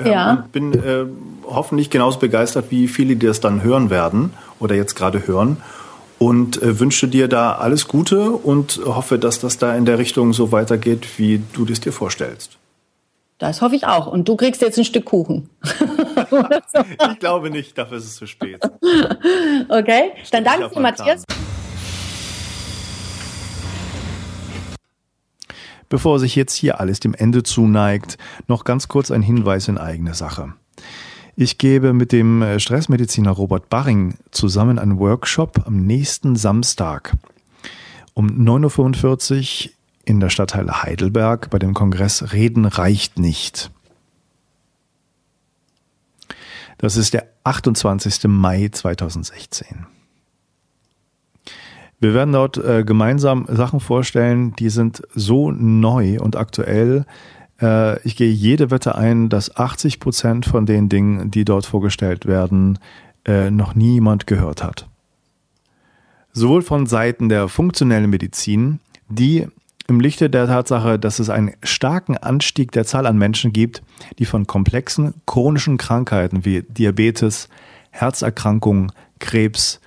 Ähm, 0.00 0.12
ja. 0.12 0.30
Und 0.32 0.52
bin 0.52 0.72
äh, 0.74 1.06
hoffentlich 1.44 1.90
genauso 1.90 2.18
begeistert, 2.18 2.66
wie 2.70 2.88
viele, 2.88 3.16
die 3.16 3.26
das 3.26 3.40
dann 3.40 3.62
hören 3.62 3.90
werden 3.90 4.32
oder 4.60 4.74
jetzt 4.74 4.94
gerade 4.94 5.26
hören. 5.26 5.58
Und 6.18 6.60
äh, 6.62 6.80
wünsche 6.80 7.06
dir 7.08 7.28
da 7.28 7.52
alles 7.52 7.86
Gute 7.86 8.30
und 8.30 8.80
hoffe, 8.84 9.18
dass 9.18 9.38
das 9.38 9.58
da 9.58 9.74
in 9.76 9.84
der 9.84 9.98
Richtung 9.98 10.32
so 10.32 10.50
weitergeht, 10.50 11.06
wie 11.18 11.40
du 11.52 11.64
das 11.64 11.80
dir 11.80 11.92
vorstellst. 11.92 12.58
Das 13.38 13.62
hoffe 13.62 13.76
ich 13.76 13.86
auch. 13.86 14.08
Und 14.08 14.28
du 14.28 14.36
kriegst 14.36 14.60
jetzt 14.62 14.78
ein 14.78 14.84
Stück 14.84 15.04
Kuchen. 15.04 15.48
ich 17.12 17.18
glaube 17.20 17.50
nicht, 17.50 17.78
dafür 17.78 17.98
ist 17.98 18.06
es 18.06 18.16
zu 18.16 18.26
spät. 18.26 18.60
Okay, 19.68 20.12
dann 20.32 20.44
danke 20.44 20.70
dir, 20.70 20.80
Matthias. 20.80 21.24
Bevor 25.88 26.18
sich 26.18 26.36
jetzt 26.36 26.54
hier 26.54 26.80
alles 26.80 27.00
dem 27.00 27.14
Ende 27.14 27.42
zuneigt, 27.42 28.18
noch 28.46 28.64
ganz 28.64 28.88
kurz 28.88 29.10
ein 29.10 29.22
Hinweis 29.22 29.68
in 29.68 29.78
eigene 29.78 30.14
Sache. 30.14 30.52
Ich 31.36 31.56
gebe 31.56 31.92
mit 31.92 32.12
dem 32.12 32.42
äh, 32.42 32.58
Stressmediziner 32.58 33.30
Robert 33.30 33.68
Barring 33.70 34.14
zusammen 34.30 34.78
einen 34.78 34.98
Workshop 34.98 35.66
am 35.66 35.86
nächsten 35.86 36.36
Samstag 36.36 37.16
um 38.12 38.26
9.45 38.26 39.66
Uhr 39.66 39.72
in 40.04 40.18
der 40.18 40.30
Stadtteile 40.30 40.82
Heidelberg 40.82 41.50
bei 41.50 41.60
dem 41.60 41.74
Kongress 41.74 42.32
Reden 42.32 42.64
reicht 42.64 43.18
nicht. 43.18 43.70
Das 46.78 46.96
ist 46.96 47.14
der 47.14 47.28
28. 47.44 48.24
Mai 48.24 48.70
2016. 48.72 49.86
Wir 52.00 52.14
werden 52.14 52.32
dort 52.32 52.56
äh, 52.58 52.84
gemeinsam 52.84 53.46
Sachen 53.48 53.80
vorstellen, 53.80 54.54
die 54.56 54.68
sind 54.68 55.02
so 55.14 55.50
neu 55.50 56.18
und 56.20 56.36
aktuell. 56.36 57.04
Äh, 57.60 58.00
ich 58.06 58.14
gehe 58.16 58.30
jede 58.30 58.70
Wette 58.70 58.94
ein, 58.94 59.28
dass 59.28 59.56
80 59.56 59.98
Prozent 59.98 60.46
von 60.46 60.64
den 60.64 60.88
Dingen, 60.88 61.30
die 61.30 61.44
dort 61.44 61.66
vorgestellt 61.66 62.26
werden, 62.26 62.78
äh, 63.24 63.50
noch 63.50 63.74
niemand 63.74 64.26
gehört 64.26 64.62
hat. 64.62 64.86
Sowohl 66.32 66.62
von 66.62 66.86
Seiten 66.86 67.28
der 67.28 67.48
funktionellen 67.48 68.10
Medizin, 68.10 68.78
die 69.08 69.48
im 69.88 70.00
Lichte 70.00 70.30
der 70.30 70.46
Tatsache, 70.46 70.98
dass 70.98 71.18
es 71.18 71.30
einen 71.30 71.54
starken 71.62 72.16
Anstieg 72.16 72.70
der 72.72 72.84
Zahl 72.84 73.06
an 73.06 73.16
Menschen 73.16 73.52
gibt, 73.52 73.82
die 74.18 74.26
von 74.26 74.46
komplexen 74.46 75.14
chronischen 75.26 75.78
Krankheiten 75.78 76.44
wie 76.44 76.62
Diabetes, 76.62 77.48
Herzerkrankungen, 77.90 78.92
Krebs, 79.18 79.80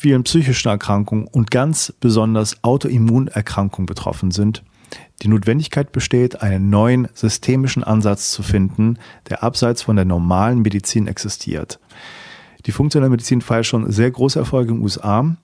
vielen 0.00 0.24
psychischen 0.24 0.70
Erkrankungen 0.70 1.26
und 1.26 1.50
ganz 1.50 1.92
besonders 2.00 2.64
Autoimmunerkrankungen 2.64 3.84
betroffen 3.84 4.30
sind, 4.30 4.64
die 5.20 5.28
Notwendigkeit 5.28 5.92
besteht, 5.92 6.40
einen 6.40 6.70
neuen 6.70 7.08
systemischen 7.12 7.84
Ansatz 7.84 8.30
zu 8.30 8.42
finden, 8.42 8.98
der 9.28 9.42
abseits 9.42 9.82
von 9.82 9.96
der 9.96 10.06
normalen 10.06 10.62
Medizin 10.62 11.06
existiert. 11.06 11.78
Die 12.64 12.72
funktionelle 12.72 13.10
Medizin 13.10 13.42
feiert 13.42 13.66
schon 13.66 13.92
sehr 13.92 14.10
große 14.10 14.38
Erfolge 14.38 14.70
in 14.70 14.78
den 14.78 14.82
USA. 14.82 15.36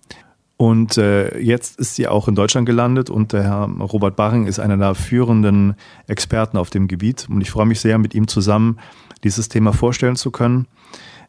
Und 0.56 0.96
äh, 0.96 1.38
jetzt 1.38 1.78
ist 1.78 1.96
sie 1.96 2.08
auch 2.08 2.26
in 2.26 2.34
Deutschland 2.34 2.64
gelandet 2.64 3.10
und 3.10 3.34
der 3.34 3.42
Herr 3.42 3.68
Robert 3.68 4.16
Baring 4.16 4.46
ist 4.46 4.58
einer 4.58 4.78
der 4.78 4.94
führenden 4.94 5.74
Experten 6.06 6.56
auf 6.56 6.70
dem 6.70 6.88
Gebiet. 6.88 7.26
Und 7.28 7.42
ich 7.42 7.50
freue 7.50 7.66
mich 7.66 7.80
sehr, 7.80 7.98
mit 7.98 8.14
ihm 8.14 8.26
zusammen 8.26 8.78
dieses 9.22 9.50
Thema 9.50 9.74
vorstellen 9.74 10.16
zu 10.16 10.30
können. 10.30 10.66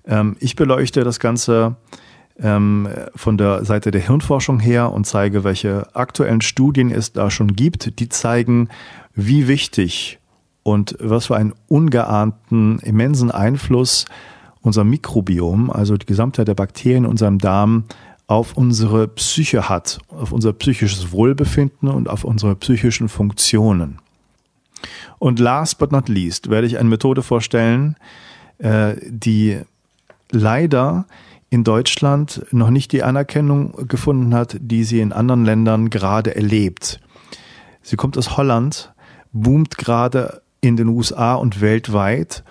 Ähm, 0.06 0.38
ich 0.40 0.56
beleuchte 0.56 1.04
das 1.04 1.20
Ganze 1.20 1.76
ähm, 2.40 2.88
von 3.16 3.38
der 3.38 3.66
Seite 3.66 3.92
der 3.92 4.02
Hirnforschung 4.02 4.60
her 4.60 4.92
und 4.92 5.06
zeige, 5.06 5.44
welche 5.44 5.96
aktuellen 5.96 6.42
Studien 6.42 6.92
es 6.92 7.14
da 7.14 7.30
schon 7.30 7.56
gibt, 7.56 8.00
die 8.00 8.10
zeigen, 8.10 8.70
wie 9.16 9.48
wichtig 9.48 10.20
und 10.64 10.96
was 11.00 11.28
für 11.28 11.36
einen 11.36 11.54
ungeahnten, 11.68 12.80
immensen 12.80 13.32
Einfluss 13.32 14.06
unser 14.62 14.84
Mikrobiom, 14.84 15.70
also 15.72 15.98
die 15.98 16.06
Gesamtheit 16.06 16.48
der 16.48 16.56
Bakterien 16.56 17.06
in 17.06 17.10
unserem 17.10 17.40
Darm, 17.40 17.86
auf 18.28 18.58
unsere 18.58 19.08
Psyche 19.08 19.70
hat, 19.70 20.00
auf 20.10 20.34
unser 20.34 20.52
psychisches 20.52 21.14
Wohlbefinden 21.14 21.88
und 21.88 22.10
auf 22.10 22.26
unsere 22.26 22.56
psychischen 22.56 23.08
Funktionen. 23.08 24.00
Und 25.18 25.40
last 25.40 25.80
but 25.80 25.92
not 25.92 26.10
least 26.10 26.50
werde 26.50 26.68
ich 26.68 26.78
eine 26.78 26.90
Methode 26.90 27.24
vorstellen, 27.24 27.96
äh, 28.60 28.96
die 29.08 29.62
leider 30.32 31.06
in 31.50 31.64
Deutschland 31.64 32.46
noch 32.52 32.70
nicht 32.70 32.92
die 32.92 33.04
Anerkennung 33.04 33.88
gefunden 33.88 34.34
hat, 34.34 34.58
die 34.60 34.84
sie 34.84 35.00
in 35.00 35.14
anderen 35.14 35.46
Ländern 35.46 35.90
gerade 35.90 36.36
erlebt. 36.36 37.00
Sie 37.82 37.96
kommt 37.96 38.18
aus 38.18 38.36
Holland, 38.36 38.94
boomt 39.32 39.78
gerade 39.78 40.42
in 40.60 40.76
den 40.76 40.88
USA 40.90 41.36
und 41.36 41.62
weltweit 41.62 42.44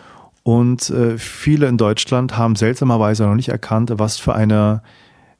und 0.42 0.90
äh, 0.90 1.18
viele 1.18 1.66
in 1.66 1.76
Deutschland 1.76 2.38
haben 2.38 2.56
seltsamerweise 2.56 3.24
noch 3.24 3.34
nicht 3.34 3.48
erkannt, 3.48 3.92
was 3.96 4.16
für 4.16 4.34
eine 4.34 4.80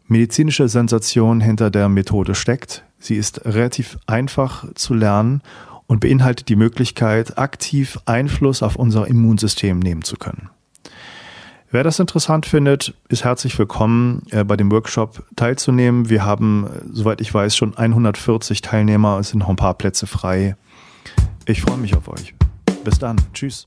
medizinische 0.09 0.69
Sensation 0.69 1.41
hinter 1.41 1.71
der 1.71 1.89
Methode 1.89 2.35
steckt. 2.35 2.85
Sie 2.99 3.15
ist 3.15 3.45
relativ 3.45 3.99
einfach 4.07 4.65
zu 4.75 4.95
lernen 4.95 5.43
und 5.87 6.01
beinhaltet 6.01 6.49
die 6.49 6.57
Möglichkeit, 6.57 7.39
aktiv 7.39 7.99
Einfluss 8.05 8.63
auf 8.63 8.77
unser 8.77 9.07
Immunsystem 9.07 9.79
nehmen 9.79 10.03
zu 10.03 10.17
können. 10.17 10.51
Wer 11.77 11.85
das 11.85 11.99
interessant 11.99 12.47
findet, 12.47 12.95
ist 13.11 13.25
herzlich 13.25 13.59
willkommen, 13.59 14.23
äh, 14.31 14.45
bei 14.45 14.57
dem 14.57 14.73
Workshop 14.73 15.27
teilzunehmen. 15.37 16.09
Wir 16.09 16.25
haben, 16.25 16.67
äh, 16.67 16.81
soweit 16.91 17.21
ich 17.21 17.35
weiß, 17.35 17.55
schon 17.55 17.77
140 17.77 18.63
Teilnehmer. 18.63 19.19
Es 19.19 19.29
sind 19.29 19.41
noch 19.41 19.51
ein 19.51 19.57
paar 19.57 19.75
Plätze 19.75 20.07
frei. 20.07 20.57
Ich 21.45 21.61
freue 21.61 21.77
mich 21.77 21.95
auf 21.95 22.09
euch. 22.09 22.35
Bis 22.83 22.99
dann. 22.99 23.19
Tschüss. 23.35 23.67